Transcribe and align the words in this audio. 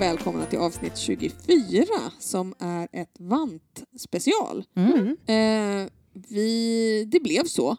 Och 0.00 0.04
välkomna 0.06 0.46
till 0.46 0.58
avsnitt 0.58 0.96
24 0.96 1.84
som 2.18 2.54
är 2.58 2.88
ett 2.92 3.14
vantspecial. 3.18 4.64
Mm. 4.76 5.06
Eh, 5.26 5.90
vi, 6.28 7.04
det 7.04 7.20
blev 7.20 7.44
så. 7.44 7.76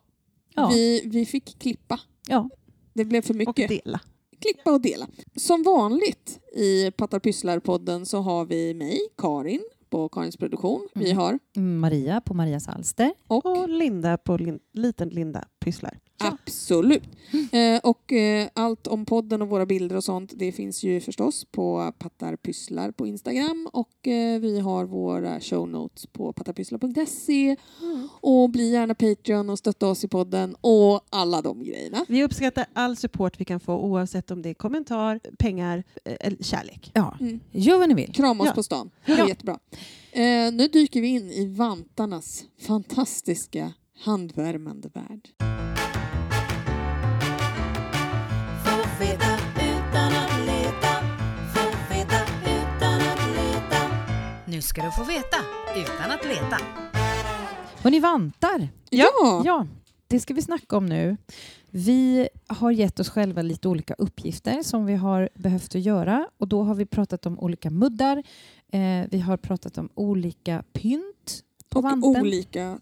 Ja. 0.55 0.69
Vi, 0.73 1.01
vi 1.05 1.25
fick 1.25 1.59
klippa. 1.59 1.99
Ja. 2.27 2.49
Det 2.93 3.05
blev 3.05 3.21
för 3.21 3.33
Och 3.33 3.37
mycket. 3.37 3.69
dela. 3.69 3.99
klippa 4.41 4.71
och 4.71 4.81
dela. 4.81 5.07
Som 5.35 5.63
vanligt 5.63 6.39
i 6.55 6.91
Pattar 6.91 7.19
Pysslar-podden 7.19 8.05
så 8.05 8.17
har 8.21 8.45
vi 8.45 8.73
mig, 8.73 8.99
Karin, 9.17 9.63
på 9.89 10.09
Karins 10.09 10.37
Produktion. 10.37 10.87
Vi 10.93 11.05
Mm. 11.11 11.17
har 11.17 11.39
Maria 11.59 12.21
på 12.21 12.33
Marias 12.33 12.67
Alster. 12.67 13.13
och 13.27 13.45
Och 13.45 13.69
Linda 13.69 14.17
på 14.17 14.37
lin- 14.37 14.59
liten 14.73 15.09
Linda 15.09 15.45
pysslar. 15.59 15.99
Absolut. 16.27 17.03
Eh, 17.51 17.79
och 17.83 18.13
eh, 18.13 18.47
allt 18.53 18.87
om 18.87 19.05
podden 19.05 19.41
och 19.41 19.49
våra 19.49 19.65
bilder 19.65 19.95
och 19.95 20.03
sånt 20.03 20.33
det 20.35 20.51
finns 20.51 20.83
ju 20.83 21.01
förstås 21.01 21.45
på 21.51 21.93
Pattarpysslar 21.99 22.91
på 22.91 23.07
Instagram 23.07 23.69
och 23.73 24.07
eh, 24.07 24.39
vi 24.39 24.59
har 24.59 24.85
våra 24.85 25.39
show 25.39 25.67
notes 25.69 26.05
på 26.05 26.33
pattarpysslar.se 26.33 27.55
och 28.21 28.49
bli 28.49 28.71
gärna 28.71 28.95
Patreon 28.95 29.49
och 29.49 29.59
stötta 29.59 29.87
oss 29.87 30.03
i 30.03 30.07
podden 30.07 30.55
och 30.61 31.01
alla 31.09 31.41
de 31.41 31.63
grejerna. 31.63 32.05
Vi 32.07 32.23
uppskattar 32.23 32.65
all 32.73 32.95
support 32.97 33.39
vi 33.39 33.45
kan 33.45 33.59
få 33.59 33.73
oavsett 33.77 34.31
om 34.31 34.41
det 34.41 34.49
är 34.49 34.53
kommentar, 34.53 35.19
pengar 35.39 35.83
eh, 36.05 36.15
eller 36.19 36.43
kärlek. 36.43 36.91
Ja, 36.93 37.17
Mm. 37.19 37.39
gör 37.51 37.77
vad 37.79 37.89
ni 37.89 37.95
vill. 37.95 38.13
Krama 38.13 38.43
oss 38.43 38.47
Ja. 38.47 38.53
på 38.55 38.63
stan. 38.63 38.91
Det 39.05 39.11
är 39.11 39.17
Ja. 39.17 39.27
jättebra. 39.27 39.59
Eh, 40.11 40.53
nu 40.53 40.67
dyker 40.67 41.01
vi 41.01 41.07
in 41.07 41.31
i 41.31 41.45
vantarnas 41.55 42.43
fantastiska 42.59 43.73
handvärmande 44.03 44.89
värld. 44.93 45.29
Nu 54.51 54.61
ska 54.61 54.83
du 54.83 54.91
få 54.91 55.03
veta 55.03 55.37
utan 55.75 56.11
att 56.11 56.25
leta. 56.25 56.57
Och 57.83 57.91
ni 57.91 57.99
vantar. 57.99 58.69
Ja! 58.89 59.41
Ja, 59.45 59.67
det 60.07 60.19
ska 60.19 60.33
vi 60.33 60.41
snacka 60.41 60.77
om 60.77 60.85
nu. 60.85 61.17
Vi 61.69 62.29
har 62.47 62.71
gett 62.71 62.99
oss 62.99 63.09
själva 63.09 63.41
lite 63.41 63.67
olika 63.67 63.93
uppgifter 63.93 64.63
som 64.63 64.85
vi 64.85 64.95
har 64.95 65.29
behövt 65.35 65.75
att 65.75 65.81
göra 65.81 66.27
och 66.37 66.47
då 66.47 66.63
har 66.63 66.75
vi 66.75 66.85
pratat 66.85 67.25
om 67.25 67.39
olika 67.39 67.69
muddar. 67.69 68.23
Eh, 68.71 69.07
vi 69.11 69.19
har 69.19 69.37
pratat 69.37 69.77
om 69.77 69.89
olika 69.93 70.63
pynt 70.73 71.43
på 71.69 71.77
och 71.77 71.83
vanten. 71.83 72.21
olika 72.21 72.79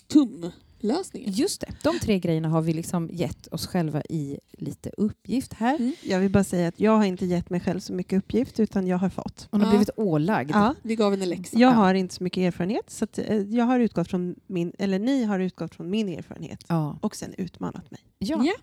tumlösningar. 0.82 1.30
Just 1.30 1.62
det, 1.62 1.68
de 1.84 2.00
tre 2.00 2.20
grejerna 2.20 2.50
har 2.50 2.62
vi 2.62 2.74
liksom 2.74 3.10
gett 3.14 3.48
oss 3.48 3.68
själva 3.68 4.02
i 4.10 4.40
lite 4.52 4.90
uppgift 4.98 5.54
här. 5.54 5.76
Mm. 5.76 5.94
Jag 6.04 6.20
vill 6.20 6.32
bara 6.32 6.44
säga 6.44 6.68
att 6.68 6.80
jag 6.80 6.98
har 6.98 7.06
inte 7.06 7.26
gett 7.26 7.50
mig 7.50 7.60
själv 7.60 7.80
så 7.80 7.94
mycket 7.94 8.18
uppgift 8.18 8.60
utan 8.60 8.88
jag 8.88 8.98
har 8.98 9.10
fått. 9.10 9.48
Hon 9.52 9.62
har 9.62 9.68
Ja. 9.68 9.72
blivit 9.72 9.90
ålagd. 9.96 10.52
Ja. 10.54 10.76
Vi 10.82 10.96
gav 10.96 11.12
henne 11.12 11.26
läxa. 11.26 11.58
Jag 11.60 11.72
Ja. 11.72 11.76
har 11.76 11.94
inte 11.94 12.16
så 12.16 12.24
mycket 12.24 12.42
erfarenhet 12.42 12.90
så 12.90 13.04
att, 13.04 13.20
eh, 13.20 13.38
jag 13.38 13.66
har 13.66 13.80
utgått 13.80 14.10
från 14.10 14.36
min, 14.48 14.72
eller 14.80 15.00
ni 15.00 15.24
har 15.24 15.40
utgått 15.40 15.76
från 15.76 15.90
min 15.90 16.10
erfarenhet 16.10 16.66
Ja. 16.68 17.00
och 17.02 17.16
sen 17.16 17.34
utmanat 17.38 17.92
mig. 17.92 18.00
Ja. 18.18 18.44
Ja. 18.46 18.54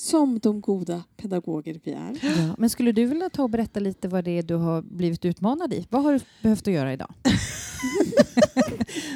Som 0.00 0.38
de 0.38 0.60
goda 0.60 1.04
pedagoger 1.16 1.80
vi 1.84 1.92
är. 1.92 2.18
Ja. 2.22 2.54
Men 2.58 2.70
skulle 2.70 2.92
du 2.92 3.06
vilja 3.06 3.30
ta 3.30 3.42
och 3.42 3.50
berätta 3.50 3.80
lite 3.80 4.08
vad 4.08 4.24
det 4.24 4.30
är 4.30 4.42
du 4.42 4.54
har 4.54 4.82
blivit 4.82 5.24
utmanad 5.24 5.72
i? 5.74 5.86
Vad 5.90 6.02
har 6.02 6.12
du 6.12 6.20
behövt 6.42 6.68
att 6.68 6.74
göra 6.74 6.92
idag? 6.92 7.14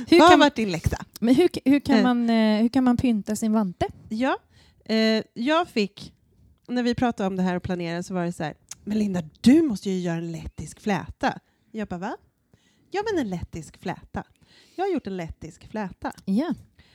hur, 0.08 0.18
Vad 0.18 0.20
har 0.28 0.30
kan, 0.30 0.40
varit 0.40 0.54
din 0.56 0.70
läxa? 0.72 0.96
men 1.20 1.34
hur, 1.34 1.48
hur, 1.64 1.80
kan 1.80 1.96
Eh. 1.96 2.02
man, 2.02 2.30
eh, 2.30 2.60
hur 2.62 2.68
kan 2.68 2.84
man 2.84 2.96
pynta 2.96 3.36
sin 3.36 3.52
vante? 3.52 3.86
Ja, 4.08 4.38
eh, 4.84 5.22
jag 5.34 5.68
fick, 5.68 6.12
när 6.68 6.82
vi 6.82 6.94
pratade 6.94 7.26
om 7.26 7.36
det 7.36 7.42
här 7.42 7.56
och 7.56 7.62
planerade 7.62 8.02
så 8.02 8.14
var 8.14 8.24
det 8.24 8.32
så 8.32 8.42
här, 8.42 8.54
men 8.84 8.98
Linda 8.98 9.22
du 9.40 9.62
måste 9.62 9.90
ju 9.90 9.98
göra 10.00 10.16
en 10.16 10.32
lettisk 10.32 10.80
fläta. 10.80 11.38
Jag 11.70 11.88
bara 11.88 11.98
va? 11.98 12.16
Ja 12.90 13.02
men 13.12 13.20
en 13.24 13.30
lettisk 13.30 13.78
fläta. 13.82 14.24
Jag 14.76 14.84
har 14.84 14.92
gjort 14.92 15.06
en 15.06 15.16
lettisk 15.16 15.70
fläta. 15.70 16.12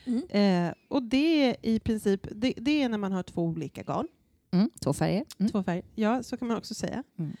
Ja. 0.08 0.38
Eh, 0.38 0.72
och 0.88 1.02
det 1.02 1.42
är 1.50 1.56
i 1.62 1.80
princip, 1.80 2.26
det, 2.32 2.54
det 2.56 2.82
är 2.82 2.88
när 2.88 2.98
man 2.98 3.12
har 3.12 3.22
två 3.22 3.42
olika 3.42 3.82
garn, 3.82 4.08
Mm, 4.50 4.70
två 4.80 4.92
färger. 4.92 5.24
Mm. 5.38 5.50
två 5.52 5.62
färger. 5.62 5.84
Ja, 5.94 6.22
så 6.22 6.36
kan 6.36 6.48
man 6.48 6.56
också 6.56 6.74
säga. 6.74 7.04
Mm. 7.18 7.32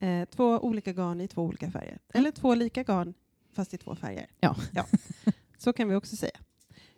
Eh, 0.00 0.28
två 0.28 0.58
olika 0.58 0.92
garn 0.92 1.20
i 1.20 1.28
två 1.28 1.42
olika 1.42 1.70
färger. 1.70 1.98
Eller 2.14 2.30
två 2.30 2.54
lika 2.54 2.82
garn 2.82 3.14
fast 3.52 3.74
i 3.74 3.78
två 3.78 3.94
färger. 3.94 4.26
Ja. 4.40 4.56
Så 5.58 5.72
kan 5.72 5.88
vi 5.88 5.94
också 5.94 6.16
säga. 6.16 6.38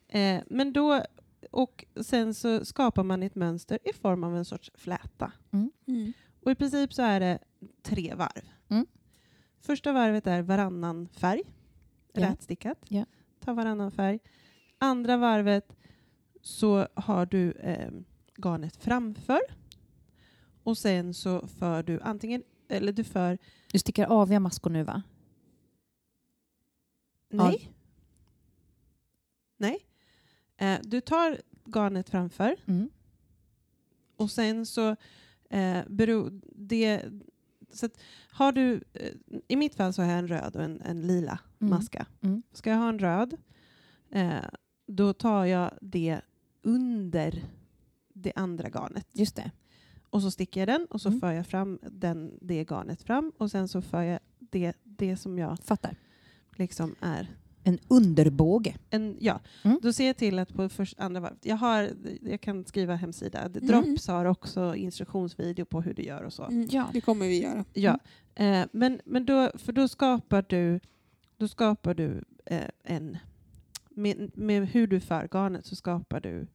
Eh, 0.09 0.43
men 0.51 0.73
då, 0.73 1.03
och 1.51 1.85
sen 2.01 2.35
så 2.35 2.65
skapar 2.65 3.03
man 3.05 3.23
ett 3.23 3.35
mönster 3.35 3.79
i 3.85 3.93
form 3.93 4.25
av 4.25 4.37
en 4.37 4.45
sorts 4.45 4.71
fläta. 4.75 5.33
Mm. 5.51 6.13
Och 6.43 6.51
i 6.51 6.55
princip 6.55 6.93
så 6.95 7.03
är 7.03 7.21
det 7.21 7.39
tre 7.83 8.15
varv. 8.15 8.49
Mm. 8.69 8.87
Första 9.61 9.93
varvet 9.93 10.27
är 10.27 10.43
varannan 10.43 11.09
färg, 11.13 11.43
Ja. 12.13 12.29
rätstickat. 12.31 12.79
Ja. 12.89 13.05
Ta 13.41 13.53
varannan 13.53 13.91
färg. 13.91 14.19
Andra 14.83 15.17
varvet 15.17 15.77
så 16.43 16.89
har 16.95 17.27
du 17.27 17.53
eh, 17.53 17.91
garnet 18.37 18.77
framför. 18.77 19.41
Och 20.63 20.79
sen 20.79 21.15
så 21.15 21.47
för 21.47 21.83
du 21.83 22.01
antingen, 22.01 22.43
eller 22.69 22.93
du 22.93 23.05
för, 23.05 23.39
Du 23.73 23.79
stickar 23.79 24.07
aviga 24.07 24.41
maskor 24.41 24.71
nu 24.71 24.83
va? 24.85 25.03
nej. 27.33 27.73
Nej. 29.57 29.87
Eh, 30.57 30.79
du 30.83 31.01
tar 31.01 31.39
garnet 31.65 32.11
framför 32.11 32.57
Mm. 32.67 32.91
Och 34.17 34.31
sen 34.31 34.67
så 34.67 34.97
eh, 35.51 35.79
beror 35.89 36.41
det... 36.45 37.05
Så 37.73 37.87
att 37.87 38.01
har 38.31 38.53
du, 38.53 38.85
eh, 38.93 39.13
I 39.49 39.57
mitt 39.57 39.75
fall 39.75 39.93
så 39.93 40.03
har 40.03 40.09
jag 40.11 40.19
en 40.19 40.29
röd 40.29 40.57
och 40.57 40.63
en, 40.63 40.81
en 40.81 41.01
lila 41.07 41.39
Mm. 41.61 41.71
maska. 41.71 42.07
Mm. 42.21 42.43
Ska 42.53 42.71
jag 42.71 42.79
ha 42.79 42.89
en 42.89 42.99
röd, 42.99 43.37
eh, 44.11 44.45
då 44.91 45.13
tar 45.13 45.45
jag 45.45 45.71
det 45.81 46.21
under 46.63 47.43
det 48.15 48.33
andra 48.37 48.69
garnet. 48.69 49.07
Just 49.13 49.37
det. 49.37 49.51
Och 50.11 50.23
så 50.23 50.31
sticker 50.31 50.61
jag 50.61 50.69
den 50.69 50.87
och 50.91 51.01
så 51.01 51.09
Mm. 51.09 51.21
för 51.21 51.33
jag 51.33 51.47
fram 51.47 51.79
den, 51.83 52.39
det 52.41 52.65
garnet 52.65 53.03
fram 53.03 53.33
och 53.39 53.51
sen 53.51 53.69
så 53.69 53.83
för 53.83 54.03
jag 54.03 54.19
det, 54.39 54.73
det 54.85 55.17
som 55.17 55.39
jag 55.39 55.59
Fattar. 55.59 55.97
liksom 56.57 56.95
är 57.01 57.27
En 57.65 57.79
underbåge. 57.89 58.77
en, 58.91 59.17
ja, 59.21 59.41
Mm. 59.65 59.79
då 59.83 59.93
ser 59.93 60.07
jag 60.07 60.17
till 60.17 60.39
att 60.39 60.55
på 60.55 60.69
först, 60.69 61.01
andra 61.01 61.21
varvet, 61.21 61.39
jag, 61.47 61.57
har, 61.57 61.91
jag 62.23 62.41
kan 62.41 62.65
skriva 62.65 62.95
hemsida, 62.95 63.41
Mm. 63.41 63.67
Drops 63.67 64.09
har 64.09 64.25
också 64.25 64.75
instruktionsvideo 64.77 65.65
på 65.65 65.81
hur 65.81 65.95
du 65.95 66.03
gör 66.03 66.23
och 66.23 66.33
så. 66.33 66.45
Mm. 66.45 66.69
Ja. 66.71 66.89
Det 66.93 67.01
kommer 67.01 67.27
vi 67.27 67.43
göra. 67.43 67.65
Ja, 67.73 67.99
eh, 68.35 68.67
men, 68.73 69.01
men 69.05 69.27
då, 69.27 69.51
för 69.55 69.73
då 69.73 69.89
skapar 69.89 70.45
du, 70.49 70.81
då 71.37 71.49
skapar 71.49 71.95
du 71.95 72.25
eh, 72.47 72.61
en, 72.85 73.19
med, 73.91 74.31
med 74.39 74.69
hur 74.69 74.87
du 74.87 75.01
för 75.01 75.29
garnet 75.33 75.67
så 75.67 75.77
skapar 75.77 76.21
du 76.21 76.47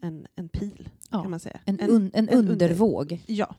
en, 0.00 0.26
en 0.36 0.48
pil 0.48 0.88
Ja. 1.10 1.22
kan 1.22 1.30
man 1.30 1.40
säga. 1.40 1.60
En, 1.64 1.80
un, 1.80 2.10
en, 2.14 2.28
en 2.28 2.38
under- 2.38 2.52
undervåg. 2.52 3.22
Ja. 3.26 3.56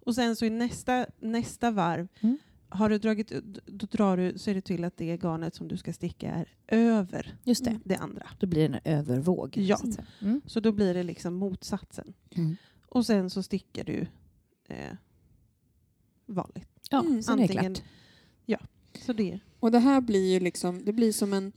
Och 0.00 0.14
sen 0.14 0.36
så 0.36 0.44
i 0.44 0.50
nästa, 0.50 1.06
nästa 1.20 1.70
varv, 1.70 2.08
Mm. 2.20 2.38
har 2.68 2.90
du 2.90 2.98
dragit, 2.98 3.32
då 3.66 3.86
drar 3.86 4.16
du, 4.16 4.38
ser 4.38 4.54
du 4.54 4.60
till 4.60 4.84
att 4.84 4.96
det 4.96 5.16
garnet 5.16 5.54
som 5.54 5.68
du 5.68 5.76
ska 5.76 5.92
sticka 5.92 6.30
är 6.30 6.48
över 6.68 7.36
Just 7.44 7.64
det. 7.64 7.80
Det 7.84 7.96
andra. 7.96 8.26
Då 8.38 8.46
blir 8.46 8.68
det 8.68 8.74
en 8.84 8.98
övervåg. 8.98 9.56
Ja. 9.56 9.76
så. 9.76 10.02
Mm. 10.20 10.40
Så 10.46 10.60
då 10.60 10.72
blir 10.72 10.94
det 10.94 11.02
liksom 11.02 11.34
motsatsen. 11.34 12.12
Mm. 12.36 12.56
Och 12.88 13.06
sen 13.06 13.30
så 13.30 13.42
stickar 13.42 13.84
du 13.84 14.06
eh, 14.68 14.92
vanligt. 16.26 16.68
Ja, 16.90 17.00
Mm. 17.00 17.22
Antingen- 17.28 17.74
klart. 17.74 17.82
Ja, 18.46 18.58
så 19.06 19.12
det. 19.12 19.40
Och 19.60 19.70
det 19.70 19.78
här 19.78 20.00
blir 20.00 20.32
ju 20.32 20.40
liksom, 20.40 20.84
det 20.84 20.92
blir 20.92 21.12
som 21.12 21.32
en, 21.32 21.52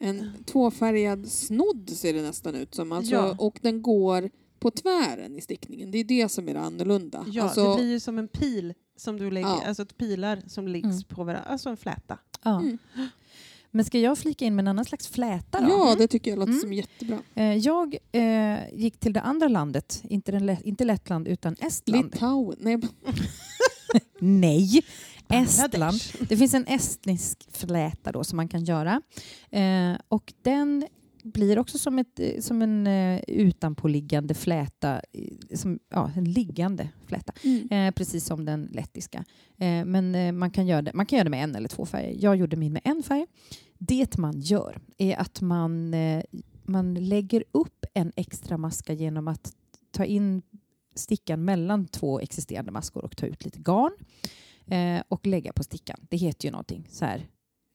en 0.00 0.44
tvåfärgad 0.46 1.28
snodd 1.28 1.90
ser 1.90 2.12
det 2.14 2.22
nästan 2.22 2.54
ut 2.54 2.74
som. 2.74 2.92
Alltså, 2.92 3.14
Ja. 3.14 3.36
Och 3.38 3.58
den 3.62 3.82
går 3.82 4.30
på 4.60 4.70
tvären 4.70 5.36
i 5.36 5.40
stickningen. 5.40 5.90
Det 5.90 5.98
är 5.98 6.04
det 6.04 6.28
som 6.28 6.48
är 6.48 6.54
det 6.54 6.60
annorlunda. 6.60 7.24
Ja, 7.28 7.42
alltså, 7.42 7.70
det 7.70 7.76
blir 7.76 7.90
ju 7.90 8.00
som 8.00 8.18
en 8.18 8.28
pil 8.28 8.74
som 8.96 9.16
du 9.18 9.30
lägger, 9.30 9.48
Ja. 9.48 9.62
alltså 9.66 9.82
ett 9.82 9.98
pilar 9.98 10.42
som 10.46 10.68
läggs 10.68 10.84
Mm. 10.84 11.02
på 11.02 11.24
varandra, 11.24 11.42
alltså 11.50 11.68
en 11.68 11.76
fläta. 11.76 12.18
Ja. 12.42 12.60
Mm. 12.60 12.78
Men 13.70 13.84
ska 13.84 13.98
jag 13.98 14.18
flika 14.18 14.44
in 14.44 14.54
med 14.56 14.62
en 14.62 14.68
annan 14.68 14.84
slags 14.84 15.08
fläta 15.08 15.60
då? 15.60 15.68
Ja, 15.68 15.94
det 15.98 16.08
tycker 16.08 16.30
jag 16.30 16.38
låter 16.38 16.50
Mm. 16.52 16.60
som 16.60 16.72
jättebra. 16.72 17.18
Eh, 17.34 17.56
Jag 17.56 17.96
eh, 18.12 18.58
gick 18.74 18.98
till 19.00 19.12
det 19.12 19.20
andra 19.20 19.48
landet, 19.48 20.02
inte, 20.08 20.32
den, 20.32 20.56
inte 20.64 20.84
Lettland 20.84 21.28
utan 21.28 21.56
Estland. 21.60 22.04
Litauen. 22.04 22.56
Nej, 22.60 22.78
Nej. 24.18 24.82
Estland. 25.28 25.98
Det 26.28 26.36
finns 26.36 26.54
en 26.54 26.66
estnisk 26.66 27.48
fläta 27.52 28.12
då 28.12 28.24
som 28.24 28.36
man 28.36 28.48
kan 28.48 28.64
göra. 28.64 29.02
Eh, 29.50 29.92
och 30.08 30.32
den 30.42 30.86
blir 31.22 31.58
också 31.58 31.78
som, 31.78 31.98
ett, 31.98 32.20
eh, 32.20 32.40
som 32.40 32.62
en 32.62 32.86
eh, 32.86 33.20
utanpåliggande 33.28 34.34
fläta, 34.34 35.02
eh, 35.12 35.56
som, 35.56 35.78
ja, 35.88 36.10
en 36.16 36.24
liggande 36.24 36.88
fläta. 37.06 37.32
mm. 37.44 37.68
Eh, 37.70 37.94
precis 37.94 38.24
som 38.24 38.44
den 38.44 38.68
lettiska. 38.72 39.24
Eh, 39.56 39.84
men 39.84 40.14
eh, 40.14 40.32
man, 40.32 40.50
kan 40.50 40.66
göra 40.66 40.82
det, 40.82 40.92
man 40.94 41.06
kan 41.06 41.16
göra 41.16 41.24
det 41.24 41.30
med 41.30 41.44
en 41.44 41.54
eller 41.54 41.68
två 41.68 41.86
färger. 41.86 42.16
Jag 42.18 42.36
gjorde 42.36 42.56
min 42.56 42.72
med 42.72 42.82
en 42.84 43.02
färg. 43.02 43.26
Det 43.78 44.16
man 44.18 44.40
gör 44.40 44.78
är 44.98 45.16
att 45.16 45.40
man, 45.40 45.94
man 46.64 46.94
lägger 46.94 47.44
upp 47.52 47.84
en 47.94 48.12
extra 48.16 48.58
maska 48.58 48.92
genom 48.92 49.28
att 49.28 49.52
ta 49.90 50.04
in 50.04 50.42
stickan 50.94 51.44
mellan 51.44 51.86
två 51.86 52.20
existerande 52.20 52.72
maskor 52.72 53.04
och 53.04 53.16
ta 53.16 53.26
ut 53.26 53.44
lite 53.44 53.58
garn. 53.58 53.92
Eh, 54.70 55.02
och 55.08 55.26
lägga 55.26 55.52
på 55.52 55.62
stickan. 55.62 55.96
Det 56.10 56.16
heter 56.16 56.44
ju 56.48 56.52
någonting 56.52 56.86
så 56.90 57.04
här 57.04 57.26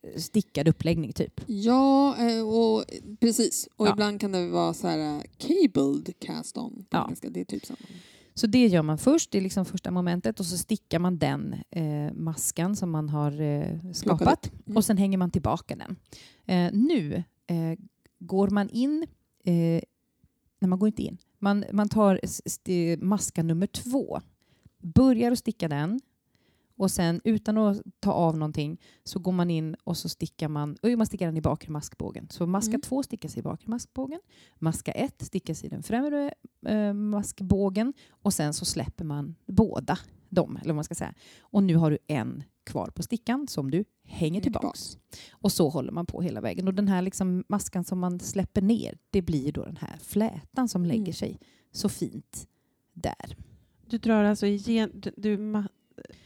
eh, 0.08 0.20
stickad 0.20 0.68
uppläggning 0.68 1.14
typ. 1.14 1.42
Ja, 1.48 2.16
eh, 2.30 2.48
och 2.48 2.84
precis. 3.20 3.68
Och 3.76 3.88
Ja. 3.88 3.92
ibland 3.92 4.22
kan 4.22 4.32
det 4.32 4.48
vara 4.48 4.74
så 4.74 4.88
här 4.88 5.18
eh, 5.18 5.22
cabled 5.38 6.20
cast 6.20 6.58
on. 6.58 6.86
Ja. 6.90 7.12
Det 7.22 7.40
är 7.42 7.46
typ 7.46 7.66
samma. 7.66 7.78
Så 8.36 8.48
det 8.48 8.68
gör 8.68 8.82
man 8.82 8.98
först, 8.98 9.32
det 9.32 9.38
är 9.38 9.42
liksom 9.42 9.66
första 9.66 9.92
momentet 9.92 10.40
och 10.40 10.46
så 10.46 10.58
stickar 10.58 11.00
man 11.00 11.18
den 11.18 11.56
eh, 11.70 12.14
maskan 12.14 12.76
som 12.76 12.92
man 12.92 13.10
har 13.10 13.42
eh, 13.42 13.92
skapat 13.94 14.52
Mm. 14.66 14.78
och 14.78 14.86
sen 14.86 14.98
hänger 14.98 15.18
man 15.18 15.32
tillbaka 15.32 15.76
den. 15.76 15.96
Eh, 16.46 16.74
nu 16.74 17.24
går 18.20 18.48
man 18.50 18.70
in, 18.70 19.06
nej 20.60 20.68
man 20.70 20.80
går 20.80 20.88
inte 20.88 21.02
in, 21.02 21.18
man, 21.40 21.66
man 21.72 21.90
tar 21.90 22.20
s- 22.24 22.42
st- 22.46 22.98
maska 22.98 23.44
nummer 23.44 23.68
två, 23.68 24.22
börjar 24.80 25.32
att 25.32 25.40
sticka 25.40 25.68
den 25.68 26.02
och 26.78 26.92
sen 26.92 27.22
utan 27.24 27.58
att 27.58 27.82
ta 28.00 28.12
av 28.12 28.38
någonting 28.38 28.82
så 29.04 29.20
går 29.20 29.32
man 29.32 29.50
in 29.50 29.76
och 29.84 29.98
så 29.98 30.10
stickar 30.10 30.48
man, 30.48 30.78
och 30.84 30.90
man 30.98 31.08
stickar 31.08 31.26
den 31.26 31.38
i 31.38 31.42
bakre 31.42 31.72
maskbågen. 31.72 32.28
Så 32.30 32.46
maska 32.46 32.70
Mm. 32.70 32.82
två 32.82 33.04
stickas 33.04 33.38
i 33.38 33.42
bakre 33.42 33.70
maskbågen, 33.70 34.20
maska 34.60 34.92
ett 34.92 35.22
stickas 35.26 35.64
i 35.64 35.68
den 35.68 35.84
främre 35.84 36.34
eh, 36.66 36.94
maskbågen 36.94 37.94
och 38.10 38.34
sen 38.34 38.54
så 38.54 38.66
släpper 38.66 39.06
man 39.06 39.36
båda 39.48 39.98
dem, 40.30 40.56
eller 40.58 40.68
vad 40.68 40.76
man 40.76 40.84
ska 40.84 40.96
säga. 40.96 41.14
Och 41.42 41.64
nu 41.64 41.76
har 41.76 41.92
du 41.92 41.98
en 42.08 42.44
kvar 42.64 42.88
på 42.88 43.04
stickan 43.04 43.48
som 43.48 43.72
du 43.72 43.86
hänger 44.06 44.42
tillbaks. 44.42 44.98
Och 45.32 45.52
så 45.52 45.70
håller 45.70 45.92
man 45.92 46.06
på 46.06 46.22
hela 46.22 46.42
vägen. 46.42 46.68
Och 46.68 46.74
den 46.74 46.88
här 46.88 47.02
liksom 47.02 47.44
maskan 47.48 47.84
som 47.84 48.00
man 48.00 48.20
släpper 48.20 48.62
ner, 48.62 48.98
det 49.10 49.22
blir 49.22 49.52
då 49.52 49.66
den 49.66 49.78
här 49.78 49.98
flätan 50.02 50.70
som 50.70 50.86
lägger 50.86 51.02
Mm. 51.04 51.14
sig 51.14 51.40
så 51.72 51.90
fint 51.90 52.48
där. 52.94 53.38
Du 53.90 53.98
drar 53.98 54.24
alltså 54.24 54.46
igen... 54.46 55.02
Du, 55.18 55.38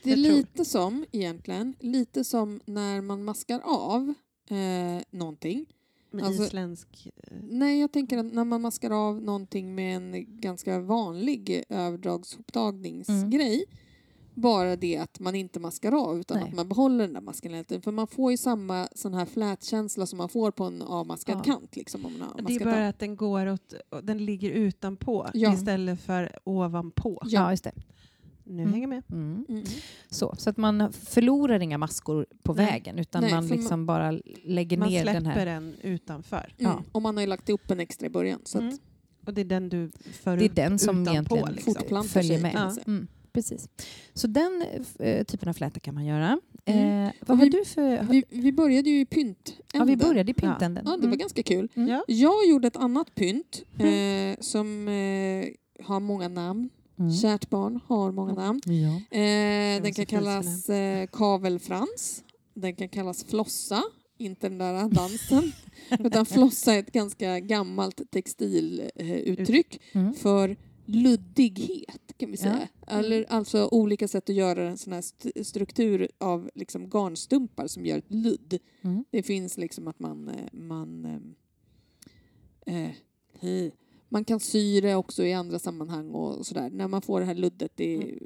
Det 0.04 0.12
är 0.12 0.16
lite 0.16 0.66
som, 0.66 1.06
egentligen, 1.12 1.76
lite 1.80 2.24
som 2.24 2.60
när 2.66 3.02
man 3.02 3.24
maskar 3.24 3.60
av 3.64 4.14
eh, 4.50 5.02
någonting. 5.12 5.66
med 6.12 6.26
Alltså- 6.26 6.44
isländsk... 6.44 7.08
eh, 7.16 7.38
Nej, 7.50 7.80
jag 7.80 7.92
tänker 7.92 8.18
att 8.18 8.34
när 8.34 8.44
man 8.44 8.62
maskar 8.62 8.92
av 8.92 9.22
någonting 9.22 9.76
med 9.76 9.96
en 9.98 10.26
ganska 10.42 10.80
vanlig 10.80 11.64
överdragsupptagningsgrej. 11.70 13.66
Bara 14.34 14.76
det 14.76 14.98
att 14.98 15.20
man 15.20 15.36
inte 15.36 15.60
maskar 15.60 15.92
av 15.92 16.20
utan 16.20 16.38
Nej. 16.40 16.50
att 16.50 16.56
man 16.56 16.70
behåller 16.70 17.04
den 17.06 17.14
där 17.14 17.22
masken 17.22 17.52
hela 17.54 17.64
tiden. 17.64 17.82
För 17.82 17.92
man 17.92 18.08
får 18.08 18.32
ju 18.32 18.38
samma 18.38 18.88
sån 18.96 19.14
här 19.14 19.26
flätkänsla 19.26 20.06
som 20.06 20.18
man 20.18 20.30
får 20.30 20.52
på 20.52 20.64
en 20.64 20.82
avmaskad 20.82 21.38
Ja. 21.38 21.44
kant. 21.44 21.76
Liksom, 21.76 22.06
om 22.06 22.14
man 22.20 22.30
har 22.30 22.42
Det 22.42 22.56
är 22.56 22.66
bara 22.66 22.84
av. 22.84 22.90
att 22.90 23.00
den 23.00 23.16
går 23.16 23.48
åt... 23.48 23.74
Den 24.04 24.26
ligger 24.26 24.52
utanpå 24.52 25.28
Ja. 25.34 25.54
istället 25.54 26.02
för 26.02 26.40
ovanpå. 26.44 27.22
Ja. 27.26 27.52
just 27.52 27.64
det. 27.64 27.72
Nu 28.50 28.62
Mm. 28.62 28.74
hänger 28.74 28.88
med. 28.88 29.04
Mm. 29.12 29.46
Mm. 29.50 29.64
Så, 30.10 30.36
så 30.38 30.50
att 30.50 30.58
man 30.58 30.94
förlorar 30.94 31.60
inga 31.60 31.78
maskor 31.78 32.26
på 32.44 32.54
Nej. 32.54 32.66
vägen 32.66 33.00
utan 33.00 33.22
Nej, 33.24 33.32
man 33.34 33.48
liksom 33.48 33.86
bara 33.86 34.20
lägger 34.44 34.78
Man 34.78 34.90
ner 34.90 35.02
släpper 35.04 35.20
den 35.22 35.26
här. 35.32 35.46
den 35.46 35.76
utanför. 35.82 36.54
Mm. 36.58 36.72
Ja. 36.72 36.84
Och 36.92 37.02
man 37.02 37.16
har 37.18 37.22
ju 37.22 37.28
lagt 37.28 37.50
ihop 37.50 37.72
en 37.72 37.80
extra 37.80 38.08
i 38.08 38.10
början. 38.10 38.40
Så 38.44 38.58
Mm. 38.58 38.70
att 38.74 38.80
Och 39.28 39.34
det 39.34 39.42
är 39.42 39.46
den 39.46 39.70
du 39.70 39.92
för 40.12 40.38
Det 40.38 40.46
är 40.46 40.50
den 40.50 40.80
som 40.80 41.02
utanpå. 41.02 41.12
egentligen 41.38 41.54
liksom. 41.56 42.04
följer 42.04 42.42
med. 42.42 42.54
man 42.54 42.76
Ja. 42.78 42.84
Mm, 42.88 43.08
precis. 43.34 43.70
Så 44.14 44.28
den 44.28 44.64
eh, 45.00 45.24
typen 45.24 45.50
av 45.50 45.54
fläta 45.54 45.80
kan 45.80 45.94
man 45.96 46.06
göra. 46.06 46.40
Mm. 46.66 47.06
Eh, 47.08 47.12
vad 47.28 47.38
har 47.38 47.46
vi- 47.46 47.52
du 47.52 47.66
för... 47.66 48.04
Vi, 48.04 48.24
vi 48.30 48.52
började 48.52 48.90
ju 48.90 49.00
i 49.00 49.06
pyntänden. 49.06 49.56
ja, 49.74 49.84
vi 49.84 49.98
började 49.98 50.32
i 50.32 50.34
pyntänden. 50.34 50.84
Ja, 50.88 50.98
det 51.02 51.08
var 51.08 51.16
ganska 51.16 51.44
kul. 51.44 51.68
Mm. 51.76 51.90
Ja. 51.90 52.04
Jag 52.08 52.48
gjorde 52.50 52.68
ett 52.68 52.76
annat 52.78 53.16
pynt 53.16 53.64
eh, 53.80 54.40
som 54.40 54.88
eh, 54.88 55.46
har 55.86 56.00
många 56.00 56.28
namn. 56.28 56.70
Mm. 57.00 57.12
Kärt 57.12 57.50
barn 57.50 57.80
har 57.88 58.12
många 58.12 58.34
namn. 58.34 58.62
Ja. 58.66 59.18
Eh, 59.18 59.82
den 59.84 59.94
kan 59.94 60.06
kallas 60.06 60.70
eh, 60.70 61.08
kavelfrans. 61.08 62.24
Den 62.54 62.76
kan 62.76 62.90
kallas 62.90 63.24
flossa. 63.24 63.84
Inte 64.18 64.50
den 64.50 64.58
där 64.58 64.90
dansen. 64.90 65.52
utan 66.00 66.26
flossa 66.26 66.74
är 66.74 66.80
ett 66.80 66.92
ganga 66.92 67.40
gammalt 67.40 68.02
textiluttryck 68.12 69.82
Mm. 69.94 70.14
för 70.14 70.56
luddighet 70.86 72.14
kan 72.18 72.32
vi 72.32 72.38
säga. 72.38 72.68
Eller 72.88 73.26
alltså 73.30 73.68
olika 73.72 74.08
sätt 74.08 74.30
att 74.30 74.36
göra 74.36 74.70
en 74.70 74.78
sån 74.78 74.94
här 74.94 75.00
st- 75.00 75.44
struktur 75.44 76.10
av 76.18 76.50
liksom 76.56 76.90
garnstumpar 76.90 77.68
som 77.68 77.86
gör 77.86 77.98
ett 77.98 78.12
ludd. 78.14 78.58
Mm. 78.82 79.06
Det 79.12 79.24
finns 79.24 79.58
liksom 79.58 79.88
att 79.88 80.00
man, 80.00 80.30
eh, 80.30 80.36
man 80.60 81.06
eh, 82.66 82.86
eh. 82.86 82.92
Man 84.10 84.26
kan 84.26 84.40
sy 84.40 84.82
det 84.82 84.96
också 84.96 85.24
i 85.24 85.34
andra 85.34 85.60
sammanhang 85.60 86.12
och 86.12 86.46
sådär. 86.46 86.70
När 86.70 86.88
man 86.88 87.02
får 87.02 87.20
det 87.20 87.26
här 87.26 87.36
luddet, 87.36 87.72
det 87.76 87.96
är, 87.96 88.20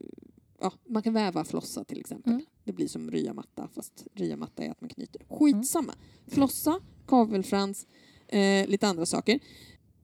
ja, 0.60 0.74
man 0.88 1.04
kan 1.04 1.14
väva 1.14 1.44
flossa 1.44 1.84
till 1.84 2.00
exempel. 2.00 2.34
Mm. 2.34 2.46
Det 2.64 2.74
blir 2.74 2.88
som 2.88 3.12
ryamatta 3.12 3.70
fast 3.76 4.08
ryamatta 4.14 4.64
är 4.64 4.72
att 4.72 4.82
man 4.82 4.90
knyter. 4.90 5.22
Skitsamma. 5.30 5.94
Flossa, 6.28 6.80
kavelfrans, 7.08 7.88
eh, 8.28 8.68
lite 8.68 8.88
andra 8.88 9.06
saker. 9.06 9.40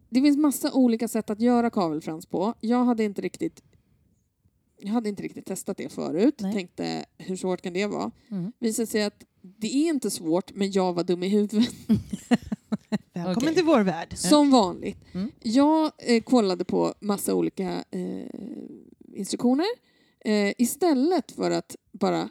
Det 0.09 0.21
finns 0.21 0.37
massa 0.37 0.73
olika 0.73 1.07
sätt 1.07 1.29
att 1.29 1.41
göra 1.41 1.69
kavelfrans 1.69 2.25
på. 2.25 2.53
Jag 2.61 2.85
hade 2.85 3.03
inte 3.03 3.21
riktigt 3.21 3.63
jag 4.79 4.89
hade 4.89 5.09
inte 5.09 5.23
riktigt 5.23 5.45
testat 5.45 5.77
det 5.77 5.89
förut. 5.89 6.39
Nej. 6.41 6.53
Tänkte, 6.53 7.05
hur 7.17 7.35
svårt 7.35 7.61
kan 7.61 7.73
det 7.73 7.85
vara? 7.85 8.11
Mm. 8.31 8.51
Visade 8.59 8.87
sig 8.87 9.03
att 9.03 9.23
det 9.41 9.67
är 9.67 9.89
inte 9.89 10.11
svårt, 10.11 10.55
men 10.55 10.71
jag 10.71 10.93
var 10.93 11.03
dum 11.03 11.23
i 11.23 11.29
huvudet. 11.29 11.69
Välkommen 13.25 13.37
Okej. 13.37 13.55
till 13.55 13.65
vår 13.65 13.81
värld. 13.81 14.17
Som 14.17 14.51
vanligt. 14.51 14.97
Mm. 15.13 15.31
Jag 15.43 15.91
eh, 15.97 16.23
kollade 16.23 16.65
på 16.65 16.93
massa 16.99 17.35
olika 17.35 17.83
eh, 17.91 18.27
instruktioner. 19.13 19.65
Eh, 20.19 20.53
istället 20.57 21.31
för 21.31 21.51
att 21.51 21.75
bara 21.91 22.29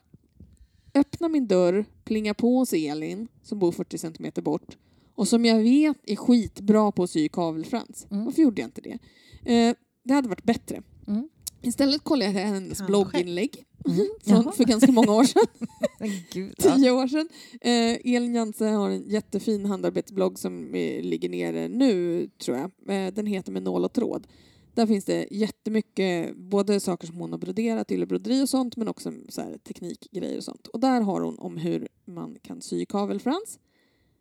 öppna 0.95 1.29
min 1.29 1.47
dörr, 1.47 1.85
plinga 2.05 2.35
på 2.35 2.59
hos 2.59 2.73
Elin 2.73 3.29
som 3.43 3.59
bor 3.59 3.73
40 3.73 3.99
centimeter 3.99 4.43
bort 4.43 4.77
och 5.15 5.29
som 5.29 5.45
jag 5.45 5.59
vet 5.59 5.97
är 6.07 6.17
skitbra 6.17 6.93
på 6.93 7.03
att 7.03 7.11
sy 7.11 7.29
kavelfrans. 7.29 8.07
Mm. 8.11 8.25
Varför 8.25 8.43
gjorde 8.43 8.63
jag 8.63 8.69
inte 8.69 8.81
det? 8.81 8.99
Eh, 9.55 9.75
det 10.05 10.15
hade 10.15 10.29
varit 10.29 10.45
bättre. 10.45 10.83
Mm. 11.07 11.29
Istället 11.63 12.05
kollade 12.05 12.33
jag 12.33 12.47
hennes 12.49 12.79
Kanske. 12.79 12.87
blogginlägg 12.87 13.63
Mm. 13.89 14.07
från, 14.25 14.53
för 14.53 14.65
ganska 14.65 14.93
många 14.93 15.13
år 15.13 15.25
sedan. 15.25 15.47
Gud, 16.33 16.55
ja. 16.59 16.77
tio 16.77 16.91
år 16.91 17.07
sedan. 17.09 17.29
Eh, 17.61 18.15
Elin 18.15 18.35
Janse 18.35 18.67
har 18.67 18.91
en 18.91 19.09
jättefin 19.09 19.65
handarbetsblogg 19.67 20.39
som 20.39 20.75
eh, 20.75 21.03
ligger 21.03 21.29
nere 21.29 21.69
nu, 21.69 22.27
tror 22.45 22.57
jag. 22.57 22.71
Eh, 23.07 23.13
den 23.15 23.27
heter 23.27 23.53
Med 23.53 23.63
nål 23.63 23.85
och 23.85 23.93
tråd. 23.93 24.27
Där 24.75 24.87
finns 24.87 25.05
det 25.05 25.27
jättemycket, 25.31 26.37
både 26.37 26.81
saker 26.81 27.07
som 27.07 27.17
hon 27.17 27.33
har 27.33 27.39
broderat, 27.39 27.93
yllebroderi 27.93 28.43
och 28.43 28.49
sånt, 28.49 28.77
men 28.77 28.89
också 28.89 29.13
så 29.29 29.41
här, 29.41 29.59
teknikgrejer 29.59 30.37
och 30.37 30.45
sånt. 30.45 30.67
Och 30.67 30.81
där 30.81 31.01
har 31.01 31.21
hon 31.21 31.39
om 31.39 31.57
hur 31.57 31.89
man 32.05 32.37
kan 32.43 32.61
sy 32.63 32.85
kavelfrans. 32.87 33.59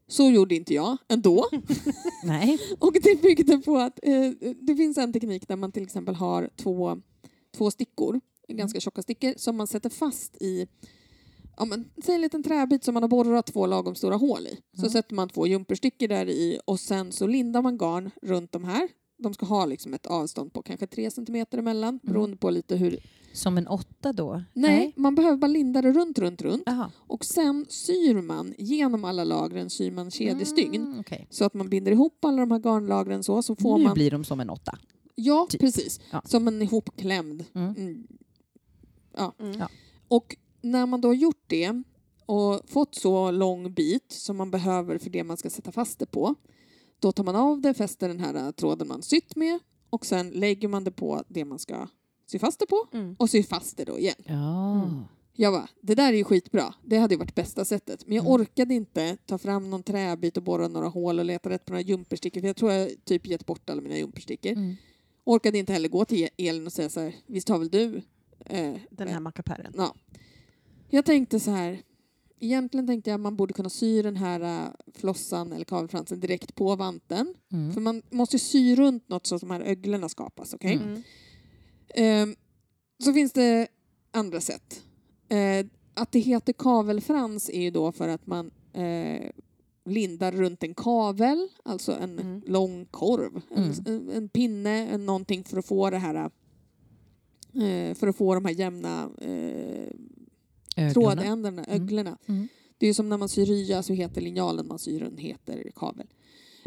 Så 0.07 0.31
gjorde 0.31 0.55
inte 0.55 0.73
jag 0.73 0.97
ändå. 1.07 1.45
Nej. 2.23 2.59
Och 2.79 2.93
det 3.03 3.21
byggde 3.21 3.57
på 3.57 3.77
att 3.77 3.99
eh, 4.03 4.31
det 4.61 4.75
finns 4.75 4.97
en 4.97 5.13
teknik 5.13 5.47
där 5.47 5.55
man 5.55 5.71
till 5.71 5.83
exempel 5.83 6.15
har 6.15 6.49
två, 6.55 7.01
två 7.55 7.71
stickor, 7.71 8.21
ganska 8.47 8.79
tjocka 8.79 9.01
stickor, 9.01 9.33
som 9.37 9.57
man 9.57 9.67
sätter 9.67 9.89
fast 9.89 10.35
i 10.41 10.67
ja, 11.57 11.65
men, 11.65 11.89
säg 12.03 12.15
en 12.15 12.21
liten 12.21 12.43
träbit 12.43 12.83
som 12.83 12.93
man 12.93 13.03
har 13.03 13.07
borrat 13.07 13.45
två 13.45 13.65
lagom 13.65 13.95
stora 13.95 14.15
hål 14.15 14.47
i. 14.47 14.57
Så 14.73 14.81
Mm. 14.81 14.89
sätter 14.89 15.15
man 15.15 15.29
två 15.29 15.47
jumperstickor 15.47 16.07
där 16.07 16.29
i 16.29 16.59
och 16.65 16.79
sen 16.79 17.11
så 17.11 17.27
lindar 17.27 17.61
man 17.61 17.77
garn 17.77 18.11
runt 18.21 18.51
de 18.51 18.63
här. 18.63 18.87
De 19.17 19.33
ska 19.33 19.45
ha 19.45 19.65
liksom 19.65 19.93
ett 19.93 20.05
avstånd 20.05 20.53
på 20.53 20.61
kanske 20.61 20.87
tre 20.87 21.11
centimeter 21.11 21.57
emellan 21.57 21.99
beroende 22.03 22.37
på 22.37 22.49
lite 22.49 22.75
hur... 22.75 22.99
Som 23.33 23.57
en 23.57 23.67
åtta 23.67 24.13
då? 24.13 24.43
Nej, 24.53 24.93
man 24.95 25.15
behöver 25.15 25.37
bara 25.37 25.47
linda 25.47 25.81
det 25.81 25.91
runt, 25.91 26.19
runt, 26.19 26.41
runt. 26.41 26.63
Jaha. 26.65 26.91
Och 26.97 27.25
sen 27.25 27.65
syr 27.69 28.21
man 28.21 28.53
genom 28.57 29.03
alla 29.05 29.23
lagren 29.23 29.69
syr 29.69 29.91
man 29.91 30.11
kedjestygn. 30.11 30.83
Mm, 30.83 30.99
okej. 30.99 31.27
Så 31.29 31.45
att 31.45 31.53
man 31.53 31.69
binder 31.69 31.91
ihop 31.91 32.25
alla 32.25 32.37
de 32.41 32.51
här 32.51 32.59
garnlagren 32.59 33.23
så, 33.23 33.41
så 33.41 33.55
får 33.55 33.77
Nu 33.77 33.83
man... 33.83 33.93
blir 33.93 34.11
de 34.11 34.23
som 34.23 34.39
en 34.39 34.49
åtta. 34.49 34.77
Ja, 35.15 35.47
Typ. 35.49 35.61
precis. 35.61 35.99
Ja. 36.11 36.21
Som 36.25 36.47
en 36.47 36.61
ihopklämd. 36.61 37.45
Mm. 37.53 37.73
Mm. 37.77 38.07
Ja. 39.17 39.33
Mm. 39.39 39.59
Ja. 39.59 39.69
Och 40.07 40.35
när 40.61 40.85
man 40.85 41.01
då 41.01 41.07
har 41.07 41.13
gjort 41.15 41.43
det 41.47 41.83
och 42.25 42.61
fått 42.69 42.95
så 42.95 43.31
lång 43.31 43.73
bit 43.73 44.11
som 44.11 44.37
man 44.37 44.51
behöver 44.51 44.97
för 44.97 45.09
det 45.09 45.23
man 45.23 45.37
ska 45.37 45.49
sätta 45.49 45.71
fast 45.71 45.99
det 45.99 46.05
på, 46.05 46.35
då 46.99 47.11
tar 47.11 47.23
man 47.23 47.35
av 47.35 47.61
det, 47.61 47.73
fäster 47.73 48.07
den 48.07 48.19
här 48.19 48.35
äh, 48.45 48.51
tråden 48.51 48.87
man 48.87 49.01
sytt 49.01 49.35
med 49.35 49.59
och 49.89 50.05
sen 50.05 50.29
lägger 50.29 50.67
man 50.67 50.83
det 50.83 50.91
på 50.91 51.23
det 51.27 51.45
man 51.45 51.59
ska 51.59 51.87
sy 52.27 52.39
fast 52.39 52.59
det 52.59 52.65
på 52.65 52.87
Mm. 52.93 53.15
och 53.19 53.29
sy 53.29 53.43
fast 53.43 53.77
det 53.77 53.85
då 53.85 53.99
igen. 53.99 54.15
Ja. 54.25 54.73
Mm. 54.83 55.01
Jag 55.37 55.53
bara, 55.53 55.69
det 55.81 55.95
där 55.95 56.13
är 56.13 56.17
ju 56.17 56.23
skitbra. 56.23 56.73
Det 56.83 56.97
hade 56.97 57.13
ju 57.13 57.17
varit 57.19 57.35
bästa 57.35 57.65
sättet. 57.65 58.07
Men 58.07 58.15
jag 58.15 58.25
Mm. 58.25 58.33
orkade 58.41 58.73
inte 58.73 59.17
ta 59.25 59.37
fram 59.37 59.69
någon 59.69 59.83
träbit 59.83 60.37
och 60.37 60.43
borra 60.43 60.67
några 60.67 60.87
hål 60.87 61.19
och 61.19 61.25
leta 61.25 61.49
rätt 61.49 61.65
på 61.65 61.73
några 61.73 61.81
jumperstickor. 61.81 62.41
För 62.41 62.47
jag 62.47 62.55
tror 62.55 62.71
jag 62.71 62.91
typ 63.05 63.27
gett 63.27 63.45
bort 63.45 63.69
alla 63.69 63.81
mina 63.81 63.97
jumperstickor. 63.97 64.55
Orkade 65.25 65.57
inte 65.57 65.73
heller 65.73 65.89
gå 65.89 66.05
till 66.05 66.29
Elin 66.37 66.65
och 66.65 66.73
säga 66.73 66.89
så 66.89 66.99
här, 66.99 67.15
visst 67.27 67.49
har 67.49 67.59
väl 67.59 67.69
du? 67.69 68.01
Eh, 68.45 68.75
Den 68.89 69.07
här 69.07 69.19
mackapären. 69.19 69.73
Ja. 69.77 69.95
Jag 70.89 71.05
tänkte 71.05 71.39
så 71.39 71.51
här, 71.51 71.81
egentligen 72.39 72.87
tänkte 72.87 73.09
jag 73.09 73.15
att 73.15 73.21
man 73.21 73.35
borde 73.35 73.53
kunna 73.53 73.69
sy 73.69 74.01
den 74.01 74.15
här 74.15 74.41
äh, 74.65 74.69
flossan 74.93 75.51
eller 75.53 75.65
kavelfransen 75.65 76.19
direkt 76.19 76.55
på 76.55 76.75
vanten. 76.75 77.35
För 77.49 77.55
Mm. 77.57 77.83
man 77.83 78.01
måste 78.09 78.35
ju 78.35 78.39
sy 78.39 78.75
runt 78.75 79.09
något 79.09 79.27
så 79.27 79.35
att 79.35 79.41
de 79.41 79.51
här 79.51 79.61
öglorna 79.61 80.09
skapas, 80.09 80.53
okej? 80.53 80.73
Mm. 80.75 81.03
Ehm, 81.95 82.35
så 83.03 83.13
finns 83.13 83.31
det 83.31 83.67
andra 84.11 84.41
sätt. 84.41 84.83
Eh, 85.29 85.65
att 85.93 86.11
det 86.11 86.19
heter 86.19 86.53
kavelfrans 86.53 87.49
är 87.49 87.61
ju 87.61 87.71
då 87.71 87.91
för 87.91 88.07
att 88.07 88.27
man 88.27 88.51
eh, 88.73 89.29
lindar 89.85 90.31
runt 90.31 90.63
en 90.63 90.73
kavel, 90.75 91.47
alltså 91.63 91.91
en 91.91 92.19
Mm. 92.19 92.41
lång 92.45 92.85
korv, 92.85 93.41
Mm. 93.55 93.71
en, 93.85 94.09
en, 94.09 94.29
pinne, 94.29 94.87
en, 94.87 95.05
någonting 95.05 95.43
för 95.43 95.57
att 95.57 95.65
få 95.65 95.89
det 95.89 95.97
här 95.97 96.15
eh, 97.53 97.93
för 97.95 98.07
att 98.07 98.15
få 98.15 98.33
de 98.35 98.45
här 98.45 98.53
jämna 98.53 99.09
eh, 99.21 100.91
trådändarna, 100.93 101.63
Mm. 101.65 101.81
öglorna. 101.81 102.17
Mm. 102.25 102.47
Det 102.77 102.87
är 102.87 102.93
som 102.93 103.09
när 103.09 103.17
man 103.17 103.29
syr 103.29 103.45
rya 103.45 103.83
så 103.83 103.93
heter 103.93 104.21
linjalen 104.21 104.67
man 104.67 104.79
syr 104.79 104.99
den 104.99 105.17
heter 105.17 105.71
kavel. 105.75 106.07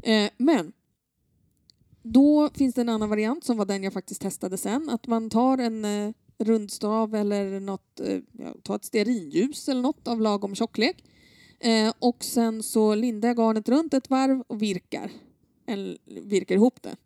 Eh, 0.02 0.30
men 0.36 0.72
då 2.02 2.50
finns 2.54 2.74
det 2.74 2.80
en 2.80 2.88
annan 2.88 3.08
variant 3.10 3.44
som 3.44 3.56
var 3.56 3.64
den 3.66 3.82
jag 3.82 3.92
faktiskt 3.92 4.20
testade 4.20 4.56
sen. 4.56 4.88
Att 4.88 5.06
man 5.06 5.30
tar 5.30 5.58
en 5.58 5.84
eh, 5.84 6.12
rundstav 6.38 7.14
eller 7.14 7.60
något, 7.60 8.00
eh, 8.00 8.18
ja, 8.32 8.54
ta 8.62 8.76
ett 8.76 8.84
stearinljus 8.84 9.68
eller 9.68 9.82
något 9.82 10.08
av 10.08 10.20
lagom 10.20 10.54
tjocklek. 10.54 11.04
Eh, 11.60 11.92
och 11.98 12.24
sen 12.24 12.62
så 12.62 12.94
lindar 12.94 13.28
jag 13.28 13.36
garnet 13.38 13.68
runt 13.68 13.94
ett 13.94 14.10
varv 14.10 14.40
och 14.46 14.62
virkar. 14.62 15.10
Eller, 15.66 15.98
virkar 16.04 16.54
ihop 16.54 16.82
det. 16.82 16.96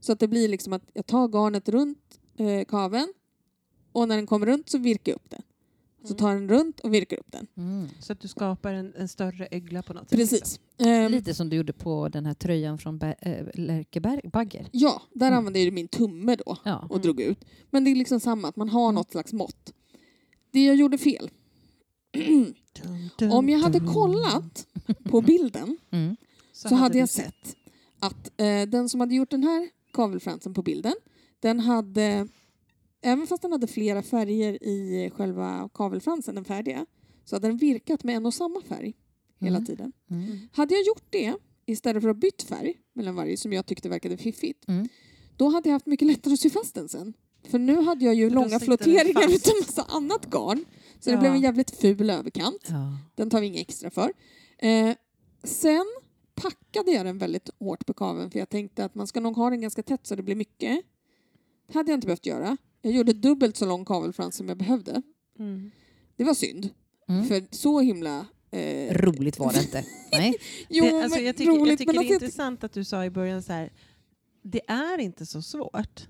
Så 0.00 0.12
att 0.12 0.18
det 0.20 0.28
blir 0.28 0.48
liksom 0.48 0.72
att 0.72 0.82
jag 0.94 1.06
tar 1.06 1.28
garnet 1.28 1.68
runt 1.68 2.20
eh, 2.36 2.64
kaveln 2.64 3.12
och 3.92 4.08
när 4.08 4.16
den 4.16 4.26
kommer 4.26 4.46
runt 4.46 4.68
så 4.70 4.78
virkar 4.78 5.12
jag 5.12 5.16
upp 5.16 5.30
den. 5.30 5.42
Så 6.04 6.14
tar 6.14 6.34
den 6.34 6.48
runt 6.48 6.80
och 6.80 6.94
virkar 6.94 7.16
upp 7.18 7.32
den. 7.32 7.46
Mm. 7.56 7.88
Så 8.00 8.12
att 8.12 8.20
du 8.20 8.28
skapar 8.28 8.72
en, 8.72 8.94
en 8.94 9.08
större 9.08 9.48
ögla 9.50 9.82
på 9.82 9.92
något 9.94 10.08
sätt. 10.10 10.18
Precis. 10.18 10.60
Ehm, 10.78 11.10
Lite 11.12 11.34
som 11.34 11.48
du 11.48 11.56
gjorde 11.56 11.72
på 11.72 12.08
den 12.08 12.26
här 12.26 12.34
tröjan 12.34 12.78
från 12.78 12.98
Ber- 12.98 13.14
äh, 13.20 13.46
Lärke 13.54 14.00
Ber- 14.00 14.30
Bagger. 14.30 14.68
Ja, 14.72 15.02
där 15.12 15.26
Mm. 15.26 15.38
använde 15.38 15.58
jag 15.60 15.72
min 15.72 15.88
tumme 15.88 16.36
då 16.36 16.56
Ja. 16.64 16.78
och 16.78 16.90
Mm. 16.96 17.02
drog 17.02 17.20
ut. 17.20 17.44
Men 17.70 17.84
det 17.84 17.90
är 17.90 17.94
liksom 17.94 18.20
samma, 18.20 18.48
att 18.48 18.56
man 18.56 18.68
har 18.68 18.84
Mm. 18.84 18.94
något 18.94 19.10
slags 19.10 19.32
mått. 19.32 19.72
Det 20.50 20.64
jag 20.64 20.76
gjorde 20.76 20.98
fel. 20.98 21.30
Om 23.32 23.48
jag 23.48 23.58
hade 23.58 23.80
kollat 23.80 24.66
på 25.04 25.20
bilden 25.20 25.78
Mm. 25.90 26.16
så, 26.52 26.74
hade 26.74 26.92
du 26.92 26.98
jag 26.98 27.08
sett 27.08 27.56
att 28.00 28.30
eh, 28.40 28.62
den 28.68 28.88
som 28.88 29.00
hade 29.00 29.14
gjort 29.14 29.30
den 29.30 29.42
här 29.44 29.68
kavelfransen 29.92 30.54
på 30.54 30.62
bilden, 30.62 30.94
den 31.40 31.60
hade, 31.60 32.28
även 33.02 33.26
fast 33.26 33.42
den 33.42 33.52
hade 33.52 33.66
flera 33.66 34.02
färger 34.02 34.62
i 34.64 35.10
själva 35.16 35.68
kavelfransen, 35.74 36.34
den 36.34 36.44
färdiga, 36.44 36.86
så 37.24 37.36
hade 37.36 37.48
den 37.48 37.56
virkat 37.56 38.04
med 38.04 38.16
en 38.16 38.26
och 38.26 38.34
samma 38.34 38.60
färg 38.62 38.94
hela 39.40 39.56
Mm. 39.56 39.66
tiden. 39.66 39.92
Mm. 40.10 40.38
Hade 40.52 40.74
jag 40.74 40.82
gjort 40.86 41.04
det 41.10 41.34
istället 41.66 42.02
för 42.02 42.08
att 42.10 42.16
bytt 42.16 42.42
färg 42.42 42.74
mellan 42.92 43.14
varje, 43.14 43.36
som 43.36 43.52
jag 43.52 43.66
tyckte 43.66 43.88
verkade 43.88 44.16
fiffigt, 44.16 44.68
Mm. 44.68 44.88
då 45.36 45.48
hade 45.48 45.68
jag 45.68 45.72
haft 45.74 45.86
mycket 45.86 46.08
lättare 46.08 46.34
att 46.34 46.40
sy 46.40 46.50
fast 46.50 46.74
den 46.74 46.88
sen. 46.88 47.12
För 47.50 47.58
nu 47.58 47.82
hade 47.82 48.04
jag 48.04 48.14
ju 48.14 48.28
För 48.28 48.34
långa 48.34 48.60
flotteringar 48.60 49.34
utav 49.34 49.54
massa 49.60 49.82
annat 49.82 50.26
garn. 50.30 50.64
Så 51.00 51.10
det 51.10 51.14
Ja. 51.16 51.20
blev 51.20 51.32
en 51.32 51.40
jävligt 51.40 51.70
ful 51.70 52.10
överkant. 52.10 52.66
Ja. 52.68 52.98
Den 53.14 53.30
tar 53.30 53.40
vi 53.40 53.46
inga 53.46 53.60
extra 53.60 53.90
för. 53.90 54.12
Eh, 54.58 54.94
sen 55.44 55.86
packade 56.34 56.90
jag 56.92 57.06
den 57.06 57.18
väldigt 57.18 57.50
hårt 57.58 57.86
på 57.86 57.94
kaveln 57.94 58.30
för 58.30 58.38
jag 58.38 58.48
tänkte 58.48 58.84
att 58.84 58.94
man 58.94 59.06
ska 59.06 59.20
nog 59.20 59.36
ha 59.36 59.50
den 59.50 59.60
ganska 59.60 59.82
tätt 59.82 60.06
så 60.06 60.14
det 60.14 60.22
blir 60.22 60.34
mycket. 60.36 60.80
Det 61.66 61.74
hade 61.78 61.90
jag 61.90 61.96
inte 61.96 62.06
behövt 62.06 62.26
göra. 62.26 62.56
Jag 62.82 62.92
gjorde 62.92 63.12
dubbelt 63.12 63.56
så 63.56 63.66
lång 63.66 63.84
kavelfrans 63.84 64.36
som 64.36 64.48
jag 64.48 64.56
behövde. 64.58 65.02
Mm. 65.38 65.70
Det 66.16 66.24
var 66.24 66.34
synd. 66.34 66.68
Mm. 67.08 67.24
För 67.24 67.46
så 67.50 67.80
himla... 67.80 68.26
Eh, 68.50 68.94
Roligt 68.94 69.38
var 69.38 69.52
det 69.52 69.60
inte. 69.60 69.84
Nej. 70.12 70.34
jo, 70.68 70.84
det, 70.84 71.04
alltså, 71.04 71.18
jag 71.20 71.36
tycker, 71.36 71.52
roligt. 71.52 71.68
jag 71.68 71.78
tycker 71.78 71.92
det 71.92 71.98
är 71.98 72.00
alltså, 72.00 72.14
intressant 72.14 72.64
att 72.64 72.72
du 72.72 72.84
sa 72.84 73.04
i 73.04 73.10
början 73.10 73.42
så 73.42 73.52
här, 73.52 73.72
det 74.42 74.60
är 74.70 74.98
inte 74.98 75.26
så 75.26 75.42
svårt. 75.42 76.08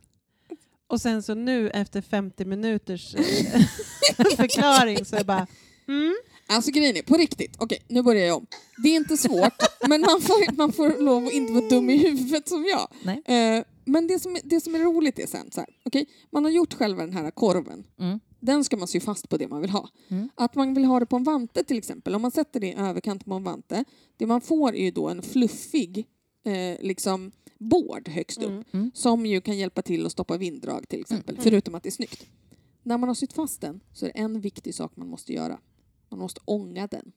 Och 0.90 1.00
sen 1.00 1.22
så 1.22 1.34
nu 1.34 1.70
efter 1.70 2.00
50 2.00 2.44
minuters 2.44 3.14
eh, 3.14 3.22
förklaring 4.36 5.04
så 5.04 5.16
är 5.16 5.18
jag 5.18 5.26
bara, 5.26 5.46
mm, 5.88 6.14
Alltså 6.46 6.70
grejen 6.70 6.96
är, 6.96 7.02
på 7.02 7.16
riktigt, 7.16 7.56
okej 7.58 7.78
nu 7.88 8.02
börjar 8.02 8.26
jag 8.26 8.36
om. 8.36 8.46
Det 8.82 8.88
är 8.88 8.96
inte 8.96 9.16
svårt, 9.16 9.52
men 9.88 10.00
man 10.00 10.20
får, 10.20 10.56
man 10.56 10.72
får 10.72 11.02
lov 11.02 11.26
att 11.26 11.32
inte 11.32 11.52
vara 11.52 11.68
dum 11.68 11.90
i 11.90 11.96
huvudet 11.96 12.48
som 12.48 12.64
jag. 12.64 12.88
Nej. 13.02 13.22
Eh, 13.24 13.64
men 13.84 14.06
det 14.06 14.18
som, 14.18 14.38
det 14.44 14.60
som 14.60 14.74
är 14.74 14.78
roligt 14.78 15.18
är 15.18 15.26
sen 15.26 15.50
så 15.50 15.60
här, 15.60 15.68
okej, 15.84 16.06
man 16.30 16.44
har 16.44 16.50
gjort 16.50 16.74
själva 16.74 17.06
den 17.06 17.12
här 17.12 17.30
korven. 17.30 17.84
Mm. 18.00 18.20
Den 18.40 18.64
ska 18.64 18.76
man 18.76 18.88
sy 18.88 19.00
fast 19.00 19.28
på 19.28 19.36
det 19.36 19.48
man 19.48 19.60
vill 19.60 19.70
ha. 19.70 19.88
Mm. 20.08 20.28
Att 20.34 20.54
man 20.54 20.74
vill 20.74 20.84
ha 20.84 21.00
det 21.00 21.06
på 21.06 21.16
en 21.16 21.24
vante 21.24 21.64
till 21.64 21.78
exempel, 21.78 22.14
om 22.14 22.22
man 22.22 22.30
sätter 22.30 22.60
det 22.60 22.66
i 22.66 22.74
överkant 22.74 23.24
på 23.24 23.34
en 23.34 23.44
vante, 23.44 23.84
det 24.16 24.26
man 24.26 24.40
får 24.40 24.74
är 24.74 24.84
ju 24.84 24.90
då 24.90 25.08
en 25.08 25.22
fluffig 25.22 26.06
eh, 26.44 26.76
liksom 26.80 27.32
bård 27.58 28.08
högst 28.08 28.38
upp 28.42 28.48
Mm. 28.50 28.64
Mm. 28.72 28.90
som 28.94 29.26
ju 29.26 29.40
kan 29.40 29.58
hjälpa 29.58 29.82
till 29.82 30.06
att 30.06 30.12
stoppa 30.12 30.36
vinddrag 30.36 30.88
till 30.88 31.00
exempel, 31.00 31.34
Mm. 31.34 31.44
förutom 31.44 31.74
att 31.74 31.82
det 31.82 31.88
är 31.88 31.90
snyggt. 31.90 32.26
När 32.82 32.98
man 32.98 33.08
har 33.08 33.14
sytt 33.14 33.32
fast 33.32 33.60
den 33.60 33.80
så 33.92 34.06
är 34.06 34.12
det 34.12 34.18
en 34.18 34.40
viktig 34.40 34.74
sak 34.74 34.92
man 34.96 35.08
måste 35.08 35.32
göra. 35.32 35.58
Man 36.08 36.18
måste 36.20 36.40
ånga 36.44 36.86
den. 36.86 37.12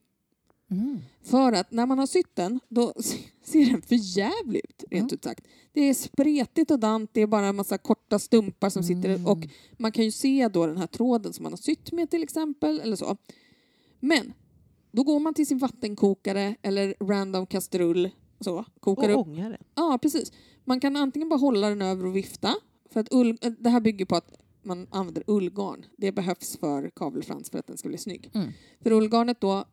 Mm. 0.72 1.00
För 1.22 1.51
att 1.53 1.72
när 1.72 1.86
man 1.86 2.00
har 2.00 2.06
sytt 2.08 2.36
den, 2.36 2.60
då 2.70 2.94
ser 3.44 3.65
den 3.65 3.82
för 3.82 4.18
jävligt 4.18 4.84
ut, 4.84 4.92
rent 4.92 5.01
Mm. 5.12 5.15
ut 5.15 5.24
sagt. 5.24 5.48
Det 5.74 5.82
är 5.82 5.94
spretigt 5.94 6.72
och 6.72 6.80
dant, 6.80 7.10
det 7.13 7.22
är 7.22 7.27
bara 7.27 7.46
en 7.48 7.56
massa 7.56 7.77
korta 7.77 8.20
stumpar 8.20 8.70
som 8.70 8.84
sitter 8.84 9.10
Mm. 9.10 9.27
och 9.27 9.38
man 9.77 9.92
kan 9.92 10.06
ju 10.06 10.12
se 10.12 10.48
då 10.48 10.65
den 10.68 10.77
här 10.77 10.88
tråden 10.88 11.34
som 11.34 11.44
man 11.44 11.51
har 11.51 11.58
sytt 11.58 11.92
med 11.92 12.10
till 12.12 12.24
exempel, 12.24 12.80
eller 12.80 12.96
så. 12.96 13.18
Men 14.00 14.34
då 14.92 15.03
går 15.03 15.20
man 15.20 15.34
till 15.34 15.48
sin 15.48 15.58
vattenkokare 15.58 16.56
eller 16.62 16.96
random 17.00 17.46
kastrull, 17.46 18.10
så, 18.44 18.66
kokar 18.80 19.10
och 19.10 19.22
upp. 19.22 19.28
ångar 19.28 19.50
den. 19.50 19.64
Ja, 19.76 20.00
precis. 20.02 20.32
Man 20.64 20.80
kan 20.80 20.96
antingen 20.96 21.30
bara 21.30 21.40
hålla 21.40 21.70
den 21.70 21.82
över 21.82 22.06
och 22.06 22.16
vifta, 22.16 22.56
för 22.90 23.00
att 23.00 23.14
ull, 23.14 23.38
äh, 23.42 23.52
det 23.52 23.70
här 23.70 23.80
bygger 23.80 24.06
på 24.06 24.16
att 24.16 24.32
man 24.62 24.88
använder 24.92 25.24
ullgarn. 25.28 25.86
Det 25.98 26.12
behövs 26.12 26.58
för 26.58 26.90
kavelfrans 26.90 27.50
för 27.50 27.60
att 27.60 27.68
den 27.68 27.78
ska 27.78 27.90
bli 27.90 27.98
snygg. 27.98 28.32
Mm. 28.34 28.52
För 28.84 28.92
ullgarnet 28.92 29.42
då 29.42 29.66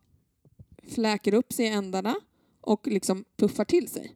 fläker 0.87 1.33
upp 1.33 1.53
sig 1.53 1.65
i 1.65 1.69
ändarna 1.69 2.15
och 2.61 2.87
liksom 2.87 3.25
puffar 3.37 3.65
till 3.65 3.87
sig. 3.87 4.15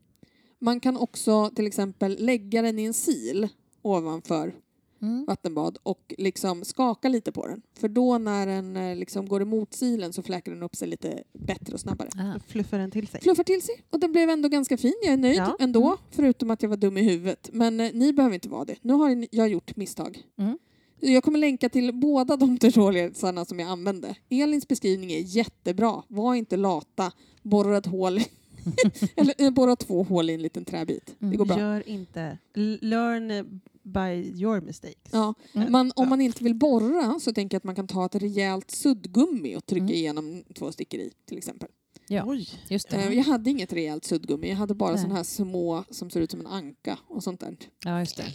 Man 0.60 0.80
kan 0.80 0.98
också 0.98 1.50
till 1.50 1.68
exempel 1.68 2.18
lägga 2.20 2.62
den 2.62 2.80
i 2.80 2.84
en 2.84 2.94
sil 3.06 3.42
ovanför 3.82 4.56
Mm. 5.06 5.26
vattenbad 5.26 5.78
och 5.84 6.14
liksom 6.18 6.66
skaka 6.66 7.10
lite 7.10 7.32
på 7.32 7.48
den. 7.48 7.62
För 7.80 7.88
då 7.88 8.18
när 8.18 8.46
den 8.48 8.78
eh, 8.78 8.96
liksom 8.96 9.28
går 9.28 9.42
emot 9.42 9.74
silen 9.74 10.14
så 10.14 10.22
fläker 10.24 10.52
den 10.52 10.64
upp 10.64 10.76
sig 10.76 10.88
lite 10.88 11.24
bättre 11.34 11.74
och 11.74 11.80
snabbare. 11.80 12.10
Ah. 12.18 12.40
Fluffar 12.48 12.78
den 12.78 12.92
till 12.92 13.08
sig. 13.08 13.22
Fluffar 13.22 13.44
till 13.44 13.62
sig 13.62 13.84
och 13.90 14.00
den 14.00 14.12
blev 14.12 14.30
ändå 14.30 14.50
ganska 14.50 14.78
fin. 14.78 14.94
Jag 15.04 15.14
är 15.14 15.18
nöjd 15.18 15.38
Ja. 15.38 15.58
ändå, 15.60 15.98
förutom 16.12 16.52
att 16.52 16.62
jag 16.62 16.70
var 16.70 16.78
dum 16.78 16.98
i 16.98 17.02
huvudet. 17.02 17.50
Men 17.54 17.80
eh, 17.80 17.92
ni 17.94 18.14
behöver 18.14 18.34
inte 18.34 18.50
vara 18.50 18.66
det. 18.66 18.76
Nu 18.82 18.94
har 18.94 19.28
jag 19.32 19.50
gjort 19.50 19.76
misstag. 19.76 20.22
Mm. 20.38 20.58
Jag 21.00 21.24
kommer 21.24 21.40
länka 21.40 21.70
till 21.70 21.94
båda 21.94 22.38
de 22.38 22.58
tutorialsarna 22.60 23.46
som 23.46 23.60
jag 23.60 23.70
använde. 23.70 24.16
Elins 24.30 24.68
beskrivning 24.68 25.12
är 25.12 25.20
jättebra. 25.20 26.04
Var 26.08 26.36
inte 26.36 26.58
lata. 26.58 27.12
Borra 27.44 27.78
ett 27.78 27.86
hål. 27.86 28.20
Eller 29.16 29.34
eh, 29.38 29.50
borra 29.52 29.76
två 29.76 30.04
hål 30.04 30.30
i 30.30 30.34
en 30.34 30.42
liten 30.42 30.66
träbit. 30.66 31.16
Det 31.20 31.26
Mm. 31.26 31.38
går 31.38 31.46
bra. 31.46 31.60
Gör 31.60 31.90
inte, 31.90 32.38
l- 32.56 32.80
learn 32.82 33.60
by 33.86 34.32
your 34.42 34.62
mistakes. 34.62 35.12
Ja. 35.12 35.34
Mm. 35.54 35.72
Man, 35.72 35.92
om 35.96 36.10
man 36.10 36.22
inte 36.22 36.44
vill 36.44 36.56
borra 36.56 37.20
så 37.20 37.34
tänker 37.34 37.56
jag 37.56 37.60
att 37.60 37.64
man 37.64 37.76
kan 37.76 37.88
ta 37.88 38.06
ett 38.06 38.16
rejält 38.16 38.72
suddgummi 38.72 39.56
och 39.56 39.66
trycka 39.66 39.84
Mm. 39.84 39.96
igenom 39.96 40.44
två 40.56 40.72
stickor 40.72 41.00
i 41.00 41.12
till 41.26 41.38
exempel. 41.38 41.70
Ja. 42.08 42.24
Oj. 42.26 42.50
Just 42.70 42.94
Eh, 42.94 43.00
det. 43.10 43.16
Jag 43.16 43.24
hade 43.24 43.50
inget 43.50 43.74
rejält 43.74 44.06
suddgummi. 44.06 44.50
Jag 44.50 44.56
hade 44.56 44.74
bara 44.76 44.98
sådana 44.98 45.16
här 45.16 45.24
små 45.24 45.84
som 45.90 46.10
ser 46.10 46.22
ut 46.22 46.32
som 46.32 46.40
en 46.40 46.48
anka 46.48 46.98
och 47.08 47.24
sånt 47.24 47.40
där. 47.40 47.58
Ja, 47.86 48.00
just 48.00 48.18
det. 48.18 48.26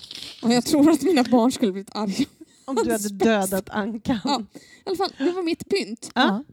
Och 0.42 0.52
jag 0.52 0.64
tror 0.64 0.90
att 0.90 1.02
mina 1.02 1.23
barn 1.25 1.52
skulle 1.52 1.73
blivit 1.73 1.97
arga. 1.97 2.26
Om 2.71 2.77
du 2.85 2.93
hade 2.93 3.09
dödat 3.09 3.71
ankan. 3.71 4.19
Ja. 4.25 4.43
I 4.55 4.89
alla 4.89 4.97
fall, 4.97 5.11
det 5.19 5.31
var 5.31 5.43
mitt 5.43 5.69
pynt. 5.69 6.11
Ja. 6.15 6.45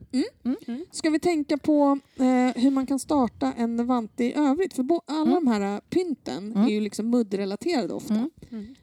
Ska 0.90 1.10
vi 1.10 1.20
tänka 1.20 1.58
på 1.58 1.98
eh, 2.16 2.62
hur 2.62 2.70
man 2.70 2.86
kan 2.86 2.98
starta 2.98 3.52
en 3.56 3.86
vante 3.86 4.24
i 4.24 4.34
övrigt? 4.34 4.72
För 4.74 4.86
alla 5.06 5.22
Mm. 5.30 5.34
de 5.44 5.46
här 5.46 5.74
eh, 5.74 5.80
pynten 5.90 6.52
Mm. 6.52 6.64
är 6.64 6.68
ju 6.70 6.80
liksom 6.80 7.10
muddrelaterade 7.10 7.94
ofta. 7.94 8.14
Mm. 8.14 8.30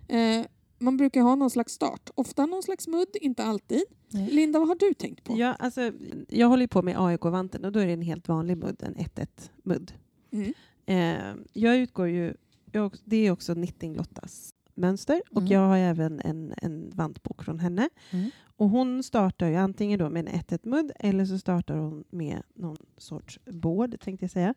Mm. 0.07 0.41
Eh, 0.41 0.45
man 0.79 0.97
brukar 0.97 1.21
ha 1.21 1.35
någon 1.35 1.49
slags 1.49 1.73
start. 1.73 2.09
Ofta 2.15 2.45
någon 2.45 2.63
slags 2.63 2.87
mudd, 2.87 3.07
inte 3.21 3.43
alltid. 3.43 3.83
Nej. 4.09 4.29
Linda, 4.31 4.59
vad 4.59 4.67
har 4.67 4.75
du 4.75 4.93
tänkt 4.93 5.23
på? 5.23 5.37
Ja, 5.37 5.53
alltså, 5.59 5.91
jag 6.29 6.47
håller 6.47 6.67
på 6.67 6.81
med 6.81 6.95
AIK-vanten 6.99 7.65
och 7.65 7.71
då 7.71 7.79
är 7.79 7.87
det 7.87 7.93
en 7.93 8.01
helt 8.01 8.27
vanlig 8.27 8.57
mudd, 8.57 8.83
en 8.83 8.95
1-1-mudd. 8.95 9.91
Mm. 10.31 10.53
Eh, 10.85 11.43
jag 11.53 11.77
utgår 11.77 12.07
ju, 12.07 12.33
jag, 12.71 12.95
det 13.05 13.27
är 13.27 13.31
också 13.31 13.53
Knitting-Lottas 13.53 14.49
mönster 14.75 15.21
och 15.31 15.37
Mm. 15.41 15.51
jag 15.51 15.59
har 15.67 15.77
även 15.77 16.19
en, 16.19 16.53
en 16.57 16.89
vantbok 16.89 17.43
från 17.43 17.59
henne. 17.59 17.89
Mm. 18.11 18.29
Och 18.57 18.69
hon 18.69 19.03
startar 19.03 19.47
ju 19.47 19.55
antingen 19.55 19.99
då 19.99 20.09
med 20.09 20.27
en 20.27 20.33
1-1-mudd 20.33 20.91
eller 20.99 21.25
så 21.25 21.37
startar 21.39 21.77
hon 21.77 22.03
med 22.09 22.41
någon 22.53 22.77
sorts 22.97 23.39
båd, 23.45 23.99
tänkte 23.99 24.23
jag 24.23 24.31
säga. 24.31 24.53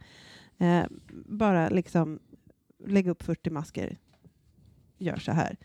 Eh, 0.58 0.84
bara 1.26 1.68
liksom 1.68 2.18
lägga 2.86 3.10
upp 3.10 3.22
40 3.22 3.50
masker, 3.50 3.98
gör 4.98 5.16
så 5.16 5.32
här. 5.32 5.56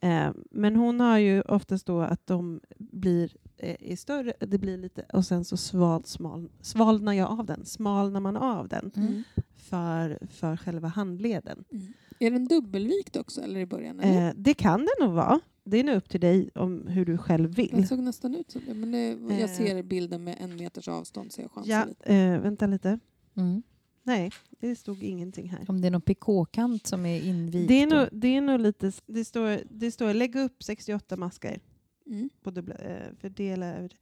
Eh, 0.00 0.30
men 0.50 0.76
hon 0.76 1.00
har 1.00 1.18
ju 1.18 1.40
oftast 1.40 1.86
då 1.86 2.00
att 2.00 2.26
de 2.26 2.60
blir 2.78 3.36
eh, 3.56 3.76
är 3.92 3.96
större, 3.96 4.32
det 4.40 4.58
blir 4.58 4.78
lite, 4.78 5.02
och 5.12 5.24
sen 5.26 5.44
så 5.44 5.56
sval, 5.56 6.04
smal, 6.04 6.48
svalnar 6.60 7.12
jag 7.12 7.30
av 7.30 7.46
den, 7.46 7.64
smalnar 7.64 8.20
man 8.20 8.36
av 8.36 8.68
den 8.68 8.90
Mm. 8.96 9.22
för, 9.56 10.18
för 10.30 10.56
själva 10.56 10.88
handleden. 10.88 11.64
Mm. 11.72 11.92
Är 12.22 12.30
den 12.30 12.44
dubbelvikt 12.48 13.16
också 13.16 13.40
eller 13.42 13.60
i 13.60 13.66
början? 13.66 14.00
Eller? 14.00 14.28
Eh, 14.28 14.34
det 14.36 14.54
kan 14.54 14.80
det 14.80 15.04
nog 15.04 15.12
vara. 15.14 15.40
Det 15.64 15.76
är 15.80 15.84
nog 15.84 15.96
upp 15.96 16.08
till 16.08 16.20
dig 16.20 16.50
om 16.54 16.86
hur 16.86 17.04
du 17.04 17.18
själv 17.18 17.54
vill. 17.54 17.70
Den 17.72 17.86
såg 17.86 17.98
nästan 17.98 18.34
ut 18.34 18.50
som 18.50 18.62
det. 18.66 18.74
Men 18.74 18.92
det, 18.92 19.08
jag 19.34 19.40
Eh. 19.40 19.48
ser 19.56 19.82
bilden 19.82 20.24
med 20.24 20.36
en 20.40 20.56
meters 20.56 20.88
avstånd 20.88 21.32
så 21.32 21.40
jag 21.40 21.50
chansar 21.50 21.70
Ja, 21.72 21.84
lite. 21.84 22.14
eh, 22.14 22.40
vänta 22.40 22.66
lite. 22.66 22.98
Mm. 23.36 23.62
Nej, 24.02 24.30
det 24.60 24.76
stod 24.76 25.02
ingenting 25.02 25.48
här. 25.50 25.64
Om 25.68 25.80
det 25.80 25.86
är 25.86 25.90
någon 25.90 26.00
pikåkant 26.00 26.86
som 26.86 27.06
är 27.06 27.22
invikt. 27.22 27.68
Det 27.68 27.82
är, 27.82 27.90
då. 27.90 27.96
nog, 27.96 28.08
det 28.12 28.28
är 28.36 28.40
nog 28.40 28.60
lite... 28.60 28.92
Det 29.06 29.24
står, 29.24 29.60
det 29.70 29.90
står 29.90 30.14
lägg 30.14 30.36
upp 30.36 30.62
68 30.62 31.16
maskar. 31.16 31.58
Mm. 32.06 32.30
På 32.42 32.50
dubbla, 32.50 32.74
eh, 32.74 33.12
fördela 33.20 33.66
över... 33.66 33.96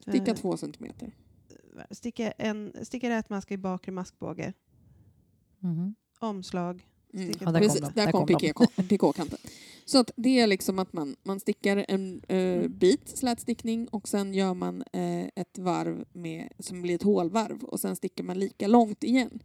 Sticka 0.00 0.30
eh, 0.30 0.36
två 0.36 0.56
centimeter. 0.56 1.12
Sticka, 1.90 2.30
en, 2.30 2.72
sticka 2.82 3.10
rät 3.10 3.28
mask 3.30 3.50
i 3.50 3.56
bakre 3.56 3.92
maskbåge. 3.92 4.52
Mhm. 5.58 5.94
Omslag. 6.18 6.86
Mm. 7.16 7.32
Ja, 7.40 7.50
där 7.52 7.60
Precis, 7.60 7.80
kom 7.80 7.90
de. 7.94 8.00
där 8.00 8.06
Där 8.06 8.12
kom 8.12 8.98
kom. 9.12 9.26
Så 9.84 9.98
att 9.98 10.10
det 10.16 10.40
är 10.40 10.46
liksom 10.46 10.78
att 10.78 10.92
man, 10.92 11.16
man 11.22 11.40
stickar 11.40 11.84
en 11.88 12.22
eh, 12.28 12.68
bit 12.68 13.08
slätstickning 13.08 13.88
och 13.88 14.08
sen 14.08 14.34
gör 14.34 14.54
man 14.54 14.84
eh, 14.92 15.24
ett 15.34 15.58
varv 15.58 16.04
med, 16.12 16.52
som 16.58 16.82
blir 16.82 16.94
ett 16.94 17.02
hålvarv 17.02 17.64
och 17.64 17.80
sen 17.80 17.96
stickar 17.96 18.24
man 18.24 18.38
lika 18.38 18.66
långt 18.66 19.04
igen. 19.04 19.38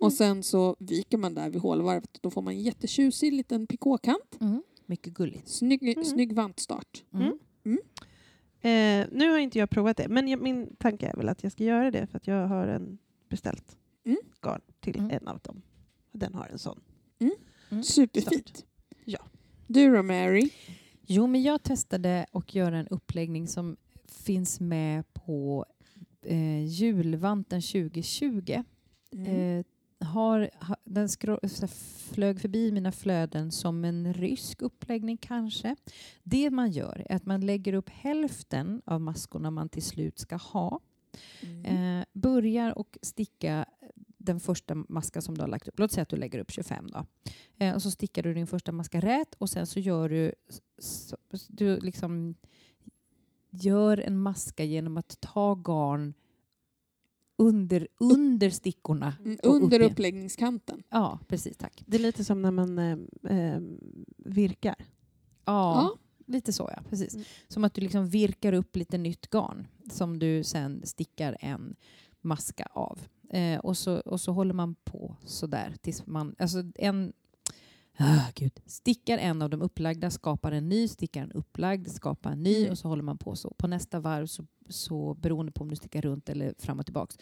Och 0.00 0.12
sen 0.12 0.42
så 0.42 0.76
viker 0.78 1.18
man 1.18 1.34
där 1.34 1.50
vid 1.50 1.60
hålvarvet. 1.60 2.18
Då 2.20 2.30
får 2.30 2.42
man 2.42 2.54
en 2.54 2.62
jättetjusig 2.62 3.32
liten 3.32 3.66
pikåkant. 3.66 4.36
Mm. 4.40 4.62
Mycket 4.86 5.14
gulligt. 5.14 5.48
Snygg, 5.48 5.82
Mm. 5.82 6.04
snygg 6.04 6.32
vantstart. 6.32 7.04
Mm. 7.14 7.38
Mm. 7.64 7.78
Eh, 8.60 9.08
nu 9.12 9.30
har 9.30 9.38
inte 9.38 9.58
jag 9.58 9.70
provat 9.70 9.96
det, 9.96 10.08
men 10.08 10.28
jag, 10.28 10.40
min 10.42 10.76
tanke 10.76 11.06
är 11.06 11.16
väl 11.16 11.28
att 11.28 11.42
jag 11.42 11.52
ska 11.52 11.64
göra 11.64 11.90
det 11.90 12.06
för 12.06 12.16
att 12.16 12.26
jag 12.26 12.46
har 12.46 12.66
en 12.66 12.98
beställt 13.28 13.76
Mm. 14.04 14.18
garn 14.42 14.60
till 14.80 14.98
Mm. 14.98 15.10
en 15.10 15.28
av 15.28 15.38
dem. 15.38 15.62
Och 16.12 16.18
Den 16.18 16.34
har 16.34 16.46
en 16.46 16.58
sån. 16.58 16.80
Mm. 17.18 17.82
Superfint. 17.82 18.64
Ja. 19.04 19.18
Du 19.66 19.96
då 19.96 20.02
Mary? 20.02 20.50
Jo, 21.06 21.26
men 21.26 21.42
jag 21.42 21.62
testade 21.62 22.26
att 22.32 22.54
göra 22.54 22.78
en 22.78 22.88
uppläggning 22.88 23.48
som 23.48 23.76
finns 24.08 24.60
med 24.60 25.14
på 25.14 25.66
eh, 26.22 26.64
julvanten 26.64 27.62
2020. 27.62 28.62
Mm. 29.12 29.58
Eh, 29.58 29.64
har, 30.06 30.50
ha, 30.60 30.76
den 30.84 31.06
skro- 31.06 31.48
så 31.48 31.60
här 31.60 31.72
flög 32.12 32.40
förbi 32.40 32.72
mina 32.72 32.92
flöden 32.92 33.52
som 33.52 33.84
en 33.84 34.14
rysk 34.14 34.62
uppläggning 34.62 35.16
kanske. 35.16 35.76
Det 36.22 36.50
man 36.50 36.70
gör 36.70 37.06
är 37.08 37.16
att 37.16 37.26
man 37.26 37.40
lägger 37.40 37.72
upp 37.72 37.88
hälften 37.88 38.82
av 38.84 39.00
maskorna 39.00 39.50
man 39.50 39.68
till 39.68 39.82
slut 39.82 40.18
ska 40.18 40.36
ha. 40.36 40.80
Mm. 41.40 41.98
Eh, 42.00 42.04
börjar 42.12 42.78
och 42.78 42.98
sticka 43.02 43.66
den 44.26 44.40
första 44.40 44.74
maskan 44.74 45.22
som 45.22 45.34
du 45.34 45.40
har 45.40 45.48
lagt 45.48 45.68
upp. 45.68 45.78
Låt 45.78 45.92
säga 45.92 46.02
att 46.02 46.08
du 46.08 46.16
lägger 46.16 46.38
upp 46.38 46.50
25 46.50 46.86
då. 46.86 47.06
Eh, 47.58 47.74
och 47.74 47.82
så 47.82 47.90
stickar 47.90 48.22
du 48.22 48.34
din 48.34 48.46
första 48.46 48.72
maska 48.72 49.00
rätt 49.00 49.34
och 49.38 49.50
sen 49.50 49.66
så 49.66 49.80
gör 49.80 50.08
du 50.08 50.32
så, 50.78 51.16
du 51.48 51.80
liksom 51.80 52.34
gör 53.50 53.98
en 53.98 54.18
maska 54.18 54.64
genom 54.64 54.96
att 54.96 55.20
ta 55.20 55.54
garn 55.54 56.14
under, 57.38 57.88
under 58.00 58.50
stickorna. 58.50 59.14
Mm, 59.24 59.32
upp 59.42 59.62
Under 59.62 59.80
igen. 59.80 59.92
uppläggningskanten. 59.92 60.82
Ja, 60.88 61.18
precis. 61.28 61.56
Tack. 61.56 61.82
Det 61.86 61.96
är 61.96 62.00
lite 62.00 62.24
som 62.24 62.42
när 62.42 62.50
man 62.50 62.78
eh, 62.78 62.98
eh, 63.38 63.60
virkar. 64.16 64.76
Ja, 64.78 64.84
Ja. 65.44 65.96
lite 66.26 66.52
så 66.52 66.70
ja. 66.76 66.82
Precis. 66.90 67.14
Mm. 67.14 67.26
Som 67.48 67.64
att 67.64 67.74
du 67.74 67.80
liksom 67.80 68.08
virkar 68.08 68.52
upp 68.52 68.76
lite 68.76 68.98
nytt 68.98 69.30
garn 69.30 69.66
som 69.90 70.18
du 70.18 70.44
sen 70.44 70.82
stickar 70.86 71.36
en 71.40 71.76
maska 72.20 72.68
av. 72.72 72.98
Eh, 73.30 73.58
och, 73.58 73.76
så, 73.76 74.00
och 74.00 74.20
så 74.20 74.32
håller 74.32 74.54
man 74.54 74.74
på 74.74 75.16
sådär 75.24 75.74
tills 75.80 76.06
man... 76.06 76.34
Alltså 76.38 76.62
en... 76.74 77.12
Ah, 77.98 78.30
gud. 78.34 78.60
Stickar 78.66 79.18
en 79.18 79.42
av 79.42 79.50
de 79.50 79.62
upplagda, 79.62 80.10
skapar 80.10 80.52
en 80.52 80.68
ny, 80.68 80.88
stickar 80.88 81.22
en 81.22 81.32
upplagd, 81.32 81.88
skapar 81.88 82.32
en 82.32 82.42
ny 82.42 82.58
Mm. 82.58 82.70
och 82.70 82.78
så 82.78 82.88
håller 82.88 83.02
man 83.02 83.18
på 83.18 83.36
så. 83.36 83.54
På 83.58 83.66
nästa 83.66 84.00
varv, 84.00 84.26
så, 84.26 84.46
så 84.68 85.14
beroende 85.14 85.52
på 85.52 85.62
om 85.62 85.70
du 85.70 85.76
stickar 85.76 86.02
runt 86.02 86.28
eller 86.28 86.54
fram 86.58 86.78
och 86.78 86.86
tillbaks, 86.86 87.18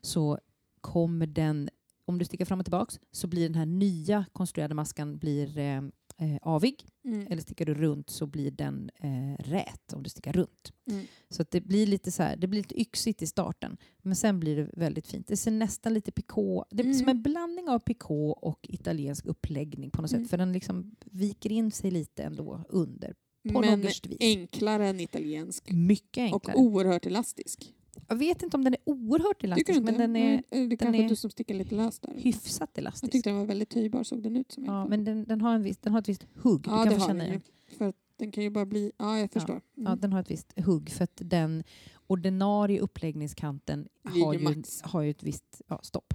så 0.00 0.38
kommer 0.80 1.26
den... 1.26 1.68
Om 2.04 2.18
du 2.18 2.24
stickar 2.24 2.44
fram 2.44 2.58
och 2.60 2.66
tillbaks 2.66 3.00
så 3.12 3.26
blir 3.26 3.48
den 3.48 3.54
här 3.54 3.66
nya 3.66 4.24
konstruerade 4.32 4.74
maskan 4.74 5.18
blir 5.18 5.58
eh, 5.58 5.82
eh, 6.18 6.36
avig. 6.42 6.86
Mm. 7.04 7.26
Eller 7.30 7.42
stickar 7.42 7.64
du 7.64 7.74
runt 7.74 8.10
så 8.10 8.26
blir 8.26 8.50
den 8.50 8.90
eh, 9.02 9.44
rät 9.44 9.92
om 9.92 10.02
du 10.02 10.10
stickar 10.10 10.32
runt. 10.32 10.72
Mm. 10.90 11.06
Så 11.28 11.44
det 11.50 11.60
blir 11.60 11.86
lite 11.86 12.12
så 12.12 12.22
här, 12.22 12.36
det 12.36 12.46
blir 12.46 12.60
lite 12.60 12.80
yxigt 12.80 13.22
i 13.22 13.26
starten. 13.26 13.76
Men 14.02 14.16
sen 14.16 14.40
blir 14.40 14.56
det 14.56 14.70
väldigt 14.72 15.06
fint. 15.06 15.26
Det 15.28 15.36
ser 15.36 15.50
nästan 15.50 15.94
lite 15.94 16.12
pikå, 16.12 16.64
det 16.70 16.82
är 16.82 16.84
Mm. 16.84 16.98
som 16.98 17.08
en 17.08 17.22
blandning 17.22 17.68
av 17.68 17.78
pikå 17.78 18.30
och 18.30 18.66
italiensk 18.68 19.26
uppläggning 19.26 19.90
på 19.90 20.02
något 20.02 20.12
Mm. 20.12 20.24
sätt. 20.24 20.30
För 20.30 20.38
den 20.38 20.52
liksom 20.52 20.96
viker 21.04 21.52
in 21.52 21.70
sig 21.72 21.90
lite 21.90 22.22
ändå 22.22 22.64
under. 22.68 23.14
På 23.52 23.60
Men 23.60 23.80
något 23.80 24.06
vis. 24.06 24.16
enklare 24.20 24.88
än 24.88 25.00
italiensk. 25.00 25.72
Mycket 25.72 26.32
Och 26.32 26.48
enklare. 26.48 26.56
oerhört 26.56 27.06
elastisk. 27.06 27.72
Jag 28.08 28.16
vet 28.16 28.42
inte 28.42 28.56
om 28.56 28.64
den 28.64 28.74
är 28.74 28.80
oerhört 28.84 29.44
elastisk, 29.44 29.82
men 29.82 29.98
den 29.98 30.16
är 30.16 30.42
Mm, 30.50 30.68
det 30.68 30.76
den 30.76 30.76
kanske 30.76 31.04
är 31.04 31.08
du 31.08 31.16
som 31.16 31.30
stickar 31.30 31.54
lite 31.54 31.74
löst 31.74 32.02
där. 32.02 32.14
hyfsat 32.16 32.70
Jag 32.74 32.82
elastisk. 32.82 33.12
tyckte 33.12 33.30
den 33.30 33.38
var 33.38 33.46
väldigt 33.46 33.70
töjbar 33.70 34.02
såg 34.02 34.22
den 34.22 34.36
ut 34.36 34.52
som. 34.52 34.64
Ja, 34.64 34.86
men 34.86 35.04
den, 35.04 35.24
den, 35.24 35.40
har 35.40 35.54
en 35.54 35.62
viss, 35.62 35.78
den 35.78 35.92
har 35.92 36.00
ett 36.00 36.08
visst 36.08 36.26
hugg. 36.34 36.66
ja, 36.66 36.84
du 36.84 36.84
det 36.84 36.90
kan 36.90 37.00
har 37.00 37.08
känna 37.08 37.24
den. 37.24 37.40
För 37.78 37.84
att 37.84 37.96
den 38.16 38.30
kan 38.30 38.44
ju 38.44 38.50
bara 38.50 38.66
bli... 38.66 38.92
Ja, 38.96 39.18
jag 39.18 39.30
förstår. 39.32 39.52
Mm. 39.76 39.90
Ja, 39.90 39.96
den 39.96 40.12
har 40.12 40.20
ett 40.20 40.30
visst 40.30 40.60
hugg 40.60 40.90
för 40.90 41.04
att 41.04 41.20
den 41.24 41.64
ordinarie 42.06 42.80
uppläggningskanten 42.80 43.88
har 44.04 44.34
ju, 44.34 44.40
max. 44.40 44.82
har 44.82 45.02
ju 45.02 45.10
ett 45.10 45.22
visst 45.22 45.62
ja, 45.66 45.80
stopp. 45.82 46.14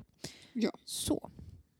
Ja. 0.54 0.72
Så. 0.86 1.30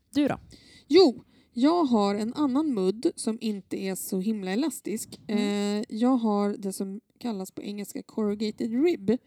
Du 0.10 0.28
då? 0.28 0.40
Jo, 0.88 1.24
jag 1.54 1.84
har 1.84 2.16
en 2.16 2.34
annan 2.34 2.74
mudd 2.74 3.12
som 3.16 3.38
inte 3.42 3.84
är 3.84 3.96
så 3.96 4.20
himla 4.20 4.52
elastisk. 4.52 5.20
Mm. 5.28 5.80
Eh, 5.80 5.86
jag 5.90 6.18
har 6.18 6.56
det 6.58 6.74
som 6.74 7.02
kallas 7.18 7.52
på 7.52 7.62
engelska 7.62 8.04
corrugated 8.04 8.84
rib. 8.84 9.18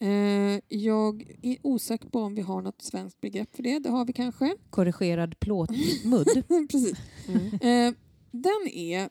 Eh, 0.00 0.60
jag 0.68 1.36
är 1.42 1.56
osäker 1.62 2.08
på 2.08 2.18
om 2.18 2.34
vi 2.34 2.42
har 2.42 2.62
något 2.62 2.82
svenskt 2.82 3.20
begrepp 3.20 3.56
för 3.56 3.62
det. 3.62 3.78
Det 3.78 3.88
har 3.88 4.04
vi 4.04 4.12
kanske. 4.12 4.56
Korrigerad 4.70 5.40
plåtmudd. 5.40 6.28
Precis. 6.70 6.98
Mm. 7.28 7.46
Eh, 7.46 7.94
den 8.30 8.68
är 8.72 9.10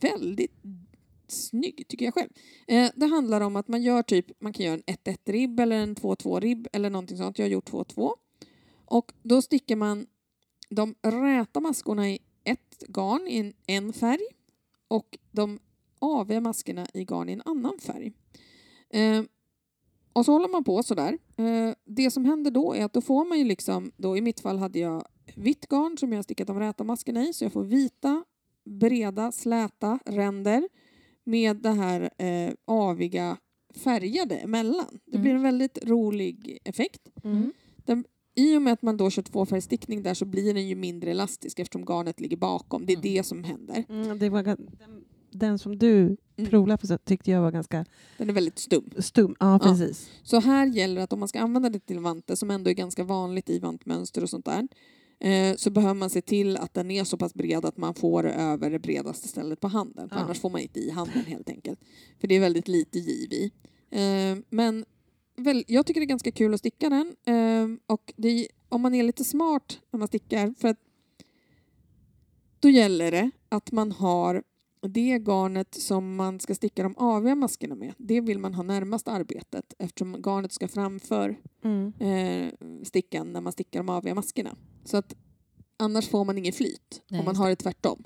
väldigt 0.00 0.52
snygg 1.28 1.88
tycker 1.88 2.04
jag 2.04 2.14
själv. 2.14 2.30
Eh, 2.66 2.90
det 2.94 3.06
handlar 3.06 3.40
om 3.40 3.56
att 3.56 3.68
man 3.68 3.82
gör 3.82 4.02
typ, 4.02 4.26
man 4.40 4.52
kan 4.52 4.66
göra 4.66 4.80
en 4.86 4.94
1-1 4.94 5.18
ribb 5.24 5.60
eller 5.60 5.76
en 5.76 5.96
2-2 5.96 6.40
ribb 6.40 6.68
eller 6.72 6.90
någonting 6.90 7.16
sånt. 7.16 7.38
Jag 7.38 7.46
har 7.46 7.50
gjort 7.50 7.70
2-2. 7.70 8.14
Och 8.84 9.12
då 9.22 9.42
stickar 9.42 9.76
man 9.76 10.06
de 10.68 10.94
räta 11.02 11.60
maskorna 11.60 12.10
i 12.10 12.18
ett 12.44 12.84
garn 12.88 13.28
i 13.28 13.38
en, 13.38 13.52
en 13.66 13.92
färg 13.92 14.26
och 14.88 15.18
de 15.30 15.58
aviga 15.98 16.40
maskorna 16.40 16.86
i 16.94 17.04
garn 17.04 17.28
i 17.28 17.32
en 17.32 17.42
annan 17.44 17.78
färg. 17.78 18.12
Och 20.12 20.24
så 20.24 20.32
håller 20.32 20.48
man 20.48 20.64
på 20.64 20.82
sådär. 20.82 21.18
Eh, 21.36 21.74
det 21.84 22.10
som 22.10 22.24
händer 22.24 22.50
då 22.50 22.74
är 22.74 22.84
att 22.84 22.92
då 22.92 23.00
får 23.00 23.24
man 23.24 23.38
ju 23.38 23.44
liksom, 23.44 23.92
då 23.96 24.16
i 24.16 24.20
mitt 24.20 24.40
fall 24.40 24.58
hade 24.58 24.78
jag 24.78 25.04
vitt 25.36 25.66
garn 25.68 25.96
som 25.98 26.12
jag 26.12 26.24
stickat 26.24 26.46
de 26.46 26.58
räta 26.60 26.84
maskerna 26.84 27.22
i 27.28 27.32
så 27.32 27.44
jag 27.44 27.52
får 27.52 27.64
vita, 27.64 28.24
breda, 28.64 29.32
släta 29.32 29.98
ränder 30.06 30.68
med 31.24 31.56
det 31.56 31.70
här 31.70 32.10
eh, 32.18 32.52
aviga 32.64 33.36
färgade 33.74 34.36
emellan. 34.38 34.98
Det 35.06 35.12
Mm. 35.16 35.22
blir 35.22 35.34
en 35.34 35.42
väldigt 35.42 35.78
rolig 35.84 36.58
effekt. 36.64 37.08
Mm. 37.24 37.52
I 38.34 38.56
och 38.56 38.62
med 38.62 38.72
att 38.72 38.82
man 38.82 38.96
då 38.96 39.10
kör 39.10 39.22
tvåfärgstickning 39.22 40.02
där 40.02 40.14
så 40.14 40.24
blir 40.24 40.54
den 40.54 40.68
ju 40.68 40.74
mindre 40.74 41.10
elastisk 41.10 41.58
eftersom 41.58 41.84
garnet 41.86 42.20
ligger 42.20 42.36
bakom. 42.36 42.86
Det 42.86 42.92
är 42.92 42.96
Mm. 42.96 43.02
det 43.14 43.22
som 43.22 43.44
händer. 43.44 43.84
Mm, 43.88 44.18
det 44.18 44.28
var, 44.28 44.42
den, 44.42 44.70
den 45.32 45.58
som 45.58 45.78
du 45.78 46.16
Mm. 46.36 46.50
provade 46.50 46.78
på 46.78 46.86
så 46.86 46.98
tyckte 46.98 47.30
jag 47.30 47.40
var 47.42 47.50
ganska 47.52 47.84
Den 48.18 48.28
är 48.28 48.32
väldigt 48.32 48.58
stum. 48.58 48.90
stum. 48.98 49.36
Ja, 49.40 49.52
Ja. 49.52 49.58
precis. 49.58 50.10
Så 50.22 50.40
här 50.40 50.66
gäller 50.66 51.00
att 51.02 51.12
om 51.12 51.18
man 51.18 51.28
ska 51.28 51.40
använda 51.40 51.68
det 51.70 51.80
till 51.80 51.98
vanter 51.98 52.34
som 52.34 52.50
ändå 52.50 52.70
är 52.70 52.74
ganska 52.74 53.04
vanligt 53.04 53.50
i 53.50 53.58
vantmönster 53.58 54.22
och 54.22 54.30
sånt 54.30 54.44
där 54.44 54.68
eh, 55.20 55.56
så 55.56 55.70
behöver 55.70 55.94
man 55.94 56.10
se 56.10 56.22
till 56.22 56.56
att 56.56 56.74
den 56.74 56.90
är 56.90 57.04
så 57.04 57.16
pass 57.16 57.34
bred 57.34 57.64
att 57.64 57.76
man 57.76 57.94
får 57.94 58.26
över 58.28 58.70
det 58.70 58.78
bredaste 58.78 59.28
stället 59.28 59.60
på 59.60 59.68
handen. 59.68 60.08
Ja. 60.10 60.16
Annars 60.16 60.40
får 60.40 60.50
man 60.50 60.60
inte 60.60 60.80
i 60.80 60.90
handen 60.90 61.24
helt 61.26 61.48
enkelt. 61.50 61.80
För 62.20 62.28
det 62.28 62.34
är 62.34 62.40
väldigt 62.40 62.68
lite 62.68 62.98
giv 62.98 63.32
i. 63.32 63.52
Eh, 63.90 64.38
men 64.50 64.84
väl, 65.36 65.64
jag 65.68 65.86
tycker 65.86 66.00
det 66.00 66.04
är 66.04 66.08
ganska 66.08 66.32
kul 66.32 66.54
att 66.54 66.60
sticka 66.60 66.88
den. 66.88 67.16
Eh, 67.26 67.78
och 67.94 68.12
det, 68.16 68.48
om 68.68 68.80
man 68.82 68.94
är 68.94 69.02
lite 69.02 69.24
smart 69.24 69.80
när 69.90 69.98
man 69.98 70.08
stickar 70.08 70.54
för 70.58 70.68
att 70.68 70.78
då 72.60 72.68
gäller 72.68 73.10
det 73.10 73.30
att 73.48 73.72
man 73.72 73.92
har 73.92 74.42
det 74.88 75.18
garnet 75.18 75.74
som 75.74 76.16
man 76.16 76.40
ska 76.40 76.54
sticka 76.54 76.82
de 76.82 76.94
aviga 76.96 77.34
maskerna 77.34 77.74
med, 77.74 77.94
det 77.98 78.20
vill 78.20 78.38
man 78.38 78.54
ha 78.54 78.62
närmast 78.62 79.08
arbetet 79.08 79.74
eftersom 79.78 80.22
garnet 80.22 80.52
ska 80.52 80.68
framför 80.68 81.40
Mm. 81.64 81.92
eh, 81.98 82.52
stickan 82.84 83.32
när 83.32 83.40
man 83.40 83.52
stickar 83.52 83.80
de 83.80 83.88
aviga 83.88 84.14
maskerna. 84.14 84.56
Så 84.84 84.96
att 84.96 85.14
annars 85.76 86.08
får 86.08 86.24
man 86.24 86.38
ingen 86.38 86.52
flyt 86.52 87.02
Nej, 87.08 87.18
om 87.20 87.24
man 87.26 87.36
har 87.36 87.48
det 87.48 87.56
tvärtom. 87.56 88.04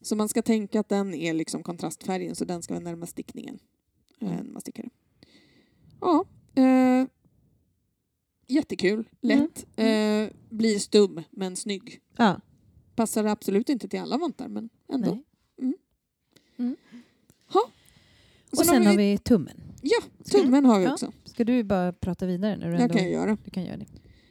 Så 0.00 0.16
man 0.16 0.28
ska 0.28 0.42
tänka 0.42 0.80
att 0.80 0.88
den 0.88 1.14
är 1.14 1.32
liksom 1.34 1.62
kontrastfärgen 1.62 2.34
så 2.34 2.44
den 2.44 2.62
ska 2.62 2.74
vara 2.74 2.84
närmast 2.84 3.12
stickningen. 3.12 3.58
Eh, 4.20 4.32
Mm. 4.32 4.44
när 4.46 4.52
man 4.52 4.60
stickar 4.60 4.82
det. 4.82 4.90
Ja. 6.00 6.24
Eh, 6.62 7.06
jättekul, 8.46 9.08
lätt, 9.20 9.66
Mm. 9.76 10.24
eh, 10.26 10.32
blir 10.50 10.78
stum 10.78 11.22
men 11.30 11.56
snygg. 11.56 12.00
Ja. 12.16 12.40
Passar 12.94 13.24
absolut 13.24 13.68
inte 13.68 13.88
till 13.88 14.00
alla 14.00 14.18
vantar 14.18 14.48
men 14.48 14.68
ändå. 14.92 15.10
Nej. 15.10 15.24
Sen 16.60 16.76
Och 18.50 18.66
sen 18.66 18.86
har 18.86 18.96
vi 18.96 19.18
tummen. 19.18 19.56
Ja, 19.82 20.00
tummen 20.30 20.64
har 20.64 20.78
vi 20.78 20.84
Ja. 20.84 20.92
också. 20.92 21.12
Ska 21.24 21.44
du 21.44 21.62
bara 21.64 21.92
prata 21.92 22.26
vidare? 22.26 22.56
När 22.56 22.70
du 22.70 22.76
ändå... 22.76 22.94
kan 22.94 23.02
jag 23.02 23.12
göra. 23.12 23.38
Du 23.44 23.50
kan 23.50 23.64
göra 23.64 23.76
det. 23.76 23.86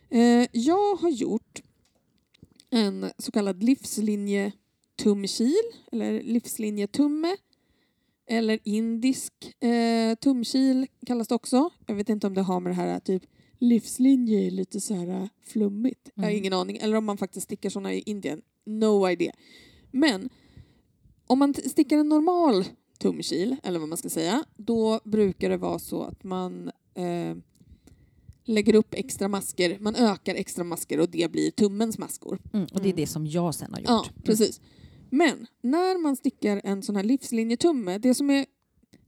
Eh, 0.10 0.48
jag 0.52 0.96
har 0.96 1.10
gjort 1.10 1.62
en 2.70 3.12
så 3.18 3.32
kallad 3.32 3.64
livslinjetumkil, 3.64 5.56
eller 5.92 6.24
livslinjetumme, 6.24 7.38
eller 8.28 8.60
indisk 8.64 9.34
eh, 9.64 10.16
tumkil 10.16 10.88
kallas 11.06 11.28
det 11.28 11.36
också. 11.36 11.70
Jag 11.88 11.96
vet 11.96 12.10
inte 12.10 12.28
om 12.28 12.34
det 12.34 12.42
har 12.42 12.60
med 12.60 12.72
det 12.72 12.76
här 12.76 13.00
typ 13.00 13.24
livslinje 13.60 14.48
är 14.48 14.52
lite 14.52 14.82
så 14.82 14.94
här 14.94 15.08
eh, 15.08 15.28
flummigt. 15.46 16.10
Jag 16.16 16.24
har 16.24 16.30
Mm. 16.30 16.40
ingen 16.40 16.54
aning. 16.54 16.78
Eller 16.78 16.98
om 16.98 17.06
man 17.06 17.18
faktiskt 17.18 17.44
stickar 17.44 17.70
såna 17.70 17.94
i 17.94 18.00
Indien. 18.06 18.42
No 18.66 19.10
idea. 19.10 19.34
Men 19.92 20.30
om 21.30 21.40
man 21.40 21.54
stickar 21.54 21.98
en 21.98 22.10
normal 22.10 22.66
tumkil, 23.00 23.56
eller 23.64 23.80
vad 23.80 23.90
man 23.90 23.98
ska 23.98 24.10
säga, 24.10 24.44
då 24.58 25.00
brukar 25.04 25.50
det 25.50 25.58
vara 25.58 25.80
så 25.80 26.04
att 26.04 26.24
man 26.24 26.72
eh, 26.94 27.36
lägger 28.46 28.76
upp 28.76 28.94
extra 28.94 29.28
masker, 29.28 29.78
man 29.80 29.96
ökar 29.96 30.36
extra 30.36 30.64
masker 30.64 31.00
och 31.00 31.10
det 31.10 31.32
blir 31.32 31.52
tummens 31.52 31.98
maskor. 31.98 32.40
Mm. 32.54 32.68
Och 32.74 32.82
det 32.82 32.90
är 32.90 32.94
det 32.94 33.08
som 33.08 33.28
jag 33.28 33.56
sen 33.56 33.74
har 33.74 33.80
gjort. 33.80 33.90
Ja, 33.90 34.06
precis. 34.24 34.62
Men 35.10 35.48
när 35.62 35.98
man 36.02 36.16
stickar 36.16 36.62
en 36.64 36.84
sån 36.84 36.96
här 36.96 37.04
livslinjetumme, 37.04 37.98
det 37.98 38.14
som 38.14 38.30
är, 38.30 38.46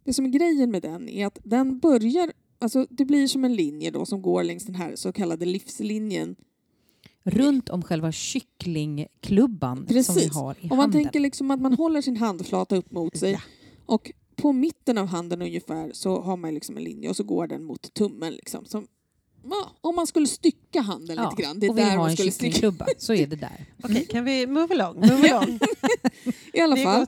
det 0.03 0.13
som 0.13 0.25
är 0.25 0.29
grejen 0.29 0.71
med 0.71 0.81
den 0.81 1.09
är 1.09 1.27
att 1.27 1.39
den 1.43 1.79
börjar, 1.79 2.31
alltså 2.59 2.87
det 2.89 3.05
blir 3.05 3.27
som 3.27 3.43
en 3.45 3.55
linje 3.55 3.91
då 3.91 4.05
som 4.05 4.21
går 4.21 4.43
längs 4.43 4.65
den 4.65 4.75
här 4.75 4.95
så 4.95 5.11
kallade 5.11 5.45
livslinjen. 5.45 6.35
Runt 7.23 7.69
om 7.69 7.83
själva 7.83 8.11
kycklingklubban 8.11 9.77
som 9.77 9.85
vi 9.87 9.93
Precis. 9.93 10.33
har 10.35 10.51
i 10.59 10.63
Om 10.63 10.67
man 10.69 10.79
handen. 10.79 11.03
tänker 11.03 11.19
liksom 11.19 11.51
att 11.51 11.61
man 11.61 11.73
håller 11.73 12.01
sin 12.01 12.17
handflata 12.17 12.75
upp 12.75 12.91
mot 12.91 13.17
sig 13.17 13.31
Ja. 13.31 13.39
och 13.85 14.11
på 14.35 14.51
mitten 14.53 14.97
av 14.97 15.05
handen 15.07 15.41
ungefär 15.41 15.91
så 15.93 16.21
har 16.21 16.37
man 16.37 16.53
liksom 16.53 16.77
en 16.77 16.83
linje 16.83 17.09
och 17.09 17.15
så 17.15 17.23
går 17.23 17.47
den 17.47 17.63
mot 17.63 17.93
tummen. 17.93 18.33
Liksom, 18.33 18.65
som, 18.65 18.87
ja, 19.43 19.71
om 19.81 19.95
man 19.95 20.07
skulle 20.07 20.27
stycka 20.27 20.81
handen 20.81 21.15
Ja, 21.17 21.29
lite 21.29 21.41
grann. 21.43 21.59
Det 21.59 21.65
är 21.65 21.69
och 21.69 21.77
vill 21.77 21.83
där 21.85 21.91
ha 21.91 21.97
man 21.97 22.09
en 22.09 22.15
skulle 22.17 22.31
kycklingklubba 22.31 22.85
så 22.97 23.13
är 23.13 23.27
det 23.27 23.35
där. 23.35 23.65
Okej, 23.83 24.05
kan 24.05 24.25
vi 24.25 24.47
move 24.47 24.73
along? 24.73 24.95
Move 24.99 25.33
along. 25.33 25.59
I 26.53 26.59
alla 26.61 26.75
Det 26.75 26.83
fall. 26.83 27.05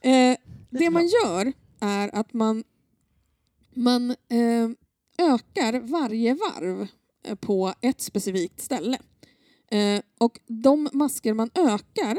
Eh, 0.00 0.36
det 0.70 0.90
man 0.90 1.08
gör 1.08 1.52
är 1.80 2.14
att 2.14 2.32
man, 2.32 2.64
man 3.74 4.10
eh, 4.10 4.68
ökar 5.18 5.80
varje 5.80 6.34
varv 6.34 6.86
eh, 7.24 7.34
på 7.34 7.74
ett 7.80 8.00
specifikt 8.00 8.60
ställe. 8.60 8.98
Eh, 9.70 10.00
och 10.18 10.40
de 10.46 10.88
masker 10.92 11.34
man 11.34 11.50
ökar, 11.54 12.18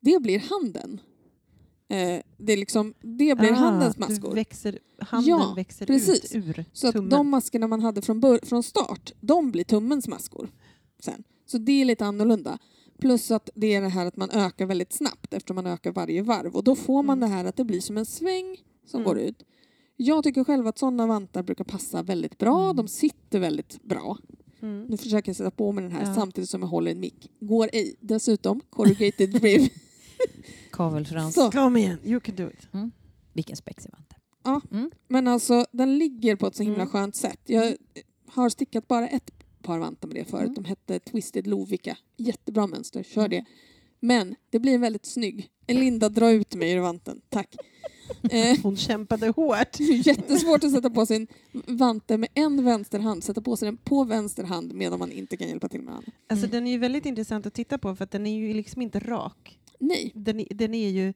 det 0.00 0.22
blir 0.22 0.38
handen. 0.38 1.00
Eh, 1.88 2.22
det, 2.36 2.52
är 2.52 2.56
liksom, 2.56 2.94
det 3.00 3.34
blir 3.38 3.52
Ah, 3.52 3.54
handens 3.54 3.98
maskor. 3.98 4.34
Växer, 4.34 4.78
handen 4.98 5.28
Ja, 5.30 5.52
växer 5.56 5.86
precis. 5.86 6.34
ut 6.34 6.44
ur 6.48 6.64
Så 6.72 6.88
att 6.88 6.94
tummen. 6.94 7.10
de 7.10 7.28
maskerna 7.30 7.66
man 7.66 7.80
hade 7.80 8.02
från, 8.02 8.20
bör- 8.20 8.46
från 8.46 8.62
start, 8.62 9.12
de 9.20 9.50
blir 9.50 9.64
tummens 9.64 10.08
maskor 10.08 10.48
sen. 10.98 11.24
Så 11.46 11.58
det 11.58 11.72
är 11.80 11.84
lite 11.84 12.04
annorlunda. 12.04 12.58
Plus 13.00 13.30
att 13.30 13.50
det 13.54 13.74
är 13.74 13.80
det 13.80 13.88
här 13.88 14.06
att 14.06 14.16
man 14.16 14.30
ökar 14.30 14.66
väldigt 14.66 14.92
snabbt 14.92 15.34
eftersom 15.34 15.54
man 15.54 15.66
ökar 15.66 15.92
varje 15.92 16.22
varv. 16.22 16.56
Och 16.56 16.64
då 16.64 16.76
får 16.76 17.02
man 17.02 17.18
Mm. 17.18 17.30
det 17.30 17.36
här 17.36 17.44
att 17.44 17.56
det 17.56 17.64
blir 17.64 17.80
som 17.80 17.96
en 17.96 18.06
sväng 18.06 18.56
som 18.86 19.00
Mm. 19.00 19.08
går 19.08 19.18
ut. 19.18 19.42
Jag 19.96 20.24
tycker 20.24 20.44
själv 20.44 20.66
att 20.66 20.78
sådana 20.78 21.06
vantar 21.06 21.42
brukar 21.42 21.64
passa 21.64 22.02
väldigt 22.02 22.38
bra. 22.38 22.64
Mm. 22.64 22.76
De 22.76 22.88
sitter 22.88 23.38
väldigt 23.40 23.82
bra. 23.82 24.18
Mm. 24.62 24.86
Nu 24.86 24.96
försöker 24.96 25.28
jag 25.28 25.36
sätta 25.36 25.50
på 25.50 25.72
mig 25.72 25.82
den 25.84 25.92
här 25.92 26.06
Ja. 26.06 26.14
samtidigt 26.14 26.50
som 26.50 26.60
jag 26.62 26.68
håller 26.68 26.90
en 26.90 27.00
mick. 27.00 27.30
Går 27.40 27.70
ej. 27.72 27.94
Dessutom 28.00 28.60
corrugated 28.70 29.42
rib. 29.42 29.70
Kavelfrans. 30.72 31.34
Så. 31.34 31.50
Kom 31.50 31.76
igen, 31.76 31.98
you 32.04 32.20
can 32.20 32.36
do 32.36 32.48
it. 32.50 32.68
Vilken 33.32 33.56
spexig 33.56 33.90
vante. 33.92 34.16
Men 35.08 35.28
alltså 35.28 35.66
den 35.72 35.98
ligger 35.98 36.36
på 36.36 36.46
ett 36.46 36.56
så 36.56 36.62
himla 36.62 36.76
Mm. 36.80 36.88
skönt 36.88 37.16
sätt. 37.16 37.40
Jag 37.46 37.76
har 38.26 38.48
stickat 38.48 38.88
bara 38.88 39.08
ett 39.08 39.30
par 39.62 39.78
vantar 39.78 40.08
med 40.08 40.16
det 40.16 40.24
förut. 40.24 40.42
Mm. 40.48 40.54
De 40.54 40.64
hette 40.64 40.98
Twisted 40.98 41.46
Lovikka. 41.46 41.96
Jättebra 42.16 42.66
mönster, 42.66 43.02
kör 43.02 43.28
det. 43.28 43.44
Men 44.00 44.34
det 44.50 44.58
blir 44.58 44.78
väldigt 44.78 45.06
snygg. 45.06 45.48
Linda, 45.66 46.08
dra 46.08 46.30
ut 46.30 46.54
mig 46.54 46.72
ur 46.72 46.80
vanten. 46.80 47.20
Tack. 47.28 47.56
Eh, 48.30 48.58
Hon 48.62 48.76
kämpade 48.76 49.28
hårt. 49.28 49.72
det 49.78 49.84
är 49.84 50.06
jättesvårt 50.08 50.64
att 50.64 50.72
sätta 50.72 50.90
på 50.90 51.06
sig 51.06 51.16
en 51.16 51.26
vante 51.76 52.16
med 52.18 52.28
en 52.34 52.64
vänster 52.64 52.98
hand. 52.98 53.24
Sätta 53.24 53.40
på 53.40 53.56
sig 53.56 53.66
den 53.66 53.76
på 53.76 54.04
vänster 54.04 54.44
hand 54.44 54.74
medan 54.74 54.98
man 54.98 55.12
inte 55.12 55.36
kan 55.36 55.48
hjälpa 55.48 55.68
till 55.68 55.80
med 55.82 55.94
handen. 55.94 56.12
Alltså, 56.26 56.46
Mm. 56.46 56.50
Den 56.56 56.66
är 56.66 56.70
ju 56.70 56.78
väldigt 56.78 57.06
intressant 57.06 57.46
att 57.46 57.54
titta 57.54 57.78
på 57.78 57.96
för 57.96 58.04
att 58.04 58.10
den 58.10 58.26
är 58.26 58.36
ju 58.38 58.54
liksom 58.54 58.82
inte 58.82 58.98
rak. 58.98 59.58
Nej. 59.78 60.12
Den, 60.14 60.40
är- 60.40 60.54
den 60.54 60.74
är 60.74 60.88
ju, 60.88 61.08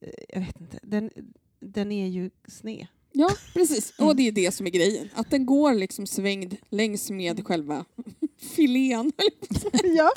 eh, 0.00 0.08
jag 0.28 0.40
vet 0.40 0.60
inte, 0.60 0.78
den, 0.82 1.10
den 1.60 1.92
är 1.92 2.06
ju 2.06 2.30
sned. 2.48 2.86
Ja, 3.12 3.30
precis. 3.54 3.92
Mm. 3.98 4.08
Och 4.08 4.16
det 4.16 4.28
är 4.28 4.32
det 4.32 4.54
som 4.54 4.66
är 4.66 4.70
grejen. 4.70 5.08
Att 5.14 5.30
den 5.30 5.46
går 5.46 5.74
liksom 5.74 6.06
svängd 6.06 6.54
längs 6.70 7.10
med 7.10 7.46
själva 7.46 7.84
filén. 8.38 9.12
ja. 9.96 10.10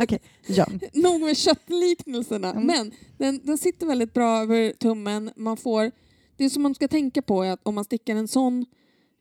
Okej, 0.00 0.18
ja. 0.46 0.66
Nog 0.92 1.20
med 1.20 1.36
köttliknelserna. 1.36 2.50
Mm. 2.52 2.66
Men 2.66 2.92
den, 3.18 3.40
den 3.44 3.58
sitter 3.58 3.86
väldigt 3.86 4.14
bra 4.14 4.42
över 4.42 4.72
tummen. 4.72 5.30
Man 5.36 5.56
får, 5.56 5.90
det 6.36 6.50
som 6.50 6.62
man 6.62 6.74
ska 6.74 6.88
tänka 6.88 7.22
på 7.22 7.42
är 7.42 7.50
att 7.50 7.60
om 7.62 7.74
man 7.74 7.84
stickar 7.84 8.16
en 8.16 8.28
sån 8.28 8.66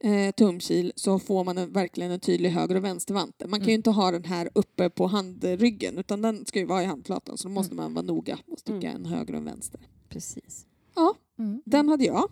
eh, 0.03 0.31
tumkil 0.31 0.91
så 0.95 1.19
får 1.19 1.43
man 1.43 1.57
en, 1.57 1.71
verkligen 1.73 2.11
en 2.11 2.19
tydlig 2.19 2.49
höger 2.49 2.75
och 2.75 2.83
vänstervante. 2.83 3.47
Man 3.47 3.59
kan 3.59 3.67
ju 3.67 3.73
Mm. 3.73 3.79
inte 3.79 3.89
ha 3.89 4.11
den 4.11 4.23
här 4.25 4.49
uppe 4.55 4.89
på 4.89 5.07
handryggen 5.07 5.97
utan 5.97 6.21
den 6.21 6.45
ska 6.45 6.59
ju 6.59 6.65
vara 6.65 6.83
i 6.83 6.85
handflatan 6.85 7.37
så 7.37 7.47
då 7.47 7.53
måste 7.53 7.75
man 7.75 7.93
vara 7.93 8.05
noga 8.05 8.37
och 8.47 8.59
sticka 8.59 8.91
en 8.91 9.05
höger 9.05 9.33
och 9.33 9.39
en 9.39 9.45
vänster. 9.45 9.79
Precis. 10.09 10.65
Ja. 10.95 11.15
Mm. 11.39 11.61
Den 11.65 11.89
hade 11.89 12.05
jag. 12.05 12.29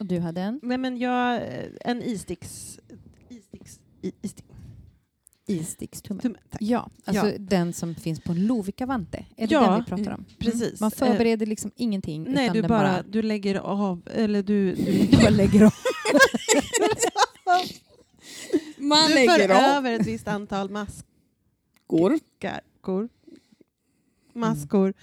Och 0.00 0.06
du 0.06 0.18
hade 0.20 0.40
en 0.40 0.60
Nej, 0.62 0.78
men 0.78 0.98
jag, 0.98 1.36
eh, 1.36 1.64
en 1.80 2.02
isticks... 2.02 2.78
Isticks... 3.28 3.80
i- 4.02 4.12
Istick. 4.22 4.44
istickstumme. 5.46 6.20
Ja, 6.60 6.90
alltså 7.04 7.28
Ja. 7.30 7.38
den 7.38 7.72
som 7.72 7.94
finns 7.94 8.20
på 8.20 8.32
en 8.32 8.46
Lovikka-vante. 8.46 9.24
Är 9.36 9.46
det 9.46 9.54
Ja, 9.54 9.60
den 9.70 9.80
vi 9.80 9.86
pratar 10.04 10.14
om? 10.18 10.24
precis. 10.38 10.80
Man 10.80 10.90
förbereder 10.90 11.46
liksom 11.46 11.70
ingenting 11.76 12.22
Nej, 12.28 12.44
utan 12.44 12.54
du 12.56 12.60
den 12.62 12.68
bara, 12.68 12.82
bara... 12.92 13.02
du 13.02 13.22
lägger 13.22 13.54
av, 13.54 14.02
eller 14.14 14.42
du... 14.42 14.74
Du, 14.74 15.06
Du 15.10 15.16
bara 15.16 15.30
lägger 15.30 15.64
av. 15.64 15.72
Man 18.78 19.08
du 19.08 19.14
lägger 19.14 19.48
för 19.48 19.54
av. 19.54 19.60
över 19.62 19.92
ett 19.92 20.06
visst 20.06 20.28
antal 20.28 20.70
maskor, 20.70 22.18
Går. 22.80 23.08
maskor 24.32 24.94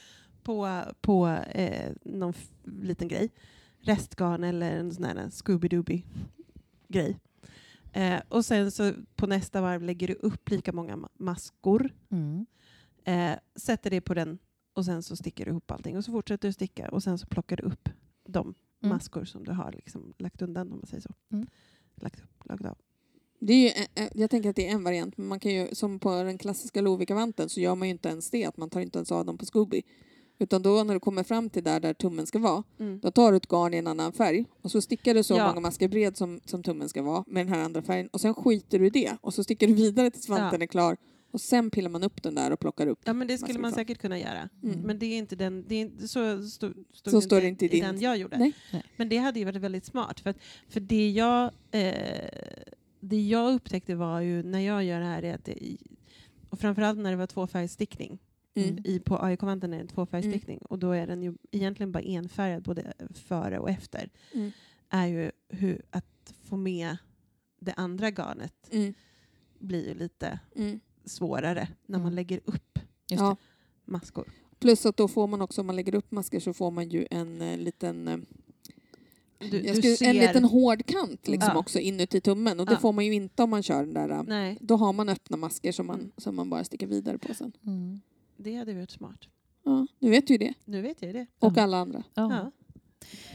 på, 0.44 0.82
på 1.02 1.28
eh, 1.52 1.92
någon 2.04 2.34
liten 2.66 3.08
grej. 3.08 3.30
Restgarn 3.86 4.44
eller 4.44 4.72
en 4.72 4.94
sån 4.94 5.04
här 5.04 5.16
Scooby-Dooby-grej. 5.30 7.20
Eh, 7.94 8.22
och 8.30 8.46
sen 8.46 8.72
så 8.72 8.94
på 9.16 9.28
nästa 9.28 9.62
varv 9.62 9.82
lägger 9.84 10.08
du 10.08 10.14
upp 10.14 10.50
lika 10.50 10.74
många 10.74 10.96
ma- 10.96 11.10
maskor, 11.20 11.94
Mm. 12.12 12.46
eh, 13.04 13.40
sätter 13.56 13.90
det 13.90 14.02
på 14.02 14.14
den 14.14 14.38
och 14.74 14.86
sen 14.86 15.04
så 15.04 15.16
stickar 15.16 15.46
du 15.46 15.52
ihop 15.52 15.72
allting. 15.72 15.98
Och 15.98 16.06
så 16.06 16.12
fortsätter 16.12 16.48
du 16.48 16.54
sticka 16.54 16.90
och 16.90 17.04
sen 17.04 17.18
så 17.18 17.28
plockar 17.28 17.58
du 17.58 17.64
upp 17.64 17.90
de 18.28 18.42
Mm. 18.82 18.96
maskor 18.96 19.26
som 19.26 19.44
du 19.44 19.52
har 19.52 19.72
liksom 19.72 20.14
lagt 20.18 20.42
undan 20.42 20.72
om 20.72 20.78
man 20.78 20.86
säger 20.88 21.02
så. 21.02 21.14
Mm. 21.32 21.48
Lagt 21.96 22.24
upp, 22.24 22.46
lagt 22.46 22.66
av. 22.66 22.78
Det 23.40 23.54
är 23.54 23.58
ju, 23.64 23.70
en- 23.70 24.04
en- 24.04 24.10
jag 24.22 24.30
tänker 24.30 24.50
att 24.50 24.56
det 24.56 24.68
är 24.68 24.72
en 24.72 24.84
variant, 24.84 25.18
men 25.18 25.28
man 25.28 25.40
kan 25.40 25.54
ju, 25.54 25.76
som 25.76 26.00
på 26.00 26.10
den 26.24 26.38
klassiska 26.38 26.82
Lovikka-vanten 26.82 27.50
så 27.50 27.60
gör 27.60 27.76
man 27.76 27.88
ju 27.88 27.92
inte 27.92 28.10
ens 28.10 28.30
det, 28.30 28.46
att 28.46 28.58
man 28.58 28.70
tar 28.70 28.82
inte 28.82 28.98
ens 29.00 29.12
av 29.12 29.26
dem 29.26 29.38
på 29.38 29.46
Scooby. 29.46 29.82
Utan 30.44 30.62
då 30.62 30.84
när 30.84 30.94
du 30.94 31.00
kommer 31.00 31.24
fram 31.24 31.50
till 31.50 31.64
där, 31.64 31.80
där 31.80 31.94
tummen 31.94 32.26
ska 32.28 32.40
vara, 32.40 32.64
Mm. 32.80 33.00
då 33.00 33.12
tar 33.12 33.32
du 33.32 33.38
ett 33.38 33.48
garn 33.48 33.74
i 33.74 33.78
en 33.78 33.88
annan 33.88 34.14
färg 34.14 34.46
och 34.62 34.72
så 34.72 34.82
stickar 34.82 35.14
du 35.14 35.24
så 35.24 35.34
Ja. 35.38 35.48
många 35.48 35.60
masker 35.60 35.88
bred 35.88 36.18
som, 36.18 36.40
som 36.46 36.64
tummen 36.64 36.90
ska 36.90 37.02
vara 37.02 37.24
med 37.28 37.46
den 37.46 37.54
här 37.54 37.64
andra 37.64 37.82
färgen 37.82 38.08
och 38.08 38.22
sen 38.22 38.34
skiter 38.34 38.80
du 38.80 38.88
i 38.88 38.90
det 38.90 39.18
och 39.22 39.34
så 39.34 39.44
stickar 39.44 39.68
du 39.68 39.74
vidare 39.74 40.12
tills 40.12 40.30
vanten 40.30 40.60
Ja. 40.62 40.64
är 40.64 40.68
klar 40.68 40.98
och 41.32 41.42
sen 41.42 41.70
pillar 41.72 41.90
man 41.90 42.04
upp 42.04 42.24
den 42.24 42.36
där 42.36 42.52
och 42.52 42.60
plockar 42.60 42.88
upp. 42.88 43.00
Ja 43.04 43.14
men 43.14 43.28
det 43.28 43.38
skulle 43.38 43.60
man 43.60 43.72
kvar. 43.72 43.80
säkert 43.82 43.98
kunna 43.98 44.20
göra. 44.20 44.50
Mm. 44.64 44.80
Men 44.80 45.00
det 45.00 45.06
är 45.06 45.18
inte 45.18 45.36
den, 45.36 45.66
det 45.68 45.76
är 45.76 45.82
inte, 45.82 46.08
så 46.08 46.44
stod, 46.44 46.72
stod 46.94 47.12
Så 47.12 47.20
det 47.20 47.22
står 47.22 47.42
det 47.42 47.48
inte 47.48 47.66
i 47.66 47.68
din. 47.68 47.84
den 47.84 48.00
jag 48.02 48.18
gjorde. 48.18 48.38
Nej. 48.38 48.54
Nej. 48.72 48.84
Men 48.98 49.10
det 49.10 49.18
hade 49.18 49.40
ju 49.40 49.46
varit 49.46 49.62
väldigt 49.62 49.86
smart. 49.86 50.20
För, 50.20 50.30
att, 50.30 50.38
för 50.70 50.80
det, 50.80 51.10
jag, 51.12 51.44
eh, 51.72 51.94
det 53.00 53.22
jag 53.28 53.54
upptäckte 53.54 53.96
var 53.96 54.22
ju 54.22 54.44
när 54.44 54.60
jag 54.60 54.84
gör 54.84 55.00
det 55.00 55.06
här 55.06 55.24
är 55.24 55.36
att 55.36 55.46
det, 55.46 55.78
och 56.50 56.60
framförallt 56.60 57.00
när 57.00 57.12
det 57.12 57.18
var 57.18 57.28
tvåfärgstickning. 57.28 58.20
Mm. 58.56 58.78
I, 58.84 59.00
på 59.00 59.18
AIK-vanten 59.24 59.74
är 59.74 59.80
det 59.84 59.88
tvåfärgstickning 59.88 60.60
och 60.70 60.80
då 60.80 60.92
är 60.92 61.08
den 61.08 61.24
ju 61.24 61.34
egentligen 61.52 61.92
bara 61.92 62.04
enfärgad 62.04 62.64
både 62.64 62.94
före 63.14 63.60
och 63.60 63.70
efter. 63.70 64.10
Mm. 64.34 64.52
Är 64.90 65.08
ju 65.08 65.32
hur 65.50 65.82
att 65.90 66.34
få 66.44 66.58
med 66.58 66.98
det 67.60 67.74
andra 67.74 68.10
garnet 68.12 68.70
Mm. 68.72 68.94
blir 69.60 69.88
ju 69.88 69.94
lite 69.94 70.40
Mm. 70.56 70.80
svårare 71.06 71.68
när 71.86 71.98
man 72.00 72.06
Mm. 72.08 72.16
lägger 72.16 72.40
upp 72.46 72.80
Just 73.10 73.22
Ja. 73.22 73.36
maskor. 73.86 74.32
Plus 74.60 74.86
att 74.86 74.98
då 74.98 75.08
får 75.08 75.28
man 75.28 75.42
också, 75.42 75.62
om 75.62 75.68
man 75.68 75.76
lägger 75.76 75.96
upp 75.96 76.12
masker 76.12 76.40
så 76.40 76.54
får 76.54 76.72
man 76.72 76.90
ju 76.90 77.08
en 77.12 77.42
eh, 77.42 77.58
liten 77.58 78.08
eh, 78.08 78.18
Du, 79.52 79.58
Jag 79.62 79.76
du 79.76 79.82
skulle, 79.82 79.98
ser... 79.98 80.10
En 80.10 80.16
liten 80.16 80.44
hård 80.44 80.86
kant 80.86 81.28
liksom 81.28 81.50
Ja. 81.54 81.60
också 81.60 81.80
inuti 81.80 82.22
tummen 82.22 82.60
och 82.60 82.66
det 82.66 82.72
Ja. 82.74 82.80
får 82.80 82.92
man 82.94 83.06
ju 83.06 83.14
inte 83.14 83.44
om 83.44 83.50
man 83.50 83.64
kör 83.64 83.80
den 83.86 83.94
där. 83.94 84.10
äh, 84.10 84.24
Nej, 84.24 84.58
Då 84.62 84.76
har 84.76 84.94
man 84.94 85.10
öppna 85.10 85.38
masker 85.38 85.72
som 85.72 85.88
man, 85.88 86.00
Mm. 86.00 86.12
som 86.18 86.36
man 86.36 86.50
bara 86.50 86.64
sticker 86.64 86.88
vidare 86.88 87.18
på 87.18 87.34
sen. 87.34 87.52
Det 88.38 88.56
hade 88.56 88.74
varit 88.74 88.92
smart. 88.92 89.28
Ja, 89.66 89.88
du 90.00 90.10
vet 90.10 90.30
ju 90.30 90.38
det. 90.38 90.54
Nu 90.66 90.82
vet 90.82 91.02
jag 91.02 91.14
det. 91.16 91.26
Och 91.40 91.54
Ja. 91.56 91.62
alla 91.62 91.78
andra. 91.78 92.04
Ja. 92.14 92.32
Ja. 92.36 92.52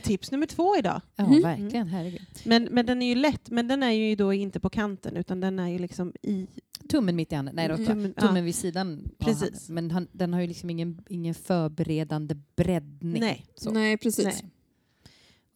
Tips 0.02 0.30
nummer 0.30 0.46
två 0.46 0.76
idag. 0.76 1.00
Ja, 1.16 1.24
Mm. 1.26 1.42
verkligen. 1.42 1.88
Herregud. 1.88 2.20
Men, 2.44 2.64
men 2.64 2.86
den 2.86 3.02
är 3.02 3.06
ju 3.06 3.14
lätt, 3.14 3.50
men 3.50 3.68
den 3.68 3.82
är 3.82 3.90
ju 3.90 4.16
då 4.16 4.32
inte 4.32 4.60
på 4.60 4.70
kanten 4.70 5.16
utan 5.16 5.40
den 5.40 5.58
är 5.58 5.68
ju 5.68 5.78
liksom 5.78 6.12
i 6.22 6.46
Tummen 6.88 7.16
mitt 7.16 7.32
i 7.32 7.34
handen. 7.34 7.54
Nej, 7.54 7.68
då, 7.68 7.74
Mm. 7.74 7.86
tummen. 7.86 8.14
tummen 8.14 8.44
vid 8.44 8.54
sidan 8.54 9.10
Precis. 9.18 9.68
Men 9.68 9.90
han, 9.90 10.08
den 10.12 10.32
har 10.32 10.40
ju 10.40 10.46
liksom 10.46 10.70
ingen, 10.70 11.04
ingen 11.08 11.34
förberedande 11.34 12.34
breddning. 12.56 13.20
Nej. 13.20 13.46
Så. 13.54 13.70
Nej, 13.70 13.96
precis. 13.96 14.24
Nej. 14.24 14.50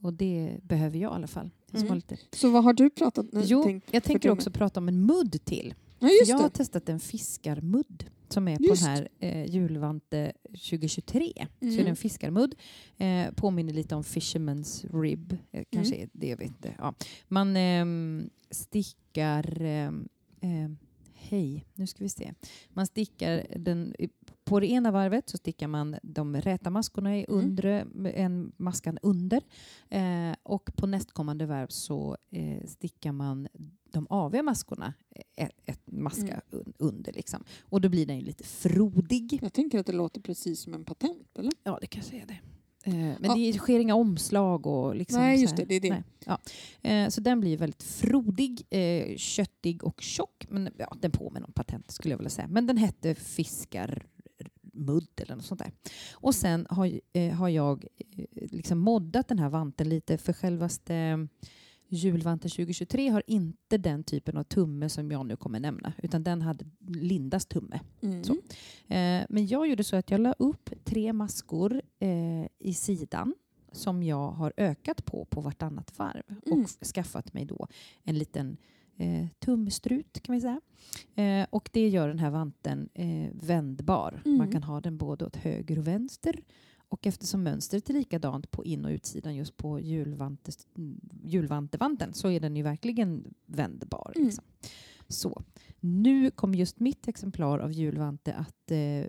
Och 0.02 0.12
det 0.12 0.56
behöver 0.62 0.98
jag 0.98 1.12
i 1.12 1.14
alla 1.14 1.26
fall. 1.26 1.50
Mm. 1.74 1.94
lite... 1.94 2.16
Så 2.32 2.50
vad 2.50 2.64
har 2.64 2.72
du 2.72 2.90
pratat 2.90 3.26
Jo, 3.32 3.62
tänkt 3.64 3.88
jag 3.90 4.02
tänker 4.04 4.30
också 4.30 4.50
prata 4.50 4.80
om 4.80 4.88
en 4.88 5.06
mudd 5.06 5.44
till. 5.44 5.74
Ja, 5.98 6.08
just 6.08 6.30
jag 6.30 6.38
har 6.38 6.48
testat 6.48 6.88
en 6.88 7.00
fiskarmudd 7.00 8.04
som 8.32 8.48
är 8.48 8.56
på 8.56 8.62
Just. 8.64 8.82
den 8.84 8.90
här 8.90 9.08
eh, 9.18 9.44
julvante 9.46 10.32
2023. 10.48 11.32
Så 11.60 11.66
är 11.66 11.70
det 11.70 11.74
Mm. 11.78 11.86
en 11.86 11.96
fiskarmudd. 11.96 12.54
Eh, 12.96 13.30
påminner 13.30 13.72
lite 13.72 13.94
om 13.94 14.02
Fisherman's 14.02 15.02
Rib. 15.02 15.36
Eh, 15.52 15.64
kanske 15.70 15.94
är 15.96 16.08
det, 16.12 16.26
jag 16.28 16.36
vet 16.36 16.46
inte. 16.48 16.74
Ja. 16.78 16.94
Man 17.28 17.56
ehm, 17.56 18.30
stickar... 18.50 19.62
ehm, 19.62 20.08
ehm, 20.40 20.76
hej, 21.14 21.66
nu 21.74 21.86
ska 21.86 22.04
vi 22.04 22.08
se. 22.08 22.32
Man 22.68 22.86
stickar 22.86 23.46
den... 23.56 23.94
På 24.44 24.60
det 24.60 24.66
ena 24.66 24.90
varvet 24.90 25.28
så 25.28 25.36
stickar 25.38 25.66
man 25.68 25.96
de 26.02 26.36
räta 26.36 26.70
maskorna 26.70 27.16
i 27.18 27.24
Mm. 27.28 27.44
undre, 27.44 27.86
en 28.14 28.52
maskan 28.56 28.98
under. 29.02 29.42
Eh, 29.88 30.34
och 30.42 30.70
på 30.76 30.86
nästkommande 30.86 31.46
varv 31.46 31.66
så 31.68 32.16
eh, 32.30 32.66
stickar 32.66 33.12
man 33.12 33.48
de 33.92 34.06
aviga 34.10 34.42
maskorna 34.42 34.94
ett, 35.36 35.50
ett 35.66 35.80
maska 35.92 36.22
Mm. 36.32 36.40
un, 36.50 36.72
under. 36.78 37.12
Liksom. 37.12 37.44
Och 37.62 37.80
då 37.80 37.88
blir 37.88 38.06
den 38.06 38.18
ju 38.18 38.24
lite 38.24 38.44
frodig. 38.44 39.38
Jag 39.42 39.52
tänker 39.52 39.78
att 39.78 39.86
det 39.86 39.92
låter 39.92 40.20
precis 40.20 40.60
som 40.60 40.74
en 40.74 40.84
patent, 40.84 41.38
eller? 41.38 41.52
Ja, 41.64 41.78
det 41.80 41.86
kanske 41.86 42.16
är 42.16 42.26
det. 42.26 42.38
Eh, 42.84 42.94
men 42.94 43.16
Ja. 43.22 43.34
det 43.34 43.52
sker 43.52 43.78
inga 43.80 43.94
omslag 43.94 44.66
och 44.66 44.96
liksom 44.96 45.20
Nej, 45.20 45.40
just 45.42 45.56
det, 45.56 45.64
det 45.64 45.74
är 45.74 45.80
det. 45.80 46.02
Ja. 46.26 46.38
Eh, 46.90 47.08
så 47.08 47.20
den 47.20 47.40
blir 47.40 47.56
väldigt 47.56 47.82
frodig, 47.82 48.62
eh, 48.70 49.16
köttig 49.16 49.84
och 49.84 50.00
tjock. 50.00 50.46
Men 50.50 50.68
ja, 50.78 50.96
den 51.00 51.10
påminner 51.10 51.46
om 51.46 51.52
patent 51.52 51.90
skulle 51.90 52.12
jag 52.12 52.18
vilja 52.18 52.30
säga. 52.30 52.48
Men 52.48 52.66
den 52.66 52.76
hette 52.76 53.14
fiskarmudd 54.72 55.08
eller 55.16 55.34
något 55.36 55.44
sånt 55.44 55.58
där. 55.60 55.72
Och 56.14 56.34
sen 56.34 56.66
har, 56.70 57.00
eh, 57.12 57.32
har 57.32 57.48
jag 57.48 57.84
eh, 58.16 58.24
liksom 58.32 58.78
moddat 58.78 59.28
den 59.28 59.38
här 59.38 59.48
vanten 59.48 59.88
lite 59.88 60.18
för 60.18 60.32
självaste 60.32 60.94
eh, 60.94 61.18
julvanten 61.88 62.50
2023 62.50 63.08
har 63.08 63.22
inte 63.26 63.78
den 63.78 64.04
typen 64.04 64.36
av 64.36 64.44
tumme 64.44 64.88
som 64.88 65.10
jag 65.10 65.26
nu 65.26 65.36
kommer 65.36 65.60
nämna 65.60 65.92
utan 66.02 66.22
den 66.24 66.42
hade 66.42 66.64
Lindas 66.86 67.46
tumme. 67.46 67.80
Mm. 68.02 68.24
Så. 68.24 68.32
Eh, 68.88 69.24
men 69.28 69.46
jag 69.46 69.66
gjorde 69.68 69.84
så 69.84 69.96
att 69.96 70.10
jag 70.10 70.20
la 70.20 70.34
upp 70.38 70.70
tre 70.84 71.12
maskor 71.12 71.82
eh, 71.98 72.46
i 72.58 72.74
sidan 72.74 73.34
som 73.72 74.02
jag 74.02 74.30
har 74.30 74.52
ökat 74.56 75.04
på 75.04 75.24
på 75.24 75.40
vartannat 75.40 75.98
varv 75.98 76.22
Mm. 76.46 76.60
och 76.62 76.68
skaffat 76.86 77.34
mig 77.34 77.44
då 77.44 77.66
en 78.04 78.18
liten 78.18 78.56
eh, 78.96 79.26
tumstrut 79.38 80.22
kan 80.22 80.34
vi 80.34 80.40
säga. 80.40 80.60
Eh, 81.14 81.46
och 81.50 81.68
det 81.72 81.88
gör 81.88 82.08
den 82.08 82.18
här 82.18 82.30
vanten 82.30 82.88
eh, 82.94 83.28
vändbar. 83.32 84.22
Mm. 84.24 84.38
Man 84.38 84.52
kan 84.52 84.62
ha 84.62 84.80
den 84.80 84.96
både 84.98 85.24
åt 85.26 85.36
höger 85.36 85.78
och 85.78 85.86
vänster. 85.86 86.42
Och 86.88 87.06
eftersom 87.06 87.42
mönstret 87.42 87.90
är 87.90 87.94
likadant 87.94 88.50
på 88.50 88.64
in 88.64 88.84
och 88.84 88.90
utsidan 88.90 89.34
just 89.36 89.56
på 89.56 89.80
julvantes, 89.80 90.66
mm, 90.76 91.00
julvantevanten 91.24 92.12
så 92.14 92.30
är 92.30 92.40
den 92.40 92.56
ju 92.56 92.62
verkligen 92.62 93.34
vändbar. 93.46 94.12
Mm. 94.16 94.26
Liksom. 94.26 94.44
Så. 95.08 95.42
Nu 95.80 96.30
kommer 96.30 96.58
just 96.58 96.80
mitt 96.80 97.08
exemplar 97.08 97.58
av 97.58 97.72
julvante 97.72 98.34
att 98.34 98.70
eh, 98.70 99.04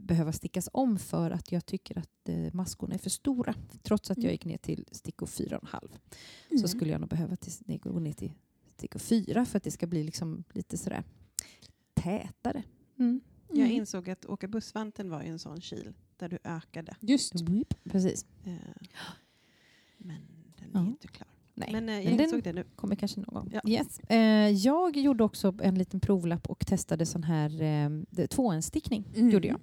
behöva 0.00 0.32
stickas 0.32 0.68
om 0.72 0.98
för 0.98 1.30
att 1.30 1.52
jag 1.52 1.66
tycker 1.66 1.98
att 1.98 2.28
eh, 2.28 2.52
maskorna 2.52 2.94
är 2.94 2.98
för 2.98 3.10
stora. 3.10 3.54
Trots 3.82 4.10
att 4.10 4.16
jag 4.16 4.24
Mm. 4.24 4.32
gick 4.32 4.44
ner 4.44 4.58
till 4.58 4.84
stickor 4.92 5.26
4,5 5.26 5.88
Mm. 6.50 6.58
så 6.62 6.68
skulle 6.68 6.92
jag 6.92 7.00
nog 7.00 7.10
behöva 7.10 7.36
till, 7.36 7.78
gå 7.82 7.98
ner 7.98 8.12
till 8.12 8.32
stickor 8.74 8.98
4 9.00 9.44
för 9.44 9.56
att 9.56 9.62
det 9.64 9.70
ska 9.70 9.86
bli 9.86 10.04
liksom 10.04 10.44
lite 10.52 10.78
sådär 10.78 11.04
tätare. 11.94 12.62
Mm. 12.98 13.20
Jag 13.48 13.58
Mm. 13.58 13.70
insåg 13.72 14.10
att 14.10 14.24
åka 14.26 14.48
bussvanten 14.48 15.10
var 15.10 15.22
ju 15.22 15.28
en 15.28 15.38
sån 15.38 15.60
kil 15.60 15.92
där 16.16 16.28
du 16.28 16.38
ökade. 16.44 16.96
Just. 17.00 17.32
Precis. 17.84 18.26
Eh, 18.44 18.52
men 19.98 20.16
den 20.58 20.68
är 20.76 20.80
Ja. 20.80 20.86
inte 20.86 21.08
klar. 21.08 21.28
Nej. 21.54 21.68
Men 21.72 21.88
eh, 21.88 21.94
jag 21.94 22.04
Men 22.04 22.16
den- 22.16 22.26
insåg 22.26 22.42
det 22.42 22.52
nu. 22.52 22.64
Kommer 22.76 22.96
kanske 22.96 23.20
någon 23.20 23.34
gång. 23.34 23.50
Ja. 23.52 23.60
Yes. 23.70 24.00
Eh, 24.00 24.48
jag 24.50 24.96
gjorde 24.96 25.24
också 25.24 25.54
en 25.62 25.74
liten 25.74 26.00
provlapp 26.00 26.46
och 26.46 26.66
testade 26.66 27.06
sån 27.06 27.22
här 27.22 27.62
eh, 27.62 28.26
tvåenstickning. 28.26 29.04
Mm. 29.16 29.30
Gjorde 29.30 29.48
jag. 29.48 29.60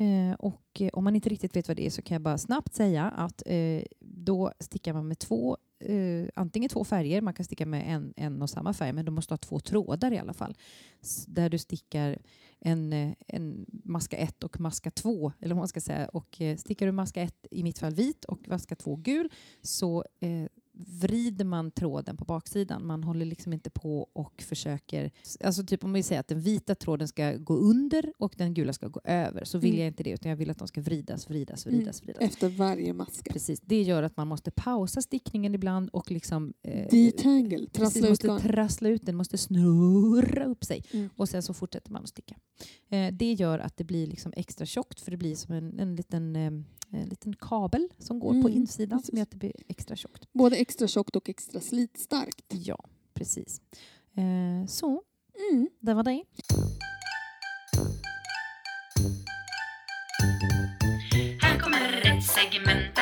Eh, 0.00 0.34
och 0.34 0.80
eh, 0.80 0.88
om 0.92 1.04
man 1.04 1.14
inte 1.14 1.28
riktigt 1.28 1.56
vet 1.56 1.68
vad 1.68 1.76
det 1.76 1.86
är 1.86 1.90
så 1.90 2.02
kan 2.02 2.14
jag 2.14 2.22
bara 2.22 2.38
snabbt 2.38 2.74
säga 2.74 3.04
att 3.10 3.42
eh, 3.46 3.82
då 4.00 4.52
stickar 4.60 4.92
man 4.92 5.08
med 5.08 5.18
två, 5.18 5.58
eh, 5.80 6.28
antingen 6.34 6.68
två 6.70 6.84
färger, 6.84 7.20
man 7.20 7.34
kan 7.34 7.44
sticka 7.44 7.66
med 7.66 7.94
en, 7.94 8.14
en 8.16 8.42
och 8.42 8.50
samma 8.50 8.72
färg, 8.72 8.92
men 8.92 9.04
du 9.04 9.10
måste 9.10 9.32
ha 9.34 9.38
två 9.38 9.60
trådar 9.60 10.12
i 10.12 10.18
alla 10.18 10.32
fall. 10.32 10.56
S- 11.02 11.24
där 11.28 11.48
du 11.50 11.58
stickar 11.58 12.18
en, 12.60 12.92
eh, 12.92 13.12
en 13.26 13.66
maska 13.84 14.16
1 14.16 14.44
och 14.44 14.60
maska 14.60 14.90
2, 14.90 15.32
eller 15.40 15.54
vad 15.54 15.60
man 15.60 15.68
ska 15.68 15.80
säga. 15.80 16.08
Och 16.08 16.40
eh, 16.40 16.56
stickar 16.56 16.86
du 16.86 16.92
maska 16.92 17.22
1 17.22 17.46
i 17.50 17.62
mitt 17.62 17.78
fall 17.78 17.94
vit 17.94 18.24
och 18.24 18.48
maska 18.48 18.74
2 18.76 18.96
gul 18.96 19.28
så 19.62 20.04
eh, 20.20 20.44
vrider 20.86 21.44
man 21.44 21.70
tråden 21.70 22.16
på 22.16 22.24
baksidan. 22.24 22.86
Man 22.86 23.04
håller 23.04 23.26
liksom 23.26 23.52
inte 23.52 23.70
på 23.70 24.08
och 24.12 24.42
försöker... 24.42 25.10
Alltså 25.44 25.64
typ 25.64 25.84
om 25.84 25.92
vi 25.92 26.02
säger 26.02 26.20
att 26.20 26.28
den 26.28 26.40
vita 26.40 26.74
tråden 26.74 27.08
ska 27.08 27.32
gå 27.32 27.54
under 27.54 28.12
och 28.18 28.34
den 28.36 28.54
gula 28.54 28.72
ska 28.72 28.88
gå 28.88 29.00
över 29.04 29.44
så 29.44 29.58
vill 29.58 29.70
Mm. 29.70 29.80
jag 29.80 29.86
inte 29.88 30.02
det 30.02 30.10
utan 30.10 30.30
jag 30.30 30.36
vill 30.36 30.50
att 30.50 30.58
de 30.58 30.68
ska 30.68 30.80
vridas, 30.80 31.30
vridas, 31.30 31.66
Mm. 31.66 31.78
vridas, 31.78 32.02
vridas. 32.02 32.22
Efter 32.22 32.48
varje 32.48 32.92
maska. 32.92 33.32
Precis. 33.32 33.60
Det 33.60 33.82
gör 33.82 34.02
att 34.02 34.16
man 34.16 34.28
måste 34.28 34.50
pausa 34.50 35.02
stickningen 35.02 35.54
ibland 35.54 35.90
och 35.92 36.10
liksom... 36.10 36.52
Eh, 36.62 36.88
Detangle, 36.90 37.58
Precis, 37.58 37.72
trassla 37.72 38.08
ut 38.08 38.24
måste 38.24 38.48
trassla 38.48 38.88
ut 38.88 39.06
den, 39.06 39.16
måste 39.16 39.38
snurra 39.38 40.44
upp 40.44 40.64
sig. 40.64 40.84
Mm. 40.92 41.10
Och 41.16 41.28
sen 41.28 41.42
så 41.42 41.54
fortsätter 41.54 41.92
man 41.92 42.02
att 42.02 42.08
sticka. 42.08 42.36
Eh, 42.88 43.12
det 43.14 43.32
gör 43.32 43.58
att 43.58 43.76
det 43.76 43.84
blir 43.84 44.06
liksom 44.06 44.32
extra 44.36 44.66
tjockt 44.66 45.00
för 45.00 45.10
det 45.10 45.16
blir 45.16 45.34
som 45.36 45.54
en, 45.54 45.78
en, 45.78 45.96
liten, 45.96 46.36
eh, 46.36 46.52
en 46.90 47.08
liten 47.08 47.34
kabel 47.36 47.88
som 47.98 48.20
går 48.20 48.30
på 48.32 48.48
Mm, 48.48 48.52
insidan 48.52 48.98
precis. 48.98 49.08
som 49.10 49.16
gör 49.18 49.22
att 49.22 49.30
det 49.30 49.36
blir 49.36 49.52
extra 49.68 49.96
tjockt. 49.96 50.32
Både 50.32 50.56
extra 50.68 50.88
tjockt 50.88 51.16
och 51.16 51.28
extra 51.28 51.60
slitstarkt. 51.60 52.44
Ja, 52.48 52.78
precis. 53.14 53.60
Eh, 54.16 54.66
så, 54.68 55.02
Mm. 55.50 55.68
det 55.80 55.94
var 55.94 56.02
det. 56.02 56.24
Här 61.42 61.58
kommer 61.58 62.06
ett 62.06 62.24
segment 62.24 62.98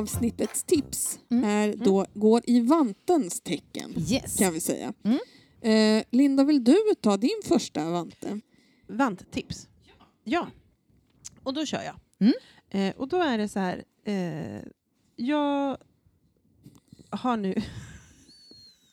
Avsnittets 0.00 0.62
tips 0.62 1.18
Mm. 1.30 1.44
är 1.44 1.84
då, 1.84 2.06
går 2.14 2.42
i 2.46 2.60
vantens 2.60 3.40
tecken, 3.40 3.94
Yes. 4.10 4.36
kan 4.36 4.52
vi 4.52 4.60
säga. 4.60 4.92
Mm. 5.04 5.18
Eh, 5.98 6.04
Linda, 6.10 6.44
vill 6.44 6.64
du 6.64 6.76
ta 7.00 7.16
din 7.16 7.40
första 7.44 7.90
vante? 7.90 8.40
Vanttips. 8.88 9.68
Ja. 10.24 10.46
Och 11.42 11.54
då 11.54 11.66
kör 11.66 11.82
jag. 11.82 11.94
Mm. 12.20 12.34
Eh, 12.70 12.96
och 13.00 13.08
då 13.08 13.16
är 13.22 13.38
det 13.38 13.48
så 13.48 13.58
här. 13.60 13.84
Eh, 14.04 14.62
jag 15.16 15.76
har 17.10 17.36
nu... 17.36 17.54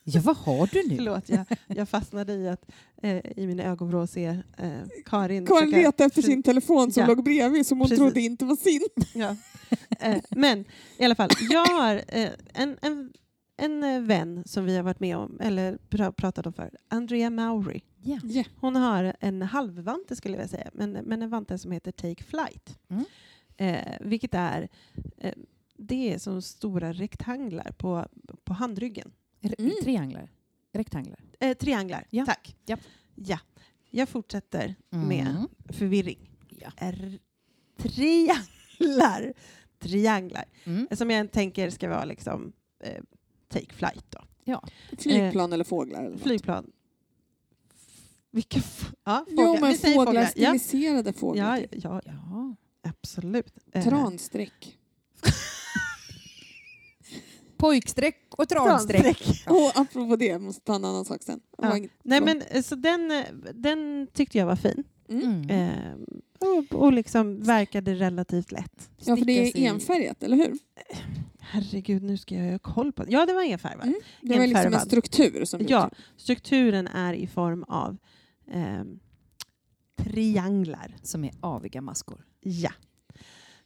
Ja, 0.09 0.21
vad 0.23 0.37
har 0.37 0.67
du 0.71 0.87
nu? 0.87 0.95
Förlåt, 0.95 1.29
jag, 1.29 1.45
jag 1.67 1.89
fastnade 1.89 2.33
i 2.33 2.49
att 2.49 2.65
eh, 3.01 3.17
i 3.37 3.47
mina 3.47 3.63
ögonvrå 3.63 4.07
se 4.07 4.25
eh, 4.57 4.69
Karin... 5.05 5.45
Karin 5.45 5.69
letade 5.69 6.03
efter 6.05 6.21
sin 6.21 6.43
telefon 6.43 6.91
som 6.91 7.01
Ja. 7.01 7.07
låg 7.07 7.23
bredvid 7.23 7.67
som 7.67 7.77
hon 7.79 7.87
Precis. 7.87 7.99
trodde 8.03 8.21
inte 8.21 8.45
var 8.45 8.55
sin. 8.55 8.87
Ja. 9.13 9.35
Eh, 9.99 10.21
men 10.29 10.65
i 10.97 11.05
alla 11.05 11.15
fall, 11.15 11.29
jag 11.49 11.65
har 11.65 11.95
eh, 12.07 12.29
en, 12.53 12.77
en, 12.81 13.13
en 13.57 13.83
eh, 13.83 14.01
vän 14.01 14.43
som 14.45 14.65
vi 14.65 14.75
har 14.75 14.83
varit 14.83 14.99
med 14.99 15.17
om, 15.17 15.39
eller 15.41 15.77
pra, 15.89 16.11
pratat 16.11 16.45
om 16.47 16.53
för, 16.53 16.77
Andrea 16.87 17.29
Maury. 17.29 17.81
Ja. 18.01 18.19
Ja. 18.23 18.43
Hon 18.55 18.75
har 18.75 19.15
en 19.19 19.41
halvvante 19.41 20.15
skulle 20.15 20.33
jag 20.37 20.39
vilja 20.43 20.57
säga, 20.57 20.69
men, 20.73 20.91
men 20.91 21.21
en 21.21 21.29
vante 21.29 21.57
som 21.57 21.71
heter 21.71 21.91
Take 21.91 22.23
Flight. 22.23 22.79
Mm. 22.89 23.03
Eh, 23.57 23.93
vilket 24.01 24.33
är, 24.33 24.67
eh, 25.17 25.33
det 25.77 26.13
är 26.13 26.17
som 26.17 26.41
stora 26.41 26.93
rektanglar 26.93 27.71
på, 27.77 28.05
på 28.43 28.53
handryggen. 28.53 29.11
Mm. 29.41 29.71
Trianglar? 29.83 30.29
Rektanglar? 30.73 31.19
Eh, 31.39 31.57
trianglar, 31.57 32.07
Ja. 32.09 32.25
tack. 32.25 32.55
Japp. 32.65 32.79
Ja. 33.15 33.39
Jag 33.89 34.09
fortsätter 34.09 34.75
med 34.89 35.27
Mm. 35.27 35.47
förvirring. 35.69 36.29
Ja. 36.49 36.71
R- 36.77 37.19
trianglar 37.77 38.35
trianglar. 39.79 40.45
Mm. 40.63 40.87
Som 40.91 41.09
jag 41.09 41.31
tänker 41.31 41.69
ska 41.69 41.89
vara 41.89 42.05
liksom 42.05 42.53
eh, 42.83 43.03
take 43.49 43.73
flight 43.73 44.05
då. 44.09 44.19
Flygplan 44.97 45.53
eller 45.53 45.63
fåglar? 45.63 45.99
Eller 45.99 46.09
något. 46.09 46.21
Flygplan. 46.21 46.71
Vilka 48.31 48.59
ja, 49.03 49.25
Jo, 49.29 49.35
fåglar. 49.37 49.61
men 49.61 49.71
Vi 49.71 49.93
fåglar, 49.93 50.21
Ja. 50.21 50.27
stiliserade 50.59 51.13
fåglar. 51.13 51.57
Ja, 51.57 51.67
ja, 51.71 52.01
Ja. 52.05 52.55
absolut. 52.83 53.53
Eh, 53.73 53.83
Transträck. 53.83 54.77
Pojksträck 57.57 58.25
och 58.37 58.49
transträck. 58.49 59.01
transträck. 59.01 59.47
Och 59.49 59.71
apropå 59.81 60.15
det, 60.15 60.25
jag 60.25 60.41
måste 60.41 60.61
ta 60.61 60.75
en 60.75 60.85
annan 60.85 61.05
sak 61.05 61.23
sen. 61.23 61.39
Ja. 61.57 61.77
Nej, 62.03 62.21
men, 62.21 62.41
eh, 62.41 62.61
så 62.63 62.75
den, 62.75 63.11
eh, 63.11 63.23
den 63.53 64.07
tyckte 64.13 64.37
jag 64.37 64.45
var 64.45 64.55
fin. 64.55 64.83
Mm. 65.09 65.49
Eh, 65.49 65.93
och, 66.39 66.81
och 66.81 66.93
liksom 66.93 67.39
verkade 67.41 67.95
relativt 67.95 68.51
lätt. 68.51 68.89
Ja, 68.97 69.17
för 69.17 69.25
det 69.25 69.31
är 69.49 69.57
i- 69.57 69.65
enfärgat, 69.65 70.23
eller 70.23 70.37
hur? 70.37 70.53
Herregud, 71.39 72.03
nu 72.03 72.17
ska 72.17 72.35
jag 72.35 72.51
ha 72.51 72.59
koll 72.59 72.91
på 72.91 73.03
det. 73.03 73.11
Ja, 73.11 73.25
det 73.25 73.33
var 73.33 73.43
enfärgad. 73.43 73.83
Mm. 73.87 73.99
Det 74.21 74.37
var 74.39 74.47
liksom 74.47 74.73
en 74.73 74.79
struktur 74.79 75.45
som 75.45 75.61
Ja, 75.67 75.89
strukturen 76.17 76.87
är 76.87 77.13
i 77.13 77.27
form 77.27 77.63
av 77.63 77.97
ehm, 78.51 78.99
trianglar. 79.95 80.95
Som 81.03 81.23
är 81.23 81.31
aviga 81.39 81.81
maskor. 81.81 82.25
Ja. 82.41 82.71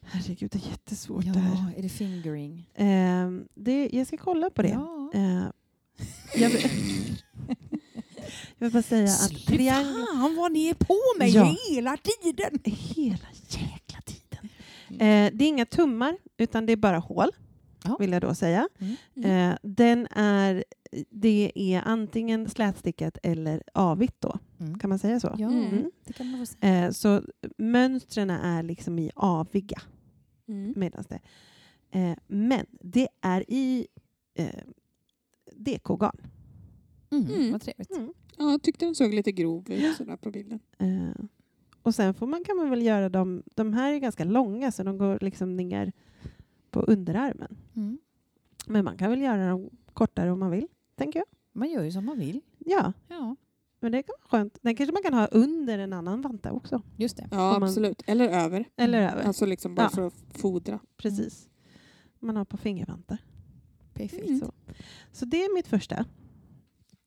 Herregud, 0.04 0.50
det 0.50 0.58
är 0.58 0.70
jättesvårt 0.70 1.24
Ja, 1.24 1.32
det 1.32 1.38
här. 1.40 1.74
är 1.78 1.82
det 1.82 1.88
fingering? 1.88 2.70
Ehm, 2.74 3.48
det, 3.54 3.88
jag 3.92 4.06
ska 4.06 4.16
kolla 4.16 4.50
på 4.50 4.62
det. 4.62 4.68
Ja. 4.68 5.10
Eh, 5.14 5.44
jag, 6.36 6.52
jag 8.62 8.66
vill 8.66 8.72
bara 8.72 8.82
säga 8.82 9.04
att 9.04 9.46
trianglar... 9.46 10.06
Fan 10.20 10.36
vad 10.36 10.52
ni 10.52 10.66
är 10.68 10.74
på 10.74 10.98
mig 11.18 11.30
Ja. 11.34 11.56
hela 11.70 11.96
tiden! 11.96 12.60
Hela 12.64 13.26
jäkla 13.48 14.00
tiden. 14.04 14.48
Mm. 14.88 15.00
Eh, 15.26 15.38
det 15.38 15.44
är 15.44 15.48
inga 15.48 15.66
tummar, 15.66 16.16
utan 16.36 16.66
det 16.66 16.72
är 16.72 16.76
bara 16.76 16.98
hål, 16.98 17.28
Ja. 17.84 17.96
vill 18.00 18.12
jag 18.12 18.22
då 18.22 18.34
säga. 18.34 18.68
Mm. 19.14 19.50
Eh, 19.50 19.56
den 19.62 20.06
är, 20.10 20.64
det 21.10 21.52
är 21.54 21.82
antingen 21.82 22.48
slätstickat 22.50 23.18
eller 23.22 23.62
avigt 23.74 24.20
då, 24.20 24.38
Mm. 24.60 24.78
kan 24.78 24.90
man 24.90 24.98
säga 24.98 25.20
så? 25.20 25.34
Ja, 25.38 25.46
Mm. 25.52 25.90
det 26.04 26.12
kan 26.12 26.30
man 26.30 26.38
väl 26.40 26.46
säga. 26.46 26.84
Eh, 26.86 26.90
så 26.90 27.22
mönstren 27.58 28.30
är 28.30 28.62
liksom 28.62 28.98
i 28.98 29.10
aviga. 29.14 29.82
Mm. 30.48 30.72
Medans 30.76 31.06
det. 31.06 31.20
Eh, 31.90 32.16
men 32.26 32.66
det 32.80 33.08
är 33.20 33.44
i 33.50 33.86
eh, 34.34 34.46
DK-garn. 35.56 36.16
Mm. 37.12 37.26
Mm. 37.34 37.52
Vad 37.52 37.62
trevligt. 37.62 37.90
Ja, 38.42 38.50
jag 38.50 38.62
tyckte 38.62 38.84
den 38.84 38.94
såg 38.94 39.14
lite 39.14 39.32
grov 39.32 39.70
ut 39.70 39.96
sådär 39.96 40.16
på 40.16 40.30
bilden. 40.30 40.60
Eh, 40.78 41.24
och 41.82 41.94
sen 41.94 42.14
får 42.14 42.26
man, 42.26 42.44
kan 42.44 42.56
man 42.56 42.70
väl 42.70 42.82
göra 42.82 43.08
dem, 43.08 43.42
de 43.54 43.72
här 43.72 43.92
är 43.92 43.98
ganska 43.98 44.24
långa 44.24 44.72
så 44.72 44.82
de 44.82 44.98
går 44.98 45.18
liksom 45.20 45.56
ner 45.56 45.92
på 46.70 46.80
underarmen. 46.80 47.56
Mm. 47.76 47.98
Men 48.66 48.84
man 48.84 48.96
kan 48.98 49.10
väl 49.10 49.20
göra 49.22 49.48
dem 49.48 49.70
kortare 49.92 50.30
om 50.30 50.38
man 50.38 50.50
vill, 50.50 50.66
tänker 50.96 51.18
jag. 51.18 51.26
Man 51.52 51.70
gör 51.70 51.82
ju 51.82 51.92
som 51.92 52.04
man 52.04 52.18
vill. 52.18 52.40
Ja, 52.58 52.92
Ja, 53.08 53.36
men 53.80 53.92
det 53.92 54.02
kan 54.02 54.14
vara 54.20 54.28
skönt. 54.40 54.58
Den 54.62 54.76
kanske 54.76 54.92
man 54.92 55.02
kan 55.02 55.14
ha 55.14 55.26
under 55.26 55.78
en 55.78 55.92
annan 55.92 56.20
vanta 56.22 56.52
också. 56.52 56.82
just 56.96 57.16
det. 57.16 57.28
Ja, 57.30 57.36
man- 57.52 57.62
absolut. 57.62 58.02
Eller 58.06 58.28
över. 58.28 58.64
Eller 58.76 58.98
över. 59.12 59.22
Alltså 59.22 59.46
liksom 59.46 59.74
bara 59.74 59.82
Ja. 59.82 59.88
för 59.90 60.02
att 60.06 60.14
fodra. 60.34 60.78
Precis. 60.96 61.48
Man 62.18 62.36
har 62.36 62.44
på 62.44 62.56
fingervantar. 62.56 63.18
Perfekt. 63.94 64.26
Mm. 64.26 64.40
Så. 64.40 64.52
så 65.12 65.24
det 65.24 65.36
är 65.44 65.54
mitt 65.54 65.66
första. 65.66 66.04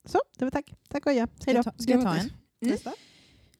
Så, 0.06 0.20
det 0.38 0.46
var 0.46 0.52
tack. 0.52 0.74
Tack 0.88 1.06
och 1.06 1.12
adjö. 1.12 1.28
Ska 1.40 1.52
Hej 1.52 1.56
jag 1.56 1.66
då. 1.66 1.72
ta, 1.72 1.78
ska 1.84 1.92
jag 1.92 2.02
ta 2.02 2.10
Det 2.10 2.16
var 2.16 2.22
en? 2.22 2.30
Mm. 2.72 2.96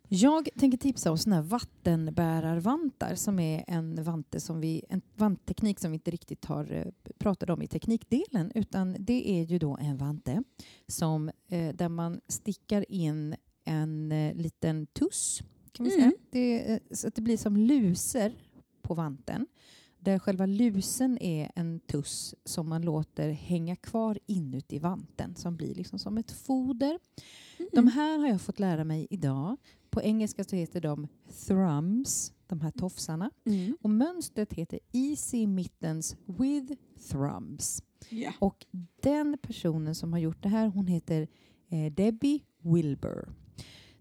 Jag 0.08 0.50
tänker 0.60 0.78
tipsa 0.78 1.12
om 1.12 1.18
såna 1.18 1.36
här 1.36 1.44
vattenbärarvantar 1.44 3.16
som 3.16 3.40
är 3.40 3.64
en 3.68 4.04
vante 4.04 4.40
som 4.40 4.62
vi, 4.62 4.84
en 4.90 5.02
vantteknik 5.16 5.80
som 5.80 5.92
vi 5.92 5.96
inte 5.96 6.12
riktigt 6.12 6.46
har 6.46 6.72
eh, 6.72 7.12
pratat 7.18 7.50
om 7.50 7.62
i 7.62 7.68
teknikdelen 7.68 8.52
utan 8.56 8.96
det 9.00 9.30
är 9.32 9.44
ju 9.44 9.60
då 9.60 9.78
en 9.82 9.98
vante 9.98 10.44
som, 10.88 11.32
eh, 11.48 11.76
där 11.76 11.90
man 11.90 12.22
stickar 12.28 12.92
in 12.92 13.36
en 13.64 14.12
eh, 14.12 14.36
liten 14.36 14.88
tuss 14.88 15.42
kan 15.72 15.86
säga. 15.86 16.04
Mm. 16.04 16.16
Det, 16.30 16.72
eh, 16.74 16.80
så 16.92 17.08
att 17.08 17.16
det 17.16 17.22
blir 17.22 17.38
som 17.38 17.58
luser 17.58 18.34
på 18.82 18.94
vanten 18.94 19.48
där 20.06 20.20
själva 20.20 20.46
lusen 20.46 21.18
är 21.22 21.52
en 21.56 21.80
tuss 21.80 22.36
som 22.44 22.70
man 22.70 22.82
låter 22.82 23.30
hänga 23.30 23.76
kvar 23.76 24.20
inuti 24.26 24.80
vanten 24.80 25.36
som 25.36 25.56
blir 25.56 25.76
liksom 25.76 26.00
som 26.00 26.18
ett 26.18 26.32
foder. 26.32 27.00
De 27.72 27.88
här 27.88 28.20
har 28.20 28.28
jag 28.28 28.42
fått 28.42 28.60
lära 28.60 28.84
mig 28.84 29.08
idag. 29.10 29.58
På 29.90 30.02
engelska 30.02 30.44
så 30.44 30.56
heter 30.56 30.82
de 30.82 31.08
thrums, 31.48 32.34
de 32.48 32.62
här 32.62 32.72
tofsarna. 32.72 33.32
Mm. 33.46 33.78
Och 33.82 33.90
mönstret 33.90 34.54
heter 34.54 34.80
Easy 34.92 35.48
Mittens 35.48 36.16
with 36.26 36.74
Thrums. 37.12 37.84
Ja. 38.10 38.34
Och 38.40 38.66
den 39.02 39.38
personen 39.42 39.96
som 39.96 40.14
har 40.14 40.20
gjort 40.20 40.44
det 40.44 40.50
här, 40.50 40.68
hon 40.68 40.88
heter 40.88 41.28
eh, 41.70 41.94
Debbie 41.94 42.44
Wilbur. 42.62 43.30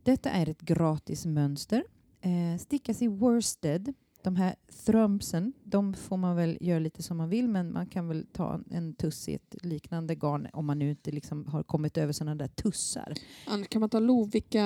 Detta 0.03 0.31
är 0.31 0.49
ett 0.49 0.61
gratis 0.61 1.27
mönster. 1.27 1.85
Eh, 2.21 2.59
stickas 2.59 3.03
i 3.03 3.09
worsted. 3.09 3.95
De 4.25 4.37
här 4.37 4.55
thrumsen, 4.85 5.53
de 5.65 5.95
får 5.95 6.17
man 6.17 6.37
väl 6.37 6.59
göra 6.61 6.79
lite 6.79 7.03
som 7.03 7.17
man 7.17 7.29
vill 7.29 7.49
men 7.49 7.73
man 7.73 7.87
kan 7.87 8.09
väl 8.09 8.27
ta 8.33 8.61
en, 8.71 8.95
tuss 8.95 9.29
i 9.29 9.35
ett 9.35 9.55
liknande 9.63 10.15
garn 10.15 10.49
om 10.53 10.67
man 10.67 10.79
nu 10.79 10.91
inte 10.91 11.11
liksom 11.11 11.47
har 11.47 11.63
kommit 11.63 11.97
över 11.97 12.13
sådana 12.13 12.35
där 12.35 12.49
tussar. 12.49 13.15
Annars 13.47 13.69
kan 13.69 13.81
man 13.81 13.91
ta 13.91 13.99
Lovikka 13.99 14.61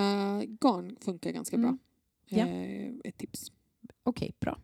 garn, 0.61 0.97
funkar 1.01 1.31
ganska 1.31 1.57
bra. 1.57 1.68
Mm. 1.68 1.79
Ja. 2.29 2.47
Eh, 2.47 2.94
ett 3.05 3.18
tips. 3.18 3.53
Okej, 4.03 4.35
bra. 4.40 4.59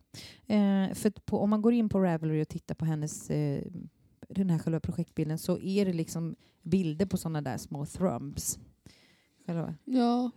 Eh, 0.45 0.93
för 0.93 1.09
på, 1.09 1.39
om 1.39 1.49
man 1.49 1.61
går 1.61 1.73
in 1.73 1.89
på 1.89 1.99
Ravelry 1.99 2.43
och 2.43 2.49
tittar 2.49 2.75
på 2.75 2.85
hennes 2.85 3.29
eh, 3.29 3.63
den 4.29 4.49
här 4.49 4.59
själva 4.59 4.79
projektbilden 4.79 5.37
så 5.37 5.59
är 5.59 5.85
det 5.85 5.93
liksom 5.93 6.35
bilder 6.61 7.05
på 7.05 7.17
sådana 7.17 7.41
där 7.41 7.57
små 7.57 7.85
thrums. 7.85 8.59
Själva, 9.45 9.75
Ja, 9.85 10.31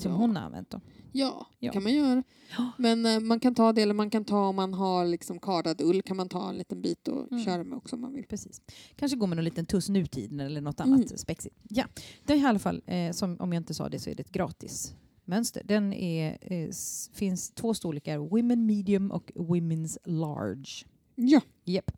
som 0.00 0.12
Ja. 0.12 0.18
hon 0.18 0.36
har 0.36 0.42
använt 0.44 0.70
då. 0.70 0.80
ja, 1.12 1.46
det 1.60 1.66
Ja. 1.66 1.72
kan 1.72 1.82
man 1.82 1.94
göra. 1.94 2.22
Ja. 2.58 2.70
Men 2.78 3.06
eh, 3.06 3.20
man 3.20 3.40
kan 3.40 3.54
ta 3.54 3.72
det, 3.72 3.82
eller 3.82 3.94
man 3.94 4.10
kan 4.10 4.24
ta 4.24 4.48
om 4.48 4.56
man 4.56 4.74
har 4.74 5.06
liksom 5.06 5.38
kardad 5.38 5.80
ull, 5.80 6.02
kan 6.02 6.16
man 6.16 6.28
ta 6.28 6.48
en 6.48 6.56
liten 6.58 6.82
bit 6.82 7.08
och 7.08 7.32
Mm. 7.32 7.44
köra 7.44 7.64
med 7.64 7.76
också 7.78 7.96
om 7.96 8.02
man 8.02 8.12
vill. 8.14 8.24
Precis. 8.26 8.60
Kanske 8.96 9.16
går 9.18 9.26
med 9.26 9.36
någon 9.36 9.44
liten 9.44 9.66
tuss 9.66 9.88
nutiden 9.88 10.40
eller 10.40 10.60
något 10.60 10.80
annat 10.80 10.98
Mm. 11.06 11.18
spexigt. 11.18 11.56
Ja, 11.68 11.84
det 12.24 12.32
är 12.32 12.36
i 12.36 12.44
alla 12.44 12.58
fall, 12.58 12.82
eh, 12.86 13.12
som, 13.12 13.36
om 13.40 13.52
jag 13.52 13.60
inte 13.60 13.74
sa 13.74 13.88
det 13.88 13.98
så 13.98 14.10
är 14.10 14.14
det 14.14 14.20
ett 14.22 14.32
gratis 14.32 14.94
mönster. 15.24 15.62
Den 15.64 15.92
är, 15.92 16.38
eh, 16.40 16.70
finns 17.12 17.50
två 17.50 17.74
storlekar, 17.74 18.18
Women 18.18 18.66
Medium 18.66 19.10
och 19.10 19.30
Women's 19.34 19.98
Large. 20.04 20.86
Ja. 21.14 21.40
Japp. 21.64 21.90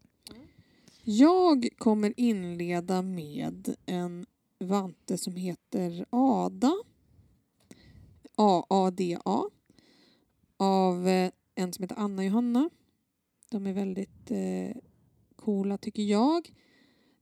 Jag 1.05 1.69
kommer 1.79 2.15
inleda 2.17 3.03
med 3.03 3.75
en 3.87 4.27
vante 4.59 5.19
som 5.19 5.37
heter 5.37 6.05
Ada. 6.11 6.73
A-A-D-A. 8.41 9.45
Av 10.57 11.09
eh, 11.09 11.31
en 11.55 11.73
som 11.73 11.83
heter 11.83 11.97
Anna 11.99 12.25
Johanna. 12.25 12.71
De 13.51 13.67
är 13.67 13.73
väldigt 13.73 14.31
eh, 14.31 14.77
coola 15.37 15.79
tycker 15.79 16.03
jag. 16.03 16.55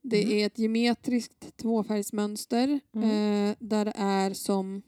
Det 0.02 0.22
Mm. 0.22 0.38
är 0.38 0.46
ett 0.46 0.58
geometriskt 0.58 1.56
tvåfärgsmönster 1.56 2.80
Mm. 2.94 3.10
eh, 3.50 3.56
där 3.60 3.84
det 3.84 3.92
är 3.96 4.34
som... 4.34 4.82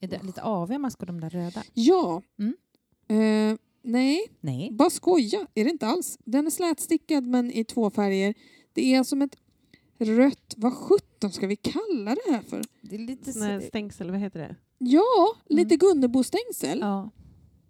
Är 0.00 0.08
det 0.08 0.22
lite 0.22 0.42
aviga 0.42 0.78
maskor 0.78 1.06
de 1.06 1.20
där 1.20 1.30
röda? 1.30 1.62
Ja. 1.74 2.22
Mm. 2.38 2.54
Eh, 3.08 3.58
nej, 3.82 4.28
Nej. 4.40 4.68
bara 4.72 4.90
skoja. 4.90 5.46
Är 5.54 5.64
det 5.64 5.70
inte 5.70 5.86
alls. 5.86 6.18
Den 6.24 6.46
är 6.46 6.50
slätstickad 6.50 7.26
men 7.26 7.52
i 7.52 7.64
två 7.64 7.90
färger. 7.90 8.34
Det 8.72 8.94
är 8.94 9.02
som 9.04 9.22
ett 9.22 9.36
rött... 9.98 10.54
Vad 10.56 10.72
sjutton 10.74 11.32
ska 11.32 11.46
vi 11.46 11.56
kalla 11.56 12.14
det 12.14 12.32
här 12.32 12.42
för? 12.42 12.62
Det 12.80 12.94
är 12.96 12.98
lite... 12.98 13.32
Sån 13.32 13.60
stängsel, 13.60 14.10
vad 14.10 14.20
heter 14.20 14.38
det? 14.40 14.56
Ja, 14.84 15.34
lite 15.48 15.76
Gunnebostängsel. 15.76 16.78
Ja. 16.80 17.10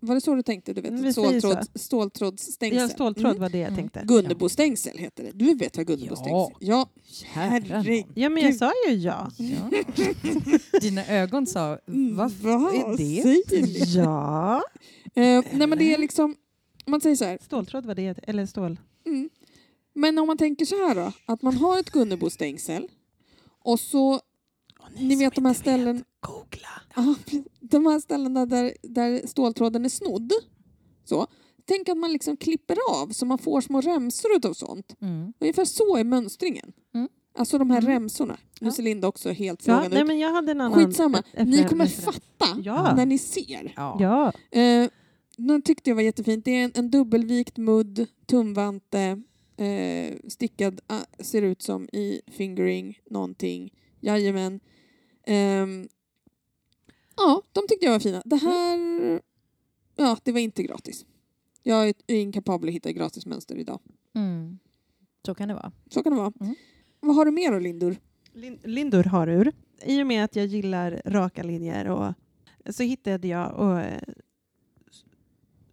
Var 0.05 0.15
det 0.15 0.21
så 0.21 0.35
du 0.35 0.43
tänkte? 0.43 0.73
Du 0.73 0.81
vet, 0.81 0.91
Mm, 0.91 1.13
så. 1.13 1.23
ståltråds, 1.23 1.71
ståltrådsstängsel. 1.75 2.81
Ja, 2.81 2.89
ståltråd 2.89 3.27
Mm. 3.31 3.41
var 3.41 3.49
det 3.49 3.59
jag 3.59 3.67
Mm. 3.69 3.77
tänkte. 3.77 4.03
Gunnebostängsel 4.05 4.99
heter 4.99 5.25
det. 5.25 5.31
Du 5.33 5.55
vet 5.55 5.77
vad 5.77 5.87
Gunnebostängsel 5.87 6.57
Ja. 6.61 6.89
Herregud. 7.33 7.71
Herregud. 7.73 8.05
Ja, 8.15 8.29
men 8.29 8.43
jag 8.43 8.55
sa 8.55 8.73
ju 8.89 8.95
ja. 8.95 9.31
Ja. 9.39 9.71
Dina 10.81 11.07
ögon 11.07 11.47
sa, 11.47 11.79
Mm, 11.89 12.17
vad 12.17 12.31
vad 12.33 12.75
är 12.75 12.97
det? 12.97 13.23
säger? 13.49 13.97
Ja. 13.99 14.63
Eh, 15.15 15.43
nej 15.53 15.67
men 15.67 15.79
det 15.79 15.95
är 15.95 15.99
liksom... 15.99 16.37
Om 16.87 16.91
man 16.91 17.01
säger 17.01 17.17
så 17.17 17.25
här. 17.25 17.39
Ståltråd 17.43 17.87
var 17.87 17.95
det, 17.95 18.19
eller 18.23 18.47
stål. 18.47 18.81
Mm. 19.07 19.31
Men 19.95 20.19
om 20.19 20.27
man 20.27 20.37
tänker 20.39 20.65
så 20.65 20.75
här 20.89 20.95
då. 20.95 21.13
Att 21.27 21.43
man 21.43 21.55
har 21.55 21.79
ett 21.81 21.91
Gunnebostängsel. 21.91 22.89
Och 23.65 23.81
så... 23.81 24.21
Ni 24.99 25.17
vet 25.17 25.35
de 25.35 25.45
här 25.45 25.55
ställen... 25.55 26.05
Googla. 26.21 26.69
Ja, 26.97 27.15
de 27.61 27.87
här 27.87 28.01
ställena 28.01 28.47
där, 28.47 28.73
där 28.83 29.27
ståltråden 29.27 29.85
är 29.85 29.89
snodd. 29.89 30.33
Så. 31.05 31.27
Tänk 31.65 31.89
att 31.89 31.97
man 31.97 32.13
liksom 32.13 32.37
klipper 32.37 32.77
av 32.91 33.09
så 33.09 33.27
man 33.27 33.39
får 33.39 33.61
små 33.61 33.81
remsor 33.81 34.37
utav 34.37 34.53
sånt. 34.55 34.97
Mm. 35.03 35.33
Ungefär 35.41 35.65
så 35.65 35.97
är 35.97 36.05
mönstringen. 36.05 36.73
Mm. 36.95 37.09
Alltså 37.39 37.59
de 37.59 37.71
här 37.71 37.79
Mm. 37.79 37.91
remsorna. 37.93 38.39
Nu 38.61 38.67
Ja. 38.69 38.73
ser 38.73 38.83
Linda 38.83 39.09
också 39.09 39.31
helt 39.31 39.67
Ja, 39.67 39.75
frågande 39.75 39.95
nej, 39.95 40.03
ut. 40.03 40.07
men 40.09 40.19
jag 40.19 40.31
hade 40.33 40.51
en 40.53 40.61
annan... 40.61 40.87
Skitsamma. 40.87 41.23
ett- 41.35 41.49
Ni 41.49 41.65
kommer 41.65 41.87
fatta 41.87 42.61
Ja. 42.65 42.95
när 42.97 43.07
ni 43.07 43.19
ser. 43.19 43.73
Ja. 43.77 43.97
Ja. 44.01 44.33
Eh, 44.61 44.89
den 45.37 45.63
tyckte 45.63 45.91
jag 45.91 45.95
var 45.95 46.03
jättefint. 46.03 46.45
Det 46.45 46.51
är 46.51 46.65
en, 46.65 46.73
en 46.75 46.91
dubbelvikt 46.91 47.57
mudd, 47.57 48.07
tumvante, 48.27 49.23
eh, 49.57 50.15
stickad, 50.29 50.81
ah, 50.87 51.01
ser 51.23 51.43
ut 51.43 51.63
som 51.63 51.85
i 51.93 52.21
fingering 52.31 52.99
någonting. 53.11 53.73
Jajamän. 54.01 54.61
Ehm, 55.25 55.89
ja, 57.17 57.43
de 57.53 57.61
tyckte 57.69 57.85
jag 57.87 57.93
var 57.93 58.01
fina. 58.01 58.23
Det 58.25 58.37
här, 58.37 59.21
ja, 59.97 60.17
det 60.23 60.33
var 60.33 60.41
inte 60.41 60.63
gratis. 60.63 61.07
Jag 61.63 61.89
är 61.89 61.95
inkapabel 62.07 62.69
att 62.69 62.75
hitta 62.75 62.93
gratismönster 62.93 63.55
idag. 63.57 63.81
Mm. 64.15 64.59
Så 65.27 65.35
kan 65.35 65.49
det 65.49 65.55
vara. 65.55 65.73
Så 65.91 66.03
kan 66.03 66.13
det 66.13 66.19
vara. 66.19 66.33
Mm. 66.41 66.55
Vad 67.01 67.17
har 67.17 67.25
du 67.25 67.31
mer 67.31 67.53
då, 67.53 67.59
Lindur? 67.59 67.97
Lin- 68.33 68.61
Lindur 68.65 69.05
har 69.05 69.27
ur. 69.29 69.53
I 69.85 70.03
och 70.03 70.07
med 70.07 70.25
att 70.25 70.37
jag 70.37 70.47
gillar 70.47 71.03
raka 71.05 71.43
linjer 71.43 71.89
och 71.89 72.15
så 72.71 72.83
hittade 72.83 73.29
jag 73.29 73.53
och, 73.55 73.81
eh, 73.81 74.03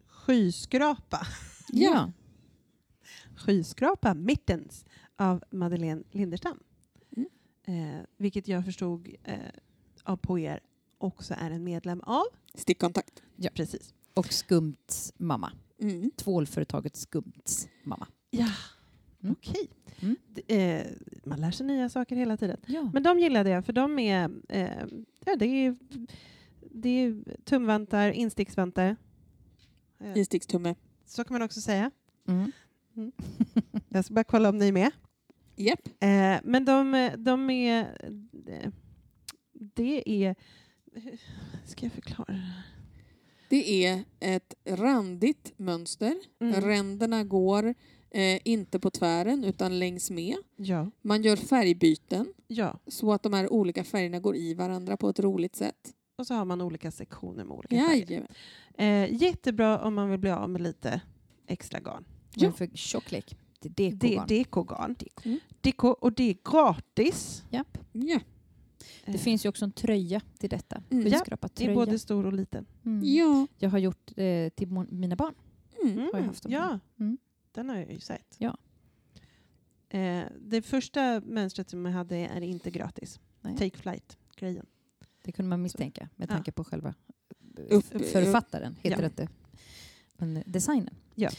skyskrapa. 0.07 1.27
Ja. 1.71 2.11
Skyskrapa 3.35 4.13
Mittens 4.13 4.85
av 5.15 5.43
Madeleine 5.51 6.03
Linderstam. 6.11 6.59
Mm. 7.69 7.95
Eh, 7.99 8.01
vilket 8.17 8.47
jag 8.47 8.65
förstod 8.65 9.15
eh, 9.23 9.35
av 10.03 10.17
på 10.17 10.39
er 10.39 10.59
också 10.97 11.33
är 11.37 11.51
en 11.51 11.63
medlem 11.63 12.01
av. 12.01 12.23
Stickkontakt. 12.55 13.23
Ja, 13.35 13.49
precis. 13.53 13.93
Och 14.13 14.33
Skumts 14.33 15.13
mamma. 15.17 15.51
Mm. 15.81 16.11
Tvålföretaget 16.17 16.95
Skumts 16.95 17.67
mamma. 17.83 18.07
Ja, 18.29 18.47
Mm. 19.23 19.35
okej. 19.39 19.69
Mm. 19.99 20.15
Eh, 20.47 20.87
man 21.23 21.41
lär 21.41 21.51
sig 21.51 21.65
nya 21.67 21.89
saker 21.89 22.15
hela 22.15 22.37
tiden. 22.37 22.57
Ja. 22.65 22.89
Men 22.93 23.03
de 23.03 23.19
gillade 23.19 23.49
jag 23.49 23.65
för 23.65 23.73
de 23.73 23.99
är, 23.99 24.31
eh, 24.49 24.85
ja, 25.25 25.35
det 25.35 25.45
är, 25.45 25.75
det 26.71 26.89
är 26.89 27.23
tumvantar, 27.43 28.11
insticksvantar. 28.11 28.95
Eh, 29.99 30.17
Istickstumme. 30.17 30.75
så 31.05 31.23
kan 31.23 31.33
man 31.33 31.41
också 31.41 31.61
säga. 31.61 31.91
Mm. 32.27 32.51
Jag 33.89 34.05
ska 34.05 34.13
bara 34.13 34.23
kolla 34.23 34.49
om 34.49 34.57
ni 34.57 34.67
är 34.67 34.71
med. 34.71 34.91
Japp. 35.59 35.87
Eh, 35.87 36.37
men 36.43 36.65
de, 36.65 37.11
de 37.17 37.49
är... 37.49 37.97
Det 39.75 40.23
är... 40.25 40.35
hur 40.93 41.19
Ska 41.65 41.85
jag 41.85 41.93
förklara 41.93 42.25
det 42.27 42.33
här? 42.33 42.63
Det 43.49 43.85
är 43.85 44.03
ett 44.19 44.53
randigt 44.65 45.53
mönster. 45.57 46.15
Mm. 46.39 46.61
Ränderna 46.61 47.23
går 47.23 47.75
eh, 48.11 48.39
inte 48.43 48.79
på 48.79 48.89
tvären 48.89 49.43
utan 49.43 49.79
längs 49.79 50.11
med. 50.11 50.35
Ja. 50.55 50.91
Man 51.01 51.21
gör 51.21 51.35
färgbyten 51.35 52.33
ja. 52.47 52.79
så 52.87 53.13
att 53.13 53.23
de 53.23 53.33
här 53.33 53.53
olika 53.53 53.83
färgerna 53.83 54.19
går 54.19 54.35
i 54.35 54.53
varandra 54.53 54.97
på 54.97 55.09
ett 55.09 55.19
roligt 55.19 55.55
sätt. 55.55 55.93
Och 56.17 56.27
så 56.27 56.33
har 56.33 56.45
man 56.45 56.61
olika 56.61 56.91
sektioner 56.91 57.43
med 57.43 57.57
olika 57.57 57.75
färger. 57.75 58.27
Eh, 58.77 59.21
jättebra 59.21 59.79
om 59.79 59.93
man 59.93 60.09
vill 60.09 60.19
bli 60.19 60.31
av 60.31 60.49
med 60.49 60.61
lite 60.61 61.01
extra 61.47 61.79
garn. 61.79 62.05
Ja. 62.35 62.51
för 62.51 62.69
tjocklek? 62.73 63.37
Det 63.59 63.67
är 63.83 63.91
Det 63.91 63.95
dekogarn. 63.97 64.23
är 64.23 64.27
dekogarn. 64.27 64.93
Deko. 64.99 65.21
Mm. 65.29 65.39
Deko, 65.61 65.87
och 65.87 66.13
det 66.13 66.23
är 66.29 66.37
gratis. 66.51 67.43
Japp. 67.49 67.77
Ja. 67.91 68.19
Det 69.05 69.11
Eh, 69.11 69.17
finns 69.19 69.45
ju 69.45 69.49
också 69.49 69.65
en 69.65 69.71
tröja 69.71 70.21
till 70.37 70.49
detta. 70.49 70.83
Mm. 70.89 71.03
Skyskrapat 71.03 71.55
det 71.55 71.65
är 71.65 71.75
både 71.75 71.99
stor 71.99 72.25
och 72.25 72.33
liten. 72.33 72.65
Mm. 72.85 73.01
ja. 73.15 73.47
Jag 73.57 73.69
har 73.69 73.79
gjort 73.79 74.11
eh, 74.17 74.49
till 74.49 74.67
mina 74.89 75.15
barn. 75.15 75.33
Mm. 75.83 75.97
Har 76.13 76.19
jag 76.19 76.25
haft 76.25 76.43
dem. 76.43 76.51
ja, 76.51 76.79
Mm. 76.99 77.17
den 77.51 77.69
har 77.69 77.75
jag 77.75 77.91
ju 77.91 77.99
sett. 77.99 78.35
Ja. 78.37 78.57
Eh, 79.89 80.23
det 80.41 80.61
första 80.61 81.21
mönstret 81.25 81.69
som 81.69 81.85
jag 81.85 81.91
hade 81.91 82.15
är 82.15 82.41
inte 82.41 82.71
gratis. 82.71 83.19
Nej. 83.41 83.57
Take 83.57 83.77
flight-grejen. 83.77 84.65
Det 85.23 85.31
kunde 85.31 85.49
man 85.49 85.61
misstänka 85.61 86.09
med 86.15 86.29
Ja. 86.29 86.33
tanke 86.33 86.51
på 86.51 86.63
själva 86.63 86.93
Upp- 87.69 87.85
författaren, 87.85 88.75
heter 88.81 88.89
Ja. 88.97 89.01
det 89.01 89.05
inte. 89.05 89.27
Men 90.17 90.43
designen. 90.45 90.95
Ja. 91.15 91.29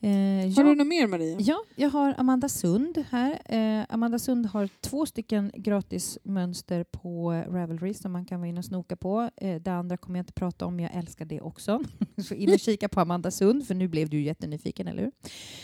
Eh, 0.00 0.10
Har 0.10 0.44
ja. 0.46 0.62
du 0.62 0.74
något 0.74 0.86
mer 0.86 1.06
Maria? 1.06 1.36
Ja, 1.40 1.62
jag 1.76 1.90
har 1.90 2.14
Amanda 2.18 2.48
Sund 2.48 3.04
här. 3.10 3.38
Eh, 3.44 3.86
Amanda 3.88 4.18
Sund 4.18 4.46
har 4.46 4.68
två 4.80 5.06
stycken 5.06 5.52
gratismönster 5.54 6.84
på 6.84 7.32
Ravelry 7.32 7.94
som 7.94 8.12
man 8.12 8.24
kan 8.24 8.40
vara 8.40 8.48
inne 8.48 8.58
och 8.58 8.64
snoka 8.64 8.96
på. 8.96 9.30
Eh, 9.36 9.60
det 9.62 9.72
andra 9.72 9.96
kommer 9.96 10.18
jag 10.18 10.22
inte 10.22 10.32
prata 10.32 10.66
om, 10.66 10.80
jag 10.80 10.90
älskar 10.94 11.24
det 11.24 11.40
också. 11.40 11.82
Så 12.28 12.34
in 12.34 12.52
och 12.52 12.60
kika 12.60 12.88
på 12.88 13.00
Amanda 13.00 13.30
Sund, 13.30 13.66
för 13.66 13.74
nu 13.74 13.88
blev 13.88 14.08
du 14.08 14.20
jättenyfiken, 14.20 14.88
eller 14.88 15.02
hur? 15.02 15.12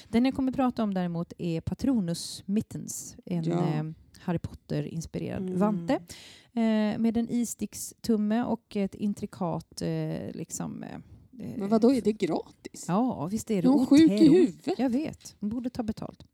Den 0.08 0.24
jag 0.24 0.34
kommer 0.34 0.52
prata 0.52 0.82
om 0.82 0.94
däremot 0.94 1.32
är 1.38 1.60
Patronus 1.60 2.42
Mittens, 2.46 3.16
en 3.24 3.44
Ja. 3.44 3.84
Harry 4.20 4.38
Potter-inspirerad 4.38 5.42
Mm. 5.42 5.58
vante 5.58 6.00
med 6.98 7.16
en 7.16 7.28
istickstumme 7.30 8.42
och 8.42 8.76
ett 8.76 8.94
intrikat 8.94 9.82
liksom... 10.32 10.84
Eh, 11.38 11.58
Men 11.58 11.68
vad 11.68 11.80
då 11.80 11.92
är 11.94 12.00
det 12.02 12.12
gratis? 12.12 12.84
Ja, 12.88 13.26
visst 13.26 13.50
är 13.50 13.58
Är 13.58 13.62
det 13.62 13.68
hon 13.68 13.86
sjuk 13.86 14.10
i 14.10 14.28
huvudet? 14.28 14.78
Jag 14.78 14.90
vet. 14.90 15.36
Hon 15.40 15.48
borde 15.50 15.70
ta 15.70 15.82
betalt. 15.82 16.26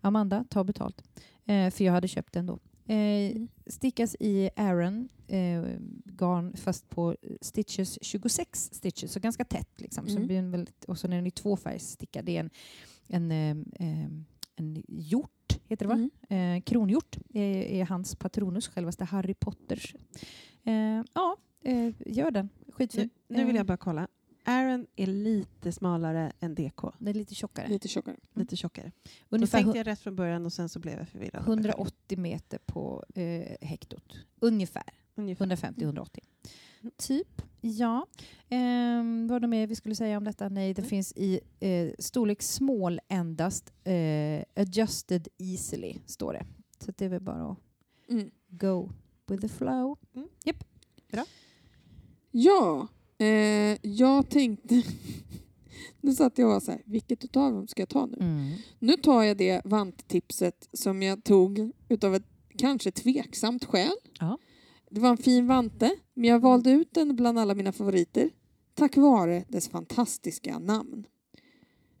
Amanda, 0.00 0.44
ta 0.48 0.64
betalt. 0.64 1.02
Eh, 1.44 1.70
för 1.70 1.84
jag 1.84 1.92
hade 1.92 2.08
köpt 2.08 2.32
den 2.32 2.46
då. 2.46 2.52
Eh, 2.86 2.98
Mm. 3.36 3.48
Stickas 3.66 4.16
i 4.20 4.50
Aran 4.56 5.08
eh, 5.26 5.62
garn 6.04 6.56
fast 6.56 6.88
på 6.88 7.16
stitches 7.40 7.98
26 8.02 8.70
stitches, 8.72 9.12
så 9.12 9.20
ganska 9.20 9.44
tätt. 9.44 9.80
Liksom. 9.80 10.04
Så 10.06 10.10
Mm. 10.10 10.22
det 10.22 10.26
blir 10.26 10.38
en 10.38 10.50
väldigt, 10.50 10.84
och 10.84 10.98
så 10.98 11.06
är 11.06 11.10
den 11.10 11.26
i 11.26 11.30
tvåfärgsstickad. 11.30 12.24
Det 12.24 12.36
är 12.36 12.40
en, 12.40 12.50
en, 13.08 13.30
eh, 13.80 13.88
eh, 13.88 14.08
en 14.56 14.82
hjort, 14.88 15.58
heter 15.66 15.86
det 15.86 15.94
va? 15.94 16.08
Mm. 16.28 16.56
Eh, 16.56 16.62
kronhjort 16.62 17.16
är, 17.34 17.56
är 17.62 17.84
hans 17.84 18.14
patronus, 18.16 18.68
självaste 18.68 19.04
Harry 19.04 19.34
Potters. 19.34 19.94
Eh, 20.64 21.02
ja, 21.14 21.36
eh, 21.64 21.92
gör 22.06 22.30
den. 22.30 22.48
Skitfin. 22.72 23.10
Nu, 23.28 23.36
nu 23.36 23.44
vill 23.44 23.54
Eh, 23.56 23.60
jag 23.60 23.66
bara 23.66 23.76
kolla. 23.76 24.08
Aaron 24.48 24.86
är 24.96 25.06
lite 25.06 25.72
smalare 25.72 26.32
än 26.40 26.54
DK. 26.54 26.82
Den 26.98 27.08
är 27.08 27.14
lite 27.14 27.34
tjockare. 27.34 27.68
Lite 27.68 27.88
tjockare. 27.88 28.16
Lite 28.34 28.56
tjockare. 28.56 28.92
Då 29.28 29.36
Ungefär 29.36 29.58
tänkte 29.62 29.78
jag 29.78 29.86
rätt 29.86 30.00
från 30.00 30.16
början 30.16 30.46
och 30.46 30.52
sen 30.52 30.68
så 30.68 30.78
blev 30.78 30.98
jag 30.98 31.08
förvirrad. 31.08 31.42
av 31.42 31.48
mig 31.48 31.56
själv. 31.56 31.64
180 31.68 32.18
meter 32.18 32.58
på 32.66 33.04
eh, 33.14 33.56
hektot. 33.68 34.18
Ungefär. 34.40 34.82
Ungefär. 35.14 35.46
150-180. 35.46 36.18
Mm. 36.80 36.92
Typ. 36.96 37.42
Ja. 37.60 38.06
Ehm, 38.48 39.26
vad 39.28 39.36
är 39.36 39.40
det 39.40 39.46
mer 39.46 39.66
vi 39.66 39.74
skulle 39.74 39.94
säga 39.94 40.16
om 40.18 40.24
detta? 40.24 40.48
Nej, 40.48 40.74
det 40.74 40.82
Mm. 40.82 40.88
finns 40.88 41.12
i 41.16 41.40
eh, 41.60 41.90
storlek 41.98 42.42
small 42.42 43.00
endast. 43.08 43.72
Eh, 43.84 44.44
adjusted 44.56 45.28
easily, 45.38 45.98
står 46.06 46.32
det. 46.32 46.46
Så 46.84 46.92
det 46.96 47.04
är 47.04 47.08
väl 47.08 47.20
bara 47.20 47.50
att 47.50 47.58
Mm. 48.08 48.30
go 48.48 48.90
with 49.26 49.40
the 49.42 49.48
flow. 49.48 49.98
Ja, 52.30 52.88
eh, 53.18 53.78
jag 53.82 54.28
tänkte... 54.28 54.82
nu 56.00 56.14
satt 56.14 56.38
jag 56.38 56.46
och 56.46 56.52
var 56.52 56.60
så 56.60 56.70
här, 56.70 56.82
vilket 56.84 57.24
utav 57.24 57.52
dem 57.52 57.68
ska 57.68 57.82
jag 57.82 57.88
ta 57.88 58.06
nu? 58.06 58.16
Mm. 58.20 58.52
Nu 58.78 58.92
tar 58.92 59.22
jag 59.22 59.36
det 59.36 59.60
vanttipset 59.64 60.68
som 60.72 61.02
jag 61.02 61.24
tog 61.24 61.72
utav 61.88 62.14
ett 62.14 62.26
kanske 62.58 62.90
tveksamt 62.90 63.64
skäl. 63.64 63.96
Ja. 64.20 64.38
Det 64.90 65.00
var 65.00 65.10
en 65.10 65.16
fin 65.16 65.46
vante, 65.46 65.90
men 66.14 66.30
jag 66.30 66.40
valde 66.40 66.70
ut 66.70 66.94
den 66.94 67.16
bland 67.16 67.38
alla 67.38 67.54
mina 67.54 67.72
favoriter 67.72 68.30
tack 68.78 68.96
vare 68.96 69.44
dess 69.48 69.68
fantastiska 69.68 70.58
namn. 70.58 71.06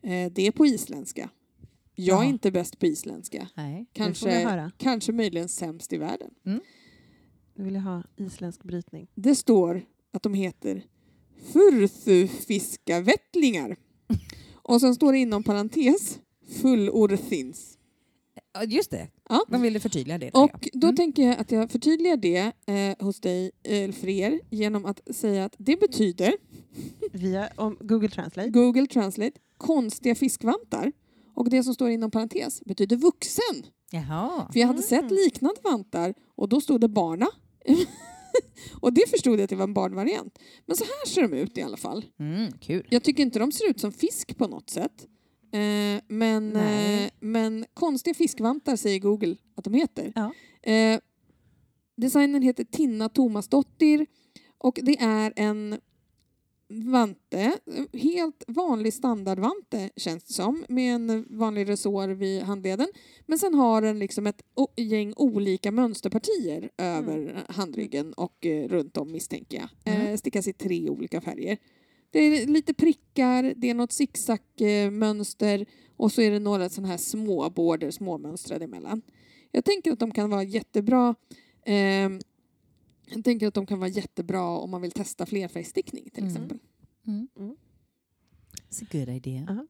Eh, 0.02 0.32
det 0.32 0.46
är 0.46 0.50
på 0.50 0.66
isländska. 0.66 1.30
Jag 1.94 2.18
är 2.18 2.22
Jaha. 2.22 2.28
inte 2.28 2.50
bäst 2.50 2.78
på 2.78 2.86
isländska. 2.86 3.48
Nej. 3.54 3.86
Kanske, 3.92 4.70
kanske 4.76 5.12
möjligen 5.12 5.48
sämst 5.48 5.92
i 5.92 5.96
världen. 5.96 6.30
Nu 7.54 7.64
vill 7.64 7.74
jag 7.74 7.82
ha 7.82 8.02
isländsk 8.16 8.62
brytning. 8.62 9.08
Det 9.14 9.34
står 9.34 9.82
att 10.12 10.22
de 10.22 10.34
heter 10.34 10.84
Furthufiskavettlingar. 11.52 13.76
Och 14.54 14.80
sen 14.80 14.94
står 14.94 15.12
det 15.12 15.18
inom 15.18 15.42
parentes 15.42 16.18
Fullorthins. 16.62 17.74
Just 18.66 18.90
det. 18.90 19.08
Ja. 19.28 19.44
Man 19.48 19.62
ville 19.62 19.80
förtydliga 19.80 20.18
det. 20.18 20.30
Och 20.30 20.68
då 20.72 20.86
Mm. 20.86 20.96
tänker 20.96 21.22
jag 21.22 21.38
att 21.38 21.52
jag 21.52 21.70
förtydligar 21.70 22.16
det 22.16 22.52
eh, 22.66 22.96
hos 23.06 23.20
dig, 23.20 23.50
eh, 23.62 23.92
för 23.92 24.08
er, 24.08 24.40
genom 24.50 24.84
att 24.84 25.00
säga 25.16 25.44
att 25.44 25.54
det 25.58 25.80
betyder, 25.80 26.34
Via 27.12 27.48
om 27.56 27.76
Google 27.80 28.08
Translate. 28.08 28.50
Google 28.50 28.86
Translate, 28.86 29.32
konstiga 29.58 30.14
fiskvantar. 30.14 30.92
Och 31.34 31.50
det 31.50 31.62
som 31.62 31.74
står 31.74 31.90
inom 31.90 32.10
parentes 32.10 32.60
betyder 32.64 32.96
vuxen. 32.96 33.66
Jaha. 33.90 34.48
För 34.52 34.60
jag 34.60 34.66
hade 34.66 34.78
Mm. 34.78 34.88
sett 34.88 35.10
liknande 35.10 35.60
vantar 35.64 36.14
och 36.36 36.48
då 36.48 36.60
stod 36.60 36.80
det 36.80 36.88
barna. 36.88 37.26
och 38.80 38.92
det 38.92 39.10
förstod 39.10 39.32
jag 39.32 39.44
att 39.44 39.50
det 39.50 39.56
var 39.56 39.64
en 39.64 39.74
barnvariant. 39.74 40.38
Men 40.66 40.76
så 40.76 40.84
här 40.84 41.06
ser 41.06 41.22
de 41.22 41.36
ut 41.36 41.58
i 41.58 41.62
alla 41.62 41.76
fall. 41.76 42.04
Mm, 42.18 42.52
kul. 42.52 42.86
Jag 42.90 43.02
tycker 43.02 43.22
inte 43.22 43.38
de 43.38 43.52
ser 43.52 43.70
ut 43.70 43.80
som 43.80 43.92
fisk 43.92 44.38
på 44.38 44.46
något 44.46 44.70
sätt. 44.70 45.06
Eh, 45.52 46.02
men, 46.08 46.56
eh, 46.56 47.10
men 47.20 47.66
konstiga 47.74 48.14
fiskvantar 48.14 48.76
säger 48.76 48.98
Google 48.98 49.36
att 49.56 49.64
de 49.64 49.74
heter. 49.74 50.12
Ja. 50.14 50.32
Eh, 50.72 51.00
designen 51.96 52.42
heter 52.42 52.64
Tinna 52.64 53.08
Tomasdottir 53.08 54.06
och 54.58 54.78
det 54.82 55.00
är 55.00 55.32
en 55.36 55.78
vante, 56.70 57.52
helt 57.92 58.44
vanlig 58.48 58.94
standardvante 58.94 59.90
känns 59.96 60.24
det 60.24 60.32
som, 60.32 60.64
med 60.68 60.94
en 60.94 61.26
vanlig 61.30 61.68
resår 61.68 62.08
vid 62.08 62.42
handleden. 62.42 62.88
Men 63.26 63.38
sen 63.38 63.54
har 63.54 63.82
den 63.82 63.98
liksom 63.98 64.26
ett 64.26 64.42
gäng 64.76 65.12
olika 65.16 65.70
mönsterpartier 65.72 66.70
över 66.78 67.44
handryggen 67.48 68.12
och 68.12 68.46
eh, 68.46 68.68
runt 68.68 68.96
om 68.96 69.12
misstänker 69.12 69.56
jag. 69.58 69.94
Eh, 69.94 70.00
Mm. 70.00 70.18
stickas 70.18 70.48
i 70.48 70.52
tre 70.52 70.90
olika 70.90 71.20
färger. 71.20 71.58
Det 72.10 72.18
är 72.18 72.46
lite 72.46 72.74
prickar, 72.74 73.54
det 73.56 73.70
är 73.70 73.74
något 73.74 73.92
zigzag-mönster 73.92 75.66
och 75.96 76.12
så 76.12 76.22
är 76.22 76.30
det 76.30 76.38
några 76.38 76.68
sådana 76.68 76.88
här 76.88 76.96
små 76.96 77.50
border, 77.50 77.90
små 77.90 78.18
mönstrade 78.18 78.64
emellan. 78.64 79.02
Jag 79.52 79.64
tänker 79.64 79.92
att 79.92 79.98
de 79.98 80.10
kan 80.10 80.30
vara 80.30 80.42
jättebra 80.42 81.14
ehm, 81.66 82.20
jag 83.10 83.24
tänker 83.24 83.46
att 83.48 83.54
de 83.54 83.66
kan 83.66 83.78
vara 83.78 83.88
jättebra 83.90 84.42
om 84.48 84.70
man 84.70 84.82
vill 84.82 84.92
testa 84.92 85.26
flerfärgstickning 85.26 86.10
till 86.10 86.22
Mm. 86.22 86.34
exempel. 86.34 86.58
Mm. 87.06 87.28
Mm. 87.36 87.56
It's 88.70 88.82
a 88.82 88.86
good 88.92 89.08
idea. 89.08 89.46
Ja. 89.48 89.66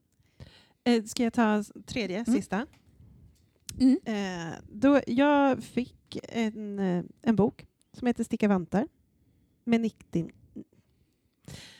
Eh, 0.91 1.03
ska 1.03 1.23
jag 1.23 1.33
ta 1.33 1.63
tredje, 1.85 2.25
sista? 2.25 2.65
Mm. 3.79 3.99
Eh, 4.05 4.53
då 4.71 5.01
jag 5.07 5.63
fick 5.63 6.17
en, 6.23 6.79
eh, 6.79 7.03
en 7.21 7.35
bok 7.35 7.65
som 7.93 8.07
heter 8.07 8.23
Sticka 8.23 8.47
vantar 8.47 8.87
med 9.63 9.79
knitting. 9.79 10.31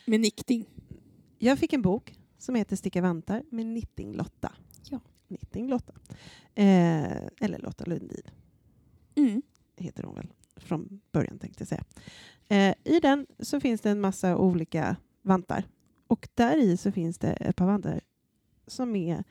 Med 0.06 0.20
nickting. 0.20 0.66
Jag 1.40 1.60
fick 1.60 1.74
en 1.74 1.82
bok 1.82 2.14
som 2.38 2.56
heter 2.56 2.76
Sticka 2.76 3.02
vantar 3.02 3.44
med 3.50 3.66
Knitting-Lotta. 3.66 4.52
Ja. 4.90 5.00
Knitting-Lotta. 5.28 5.94
Eh, 6.56 7.28
eller 7.42 7.60
Lotta 7.60 7.86
Lundin 7.86 8.22
Mm. 9.16 9.42
heter 9.78 10.04
hon 10.04 10.16
väl 10.16 10.34
från 10.60 11.02
början 11.12 11.40
tänkte 11.40 11.62
jag 11.62 11.68
säga. 11.68 11.84
Eh, 12.48 12.76
I 12.96 13.00
den 13.00 13.28
så 13.40 13.60
finns 13.60 13.82
det 13.82 13.90
en 13.90 14.02
massa 14.02 14.38
olika 14.38 14.96
vantar 15.22 15.64
och 16.08 16.30
där 16.34 16.58
i 16.58 16.78
så 16.78 16.92
finns 16.92 17.18
det 17.18 17.32
ett 17.32 17.56
par 17.56 17.66
vantar 17.66 18.02
som 18.68 18.96
är 18.96 19.24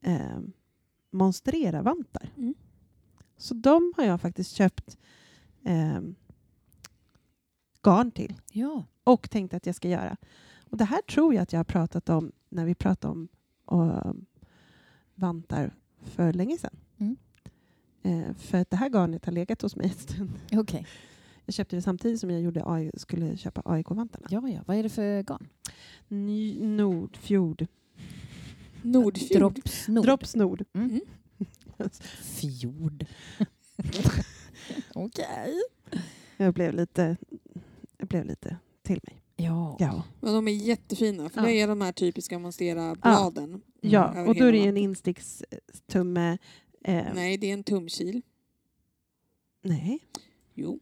eh, 0.00 0.40
monstrera-vantar. 1.10 2.32
Mm. 2.36 2.54
Så 3.36 3.54
de 3.54 3.92
har 3.96 4.04
jag 4.04 4.20
faktiskt 4.20 4.52
köpt 4.52 4.98
eh, 5.64 6.00
garn 7.82 8.10
till 8.10 8.34
Ja. 8.52 8.84
och 9.04 9.30
tänkt 9.30 9.54
att 9.54 9.66
jag 9.66 9.74
ska 9.74 9.88
göra. 9.88 10.16
Och 10.70 10.76
det 10.76 10.84
här 10.84 11.02
tror 11.02 11.34
jag 11.34 11.42
att 11.42 11.52
jag 11.52 11.58
har 11.58 11.64
pratat 11.64 12.08
om 12.08 12.32
när 12.48 12.64
vi 12.64 12.74
pratade 12.74 13.12
om 13.12 13.28
eh, 13.90 14.12
vantar 15.14 15.74
för 16.02 16.32
länge 16.32 16.58
sedan. 16.58 16.76
Mm. 18.02 18.24
Eh, 18.24 18.34
för 18.34 18.58
att 18.58 18.70
det 18.70 18.76
här 18.76 18.88
garnet 18.90 19.24
har 19.24 19.32
legat 19.32 19.62
hos 19.62 19.76
mig 19.76 19.86
en 19.86 19.94
stund. 19.94 20.30
Okej. 20.60 20.86
Jag 21.44 21.54
köpte 21.54 21.76
det 21.76 21.82
samtidigt 21.82 22.20
som 22.20 22.30
jag 22.30 22.40
gjorde 22.40 22.62
AI, 22.66 22.90
skulle 22.96 23.36
köpa 23.36 23.62
AIK-vantarna. 23.64 24.26
Ja, 24.30 24.48
ja. 24.48 24.60
Vad 24.66 24.76
är 24.76 24.82
det 24.82 24.88
för 24.88 25.22
garn? 25.22 25.48
Ny, 26.08 26.66
Nordfjord. 26.66 27.66
Nordfjord. 28.82 29.38
Drops 29.38 29.88
Nord. 29.88 30.04
Drops 30.04 30.36
Nord. 30.36 30.64
Mm. 30.72 30.90
Mm. 30.90 31.00
Fjord. 32.22 33.06
Okej. 34.94 35.54
Jag 36.36 36.54
blev 36.54 36.74
lite, 36.74 37.16
jag 37.98 38.08
blev 38.08 38.24
lite 38.24 38.56
till 38.82 39.00
mig. 39.02 39.22
Ja. 39.36 39.76
Ja, 39.78 40.02
Men 40.20 40.34
de 40.34 40.48
är 40.48 40.52
jättefina 40.52 41.28
för 41.28 41.40
Ja. 41.40 41.46
det 41.46 41.60
är 41.60 41.68
de 41.68 41.80
här 41.80 41.92
typiska 41.92 42.38
monstera-bladen. 42.38 43.62
ja 43.80 44.14
över 44.14 44.28
och 44.28 44.34
då 44.34 44.44
är 44.44 44.52
det 44.52 44.66
en 44.66 44.76
instickstumme. 44.76 46.38
Eh, 46.84 47.14
Nej, 47.14 47.36
det 47.38 47.46
är 47.50 47.52
en 47.52 47.64
tumkil. 47.64 48.22
nej. 49.62 50.06
Jo. 50.54 50.80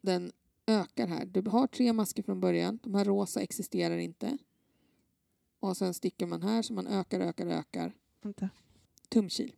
Den 0.00 0.32
ökar 0.66 1.06
här. 1.06 1.26
Du 1.26 1.42
har 1.50 1.66
tre 1.66 1.92
masker 1.92 2.22
från 2.22 2.40
början. 2.40 2.78
De 2.82 2.94
här 2.94 3.04
rosa 3.04 3.40
existerar 3.40 3.98
inte. 3.98 4.38
Och 5.60 5.76
sen 5.76 5.94
sticker 5.94 6.26
man 6.26 6.42
här 6.42 6.62
så 6.62 6.72
man 6.72 6.86
ökar, 6.86 7.20
ökar, 7.20 7.46
ökar. 7.46 7.92
Vänta. 8.22 8.48
Tumkil. 9.08 9.52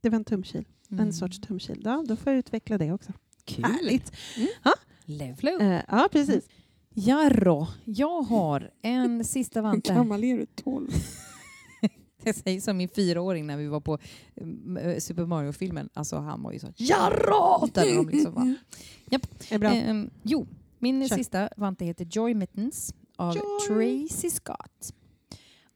Det 0.00 0.08
var 0.08 0.16
en 0.16 0.24
tumkil. 0.24 0.64
Mm. 0.90 1.06
En 1.06 1.12
sorts 1.12 1.40
tumkil. 1.40 1.82
Ja, 1.84 2.04
då 2.08 2.16
får 2.16 2.32
jag 2.32 2.38
utveckla 2.38 2.78
det 2.78 2.92
också. 2.92 3.12
Kul. 3.44 3.64
Härligt. 3.64 4.12
Level 5.04 5.48
up. 5.54 5.60
Eh, 5.60 5.80
ja, 5.88 6.08
precis. 6.12 6.48
Jarrå, 6.94 7.68
jag 7.84 8.22
har 8.22 8.70
en 8.82 9.24
sista 9.24 9.58
Hur 9.60 9.62
vante. 9.62 9.94
gammal 9.94 10.24
är 10.24 10.36
du? 10.38 10.46
12? 10.46 10.90
Jag 12.24 12.34
säger 12.34 12.60
som 12.60 12.76
min 12.76 12.88
fyraåring 12.88 13.46
när 13.46 13.56
vi 13.56 13.66
var 13.66 13.80
på 13.80 13.98
eh, 14.80 14.98
Super 14.98 15.26
Mario-filmen. 15.26 15.88
Alltså 15.94 16.16
han 16.16 16.42
var 16.42 16.52
ju 16.52 16.58
så 16.58 16.72
Jarrå! 16.76 17.68
Där 17.72 17.96
de 17.96 18.08
liksom 18.08 18.34
var. 18.34 18.54
Det 19.10 19.54
är 19.54 19.58
bra. 19.58 19.70
Ehm, 19.70 20.10
jo, 20.22 20.46
min 20.78 21.08
Kör. 21.08 21.16
sista 21.16 21.48
vante 21.56 21.84
heter 21.84 22.06
Joy 22.10 22.34
Mittens 22.34 22.94
av 23.16 23.36
Joy. 23.36 23.44
Tracy 23.68 24.30
Scott. 24.30 24.94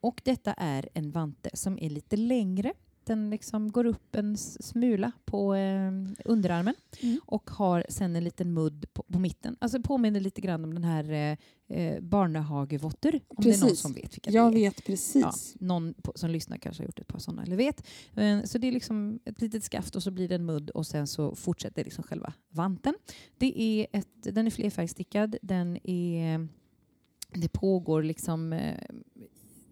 Och 0.01 0.21
detta 0.25 0.53
är 0.53 0.89
en 0.95 1.11
vante 1.11 1.51
som 1.53 1.79
är 1.79 1.91
lite 1.91 2.17
längre. 2.17 2.73
Den 3.05 3.31
liksom 3.31 3.73
går 3.73 3.87
upp 3.87 4.17
en 4.17 4.37
smula 4.37 5.13
på 5.25 5.55
eh, 5.55 5.93
underarmen 6.25 6.75
Mm. 7.03 7.21
och 7.27 7.51
har 7.51 7.85
sen 7.89 8.17
en 8.17 8.25
liten 8.25 8.55
mudd 8.55 8.87
på, 8.93 9.03
på 9.03 9.19
mitten. 9.19 9.57
Alltså 9.59 9.81
påminner 9.83 10.21
lite 10.21 10.41
grann 10.41 10.65
om 10.65 10.75
den 10.75 10.85
här 10.85 11.11
eh, 11.13 11.79
eh, 11.79 12.01
barnehagevotter. 12.01 13.21
Om 13.29 13.45
det 13.45 13.51
är 13.51 13.59
någon 13.59 13.69
Precis. 13.69 13.81
som 13.81 13.93
vet 13.93 14.15
vilka 14.17 14.31
Jag 14.31 14.53
det 14.53 14.59
är. 14.59 14.61
vet 14.61 14.85
precis. 14.87 15.55
Ja, 15.61 15.67
någon 15.67 15.95
på, 15.95 16.13
som 16.15 16.31
lyssnar 16.31 16.57
kanske 16.57 16.83
har 16.83 16.87
gjort 16.87 16.99
ett 16.99 17.07
par 17.09 17.19
sådana 17.19 17.43
eller 17.43 17.57
vet. 17.57 17.87
Men, 18.13 18.47
så 18.47 18.59
det 18.59 18.69
är 18.69 18.73
liksom 18.73 19.19
ett 19.25 19.41
litet 19.41 19.65
skaft 19.65 19.97
och 19.97 20.03
så 20.03 20.11
blir 20.11 20.29
det 20.29 20.35
en 20.35 20.45
mudd 20.45 20.71
och 20.71 20.87
sen 20.87 21.07
så 21.07 21.35
fortsätter 21.35 21.85
liksom 21.85 22.05
själva 22.05 22.33
vanten. 22.49 22.95
Det 23.39 23.61
är 23.63 23.87
ett, 23.93 24.09
den 24.35 24.47
är 24.47 24.51
flerfärgstickad, 24.51 25.37
den 25.43 25.79
är, 25.91 26.49
det 27.33 27.49
pågår 27.49 28.03
liksom, 28.03 28.53
eh, 28.53 28.79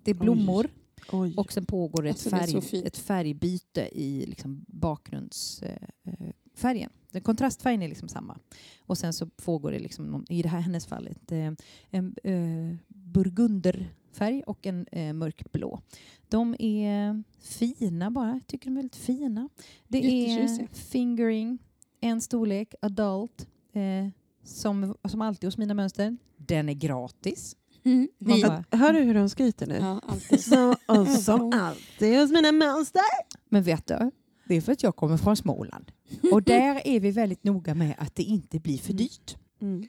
det 0.03 0.11
är 0.11 0.15
blommor 0.15 0.69
Oj. 1.13 1.35
och 1.37 1.53
sen 1.53 1.67
pågår 1.67 2.07
ett, 2.07 2.11
Alltså, 2.11 2.31
färg, 2.61 2.83
ett 2.87 2.97
färgbyte 2.99 3.89
i 3.93 4.27
liksom 4.27 4.65
bakgrundsfärgen. 4.69 5.89
Eh, 6.05 6.33
färgen. 6.55 6.91
Den 7.11 7.23
kontrastfärgen 7.23 7.83
är 7.83 7.89
liksom 7.89 8.09
samma. 8.09 8.39
Och 8.81 8.99
sen 8.99 9.13
så 9.13 9.27
pågår 9.27 9.73
det, 9.73 9.79
liksom 9.79 10.07
någon, 10.07 10.25
i 10.29 10.43
det 10.43 10.49
här 10.49 10.61
hennes 10.61 10.87
fall, 10.87 11.07
ett, 11.09 11.33
eh, 11.33 11.53
en 11.91 12.15
eh, 12.25 12.77
burgunderfärg 12.89 14.43
och 14.47 14.67
en 14.67 14.87
eh, 14.93 15.13
mörkblå. 15.13 15.81
De 16.29 16.57
är 16.59 17.23
fina 17.41 18.11
bara, 18.11 18.29
jag 18.33 18.47
tycker 18.47 18.67
de 18.67 18.71
är 18.71 18.77
väldigt 18.77 18.97
fina. 18.97 19.49
Det 19.89 19.99
är 19.99 20.67
fingering, 20.75 21.59
en 22.01 22.21
storlek, 22.21 22.75
adult, 22.83 23.49
eh, 23.73 24.09
som, 24.45 24.95
som 25.09 25.21
alltid 25.21 25.47
hos 25.47 25.59
mina 25.59 25.75
mönster. 25.75 26.17
Den 26.37 26.69
är 26.69 26.75
gratis. 26.75 27.57
Mm. 27.85 28.09
Vi, 28.19 28.43
bara, 28.43 28.65
Hör 28.71 28.93
du 28.93 29.01
hur 29.01 29.15
de 29.15 29.29
skryter 29.29 29.67
nu? 29.67 29.75
ja, 29.81 30.01
alltid. 30.07 30.41
Så, 30.45 30.77
och 30.87 31.09
som 31.09 31.53
alltid 31.55 32.19
hos 32.21 32.31
mina 32.31 32.53
mönster. 32.53 33.03
Men 33.49 33.63
vet 33.63 33.87
du, 33.87 34.11
det 34.49 34.55
är 34.57 34.61
för 34.61 34.73
att 34.73 34.83
jag 34.83 34.97
kommer 34.97 35.17
från 35.17 35.37
Småland. 35.37 35.93
Och 36.33 36.43
där 36.43 36.81
är 36.87 37.01
vi 37.01 37.11
väldigt 37.11 37.45
noga 37.45 37.75
med 37.75 37.95
att 37.99 38.15
det 38.15 38.23
inte 38.23 38.61
blir 38.61 38.79
för 38.79 38.93
dyrt. 38.93 39.37
Mm. 39.61 39.87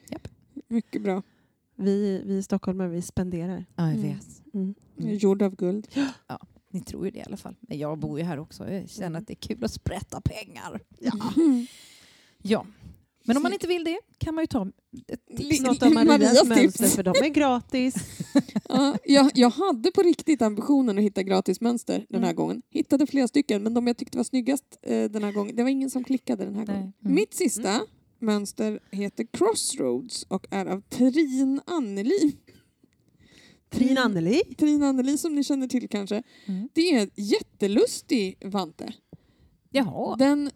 Mycket 0.67 1.01
bra. 1.03 1.21
Vi, 1.75 2.21
vi 2.25 2.37
i 2.37 2.43
Stockholm 2.43 2.91
vi 2.91 3.01
spenderar. 3.01 3.65
Ja, 3.75 3.83
jag 3.83 3.95
Mm. 3.95 4.01
vet. 4.01 4.53
Mm. 4.53 4.75
Mm. 4.99 5.15
Gjord 5.15 5.41
av 5.41 5.55
guld. 5.55 5.87
Ni 6.71 6.81
tror 6.81 7.05
ju 7.05 7.11
det 7.11 7.19
i 7.19 7.23
alla 7.23 7.37
fall. 7.37 7.55
Men 7.59 7.77
jag 7.77 7.97
bor 7.99 8.19
ju 8.19 8.25
här 8.25 8.39
också. 8.39 8.69
Jag 8.71 8.89
känner 8.89 9.19
att 9.19 9.27
det 9.27 9.33
är 9.33 9.47
kul 9.47 9.63
att 9.63 9.71
sprätta 9.71 10.21
pengar. 10.21 10.79
Ja. 10.99 11.33
ja. 12.41 12.65
Men 13.25 13.37
om 13.37 13.43
man 13.43 13.53
inte 13.53 13.67
vill 13.67 13.83
det 13.83 13.99
kan 14.17 14.35
man 14.35 14.41
ju 14.43 14.47
ta 14.47 14.63
Något 14.63 15.83
av 15.83 15.91
Marias 15.93 16.07
Marias 16.07 16.47
mönster 16.49 16.87
för 16.87 17.03
de 17.03 17.09
är 17.09 17.29
gratis. 17.29 17.95
Ja, 18.69 18.97
jag, 19.05 19.31
jag 19.35 19.49
hade 19.49 19.91
på 19.91 20.01
riktigt 20.01 20.41
ambitionen 20.41 20.97
att 20.97 21.03
hitta 21.03 21.23
gratismönster 21.23 22.05
den 22.09 22.23
här 22.23 22.29
Mm. 22.29 22.35
gången. 22.35 22.61
Hittade 22.69 23.07
flera 23.07 23.27
stycken, 23.27 23.63
men 23.63 23.73
de 23.73 23.87
jag 23.87 23.97
tyckte 23.97 24.17
var 24.17 24.23
snyggast 24.23 24.79
eh, 24.81 25.03
den 25.03 25.23
här 25.23 25.31
gången, 25.31 25.55
det 25.55 25.63
var 25.63 25.69
ingen 25.69 25.89
som 25.89 26.03
klickade 26.03 26.45
den 26.45 26.55
här 26.55 26.65
Nej. 26.65 26.75
gången. 26.75 26.93
Mm. 27.03 27.15
Mitt 27.15 27.33
sista 27.33 27.81
mönster 28.19 28.79
heter 28.91 29.25
Crossroads 29.31 30.23
och 30.23 30.47
är 30.51 30.65
av 30.65 30.81
Trin 30.81 31.61
Anneli. 31.65 32.35
Trin 33.69 33.97
Anneli. 33.97 34.41
Trin 34.57 34.83
Anneli 34.83 35.17
som 35.17 35.35
ni 35.35 35.43
känner 35.43 35.67
till 35.67 35.89
kanske. 35.89 36.23
Mm. 36.45 36.69
Det 36.73 36.81
är 36.95 37.01
en 37.01 37.09
jättelustig 37.15 38.37
vante. 38.45 38.93
Jaha. 39.71 40.15
Den 40.15 40.51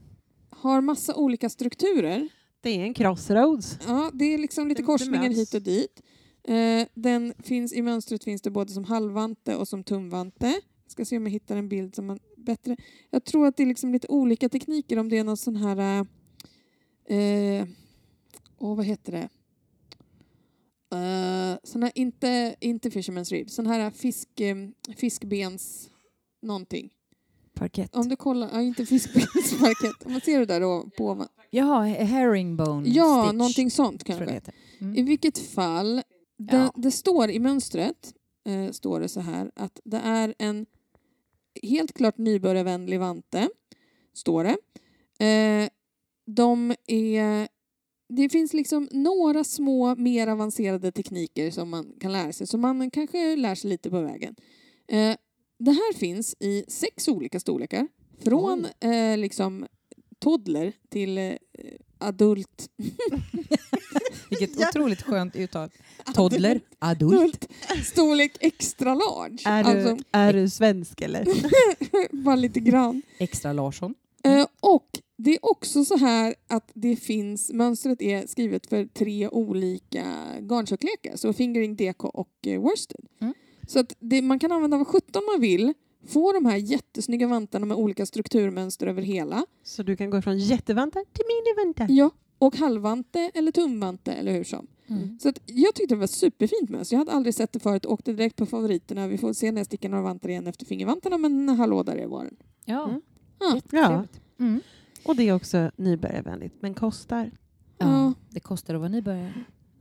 har 0.50 0.82
massa 0.82 1.16
olika 1.16 1.50
strukturer. 1.50 2.30
Det 2.62 2.70
är 2.70 2.80
en 2.84 2.94
crossroads. 2.94 3.80
Ja, 3.88 4.12
det 4.14 4.26
är 4.34 4.38
liksom 4.38 4.68
lite 4.68 4.82
Det- 4.82 4.86
korsningar 4.86 5.30
hit 5.30 5.54
och 5.54 5.62
dit. 5.62 6.02
Eh, 6.44 6.88
den 6.94 7.34
finns, 7.40 7.74
I 7.74 7.82
mönstret 7.82 8.24
finns 8.24 8.42
det 8.42 8.52
både 8.52 8.72
som 8.72 8.84
halvvante 8.84 9.56
och 9.56 9.68
som 9.68 9.84
tumvante. 9.84 10.48
Jag 10.84 10.92
ska 10.92 11.06
se 11.06 11.18
om 11.18 11.24
jag 11.24 11.32
hittar 11.32 11.58
en 11.58 11.70
bild 11.70 11.96
som 11.96 12.10
är 12.10 12.20
bättre. 12.38 12.78
Jag 13.10 13.24
tror 13.24 13.48
att 13.48 13.58
det 13.58 13.64
är 13.64 13.68
liksom 13.68 13.92
lite 13.94 14.08
olika 14.08 14.50
tekniker 14.50 15.00
om 15.00 15.10
det 15.10 15.18
är 15.18 15.24
någon 15.24 15.38
sån 15.38 15.56
här... 15.56 16.06
Eh, 17.10 17.68
åh, 18.58 18.76
vad 18.76 18.86
heter 18.86 19.12
det? 19.12 19.30
Uh, 20.96 21.58
sån 21.64 21.84
här, 21.84 21.92
inte, 21.96 22.56
inte 22.60 22.90
Fisherman's 22.90 23.32
Rib, 23.32 23.50
sån 23.50 23.68
här 23.68 23.92
fisk, 23.92 24.40
eh, 24.40 24.56
fiskbens 24.98 25.90
någonting. 26.42 26.94
Parkett. 27.54 27.96
Om 27.96 28.10
du 28.10 28.16
kollar, 28.16 28.50
ja 28.54 28.62
inte 28.62 28.86
fiskbensparkett, 28.86 30.06
om 30.06 30.12
man 30.12 30.22
ser 30.22 30.40
det 30.40 30.46
där 30.46 30.62
då 30.62 30.90
på. 30.98 31.28
Jaha, 31.50 31.84
herringbone 31.86 32.90
Ja, 32.90 33.24
stitch. 33.24 33.38
någonting 33.38 33.72
sånt 33.72 34.04
kanske. 34.04 34.42
Mm. 34.82 34.96
I 34.96 35.02
vilket 35.02 35.38
fall, 35.38 35.96
det, 36.38 36.58
Ja. 36.58 36.72
det 36.76 36.92
står 36.92 37.30
i 37.30 37.40
mönstret 37.40 38.14
eh, 38.48 38.72
står 38.72 39.00
det 39.00 39.10
så 39.10 39.20
här 39.20 39.52
att 39.56 39.80
det 39.84 39.98
är 39.98 40.34
en 40.40 40.66
helt 41.64 41.94
klart 41.94 42.18
nybörjarvänlig 42.18 43.00
vante, 43.00 43.50
står 44.14 44.44
det. 44.44 44.58
Eh, 45.26 45.70
de 46.26 46.76
är 46.88 47.48
det 48.10 48.30
finns 48.30 48.54
liksom 48.54 48.88
några 48.92 49.44
små 49.44 49.96
mer 49.96 50.28
avancerade 50.28 50.92
tekniker 50.92 51.52
som 51.52 51.70
man 51.70 51.94
kan 52.00 52.12
lära 52.12 52.34
sig, 52.34 52.48
så 52.48 52.58
man 52.58 52.92
kanske 52.92 53.36
lär 53.36 53.56
sig 53.56 53.70
lite 53.70 53.90
på 53.90 54.02
vägen. 54.02 54.36
Eh, 54.88 55.16
det 55.60 55.72
här 55.72 55.94
finns 55.94 56.36
i 56.40 56.64
sex 56.68 57.08
olika 57.08 57.40
storlekar. 57.40 57.88
Från 58.24 58.68
eh, 58.80 59.18
liksom 59.18 59.66
toddler 60.20 60.74
till 60.90 61.18
eh, 61.18 61.34
adult. 61.98 62.70
Vilket 64.30 64.58
otroligt 64.58 65.02
skönt 65.02 65.36
uttal. 65.36 65.70
Toddler, 66.14 66.62
adult. 66.80 67.16
adult. 67.20 67.48
Storlek 67.86 68.38
extra 68.40 68.96
large. 68.96 69.38
Är, 69.46 69.64
du, 69.64 69.90
Alltså, 69.90 70.06
är 70.12 70.34
du 70.34 70.50
svensk 70.50 71.02
eller? 71.02 71.28
bara 72.24 72.36
lite 72.36 72.60
grann. 72.60 73.02
Extra 73.18 73.54
Larsson. 73.54 73.96
Eh, 74.24 74.48
och 74.60 74.90
det 75.18 75.32
är 75.32 75.40
också 75.46 75.86
så 75.86 75.98
här 75.98 76.36
att 76.48 76.72
det 76.74 76.96
finns, 76.96 77.52
mönstret 77.54 78.02
är 78.02 78.28
skrivet 78.28 78.68
för 78.68 78.86
tre 78.86 79.28
olika 79.28 80.06
garntjocklekar, 80.40 81.16
så 81.16 81.34
fingering, 81.34 81.76
DK 81.76 82.04
och 82.04 82.48
eh, 82.48 82.62
worsted. 82.62 83.06
Mm. 83.22 83.34
Så 83.68 83.80
att 83.80 83.96
det, 84.00 84.22
man 84.22 84.40
kan 84.40 84.52
använda 84.52 84.78
vad 84.78 84.88
17 84.88 85.22
man 85.34 85.42
vill, 85.42 85.74
få 86.08 86.34
de 86.34 86.46
här 86.46 86.58
jättesnygga 86.58 87.28
vantarna 87.28 87.66
med 87.66 87.78
olika 87.78 88.06
strukturmönster 88.06 88.88
över 88.88 89.02
hela. 89.02 89.46
Så 89.64 89.84
du 89.84 89.96
kan 89.96 90.10
gå 90.10 90.22
från 90.22 90.38
jättevantar 90.40 91.04
till 91.14 91.24
minivantar? 91.28 91.88
Ja, 91.90 92.10
och 92.40 92.56
halvvante 92.56 93.32
eller 93.34 93.52
tumvante 93.52 94.12
eller 94.12 94.32
hur 94.34 94.44
som. 94.44 94.68
Mm. 94.88 95.20
Så 95.20 95.30
att 95.30 95.40
jag 95.46 95.76
tyckte 95.76 95.96
det 95.96 96.00
var 96.00 96.08
superfint 96.08 96.70
mönster. 96.70 96.96
Jag 96.96 97.00
hade 97.00 97.12
aldrig 97.12 97.36
sett 97.36 97.52
det 97.54 97.60
förut, 97.60 97.86
åkte 97.86 98.14
direkt 98.14 98.36
på 98.36 98.46
favoriterna. 98.46 99.08
Vi 99.08 99.18
får 99.18 99.34
se 99.34 99.52
när 99.52 99.60
jag 99.60 99.66
sticker 99.66 99.90
några 99.90 100.04
vantar 100.04 100.30
igen 100.30 100.48
efter 100.48 100.66
fingervantarna, 100.66 101.18
men 101.18 101.50
hallå 101.50 101.84
där 101.84 102.06
var 102.06 102.24
den. 102.24 102.36
Ja, 102.66 102.84
Mm. 103.42 103.62
Ja. 103.72 104.06
Mm. 104.40 104.62
Och 105.06 105.16
det 105.16 105.24
är 105.30 105.34
också 105.36 105.72
nybörjarvänligt, 105.76 106.56
men 106.60 106.74
kostar. 106.74 107.32
Ja, 107.78 107.86
Ja. 107.92 108.14
det 108.30 108.40
kostar 108.40 108.74
att 108.76 108.80
vara 108.80 108.90
nybörjare. 108.90 109.34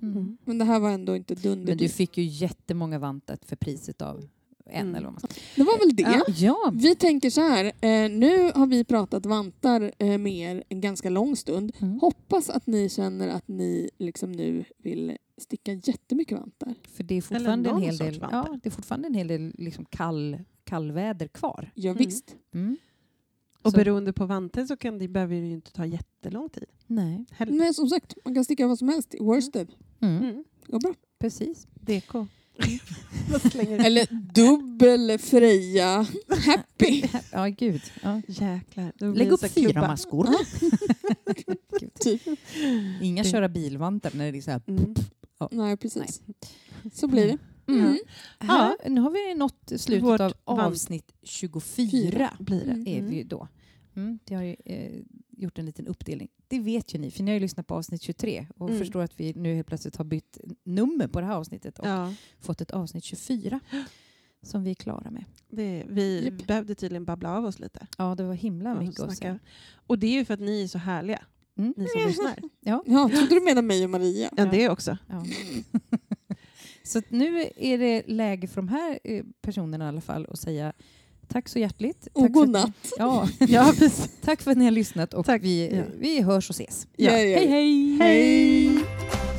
Mm. 0.02 0.16
Mm. 0.16 0.36
Men 0.44 0.58
det 0.58 0.64
här 0.64 0.80
var 0.80 0.90
ändå 0.90 1.16
inte 1.16 1.34
dunder. 1.34 1.66
Men 1.66 1.78
du 1.78 1.88
fick 1.88 2.18
ju 2.18 2.24
jättemånga 2.24 2.98
vantar 2.98 3.38
för 3.46 3.56
priset 3.56 4.02
av 4.02 4.28
en 4.66 4.80
Mm. 4.80 4.94
eller 4.94 5.04
vad 5.06 5.12
man 5.12 5.20
ska 5.20 5.28
Det 5.56 5.62
var 5.62 5.78
väl 5.78 5.96
det. 5.96 6.32
Ja. 6.40 6.72
Vi 6.74 6.94
tänker 6.94 7.30
så 7.30 7.40
här, 7.40 7.64
eh, 7.64 8.10
nu 8.10 8.52
har 8.54 8.66
vi 8.66 8.84
pratat 8.84 9.26
vantar 9.26 9.92
eh, 9.98 10.18
med 10.18 10.32
er 10.32 10.64
en 10.68 10.80
ganska 10.80 11.10
lång 11.10 11.36
stund. 11.36 11.72
Mm. 11.78 12.00
Hoppas 12.00 12.50
att 12.50 12.66
ni 12.66 12.88
känner 12.88 13.28
att 13.28 13.48
ni 13.48 13.90
liksom 13.98 14.32
nu 14.32 14.64
vill 14.78 15.16
sticka 15.38 15.72
jättemycket 15.72 16.38
vantar. 16.38 16.74
För 16.88 17.04
det 17.04 17.14
är 17.14 17.22
fortfarande 17.22 17.68
en 17.68 17.74
någon 17.74 17.82
hel 17.82 17.96
sorts 17.98 18.10
del, 18.10 18.20
vantar. 18.20 18.48
ja, 18.52 18.58
det 18.62 18.68
är 18.68 18.70
fortfarande 18.70 19.08
en 19.08 19.14
hel 19.14 19.26
del 19.28 19.54
liksom 19.58 19.84
kall, 19.84 20.38
kallväder 20.64 21.28
kvar. 21.28 21.70
Ja, 21.74 21.90
Mm. 21.90 21.98
visst. 22.06 22.36
Mm. 22.54 22.76
Och 23.62 23.70
Så- 23.72 23.76
beroende 23.76 24.12
på 24.12 24.26
vanten 24.26 24.68
så 24.68 24.76
kan 24.76 24.98
det, 24.98 25.08
behöver 25.08 25.34
det 25.36 25.46
ju 25.46 25.52
inte 25.54 25.72
ta 25.72 25.86
jättelång 25.86 26.48
tid. 26.48 26.64
Nej. 26.86 27.24
Heller. 27.30 27.52
Men 27.52 27.74
som 27.74 27.88
sagt, 27.88 28.14
man 28.24 28.34
kan 28.34 28.44
sticka 28.44 28.66
vad 28.66 28.78
som 28.78 28.88
helst 28.88 29.14
i 29.14 29.18
worsted. 29.20 29.72
Mm. 30.00 30.16
Mm. 30.22 30.44
Går 30.66 30.80
bra. 30.80 30.94
Precis. 31.18 31.66
DK. 31.74 32.26
Eller 33.86 34.32
dubbel 34.34 35.18
Freja 35.18 36.06
Happy. 36.46 37.02
Ja, 37.32 37.46
gud. 37.46 37.82
Ja. 38.02 38.22
Jäklar. 38.28 39.14
Lägg 39.14 39.32
upp 39.32 39.40
fyra 39.40 39.70
klubba. 39.70 39.88
maskor. 39.88 40.28
Typ. 42.00 42.22
Inga 43.02 43.24
köra 43.24 43.48
bilvantar 43.48 44.10
när 44.14 44.32
det 44.32 44.38
är 44.38 44.42
så 44.42 44.50
här. 44.50 44.62
Mm. 44.66 44.94
Nej, 45.50 45.76
precis. 45.76 46.22
Så 46.92 47.08
blir 47.08 47.26
det. 47.26 47.38
Mm. 47.72 47.84
Mm. 47.84 47.98
Här, 48.38 48.76
nu 48.88 49.00
har 49.00 49.10
vi 49.10 49.34
nått 49.34 49.72
slutet 49.76 50.04
Vårt 50.04 50.20
av 50.20 50.60
avsnitt 50.60 51.12
24. 51.22 52.36
Blir 52.38 52.64
det. 52.64 52.70
Mm. 52.70 52.86
Är 52.86 53.02
vi 53.02 53.22
då. 53.22 53.48
Mm, 53.96 54.18
det 54.24 54.34
har 54.34 54.42
ju 54.42 54.56
eh, 54.64 55.02
gjort 55.36 55.58
en 55.58 55.66
liten 55.66 55.86
uppdelning. 55.86 56.28
Det 56.48 56.58
vet 56.60 56.94
ju 56.94 56.98
ni, 56.98 57.10
för 57.10 57.22
ni 57.22 57.30
har 57.30 57.34
ju 57.34 57.40
lyssnat 57.40 57.66
på 57.66 57.74
avsnitt 57.74 58.02
23 58.02 58.46
och 58.56 58.68
Mm. 58.68 58.78
förstår 58.80 59.02
att 59.02 59.20
vi 59.20 59.32
nu 59.34 59.54
helt 59.54 59.66
plötsligt 59.68 59.96
har 59.96 60.04
bytt 60.04 60.38
nummer 60.64 61.06
på 61.08 61.20
det 61.20 61.26
här 61.26 61.34
avsnittet 61.34 61.78
och 61.78 61.86
Ja, 61.86 62.14
fått 62.40 62.60
ett 62.60 62.70
avsnitt 62.70 63.04
24 63.04 63.60
som 64.42 64.64
vi 64.64 64.70
är 64.70 64.74
klara 64.74 65.10
med. 65.10 65.24
det, 65.50 65.84
vi 65.88 66.24
Japp. 66.24 66.46
behövde 66.46 66.74
tydligen 66.74 67.04
babbla 67.04 67.36
av 67.36 67.44
oss 67.44 67.58
lite. 67.58 67.86
Ja, 67.98 68.14
det 68.14 68.22
var 68.24 68.34
himla 68.34 68.74
mycket 68.74 69.00
att 69.00 69.06
snacka. 69.16 69.16
säga. 69.16 69.38
Och 69.86 69.98
det 69.98 70.06
är 70.06 70.12
ju 70.12 70.24
för 70.24 70.34
att 70.34 70.40
ni 70.40 70.62
är 70.62 70.68
så 70.68 70.78
härliga, 70.78 71.22
Mm. 71.58 71.74
ni 71.76 71.86
som 71.88 72.00
lyssnar. 72.06 72.38
Ja. 72.60 72.82
Ja, 72.86 73.08
trodde 73.08 73.34
du 73.34 73.40
menade 73.40 73.66
mig 73.66 73.84
och 73.84 73.90
Maria? 73.90 74.30
Ja, 74.36 74.44
det 74.44 74.68
också. 74.68 74.98
Ja. 75.08 75.24
så 76.84 76.98
att 76.98 77.10
nu 77.10 77.50
är 77.56 77.78
det 77.78 78.02
läge 78.06 78.46
för 78.48 78.56
de 78.56 78.68
här 78.68 78.98
eh, 79.04 79.24
personerna 79.40 79.84
i 79.84 79.88
alla 79.88 80.00
fall 80.00 80.26
att 80.30 80.38
säga 80.38 80.72
tack 81.28 81.48
så 81.48 81.58
hjärtligt. 81.58 82.08
Och 82.12 82.22
tack 82.22 82.22
för 82.22 82.26
att 82.26 82.32
godnatt. 82.32 82.66
ni- 82.66 82.90
Ja, 83.48 83.72
tack 84.24 84.42
för 84.42 84.50
att 84.50 84.56
ni 84.58 84.64
har 84.64 84.70
lyssnat 84.72 85.14
och 85.14 85.26
Tack. 85.26 85.42
vi, 85.42 85.70
Ja. 85.76 85.82
vi 85.98 86.20
hörs 86.22 86.50
och 86.50 86.54
ses. 86.54 86.86
Ja. 86.96 87.10
Ja, 87.12 87.18
ja, 87.18 87.40
ja. 87.40 87.48
hej! 87.50 87.96
Hej! 88.00 89.35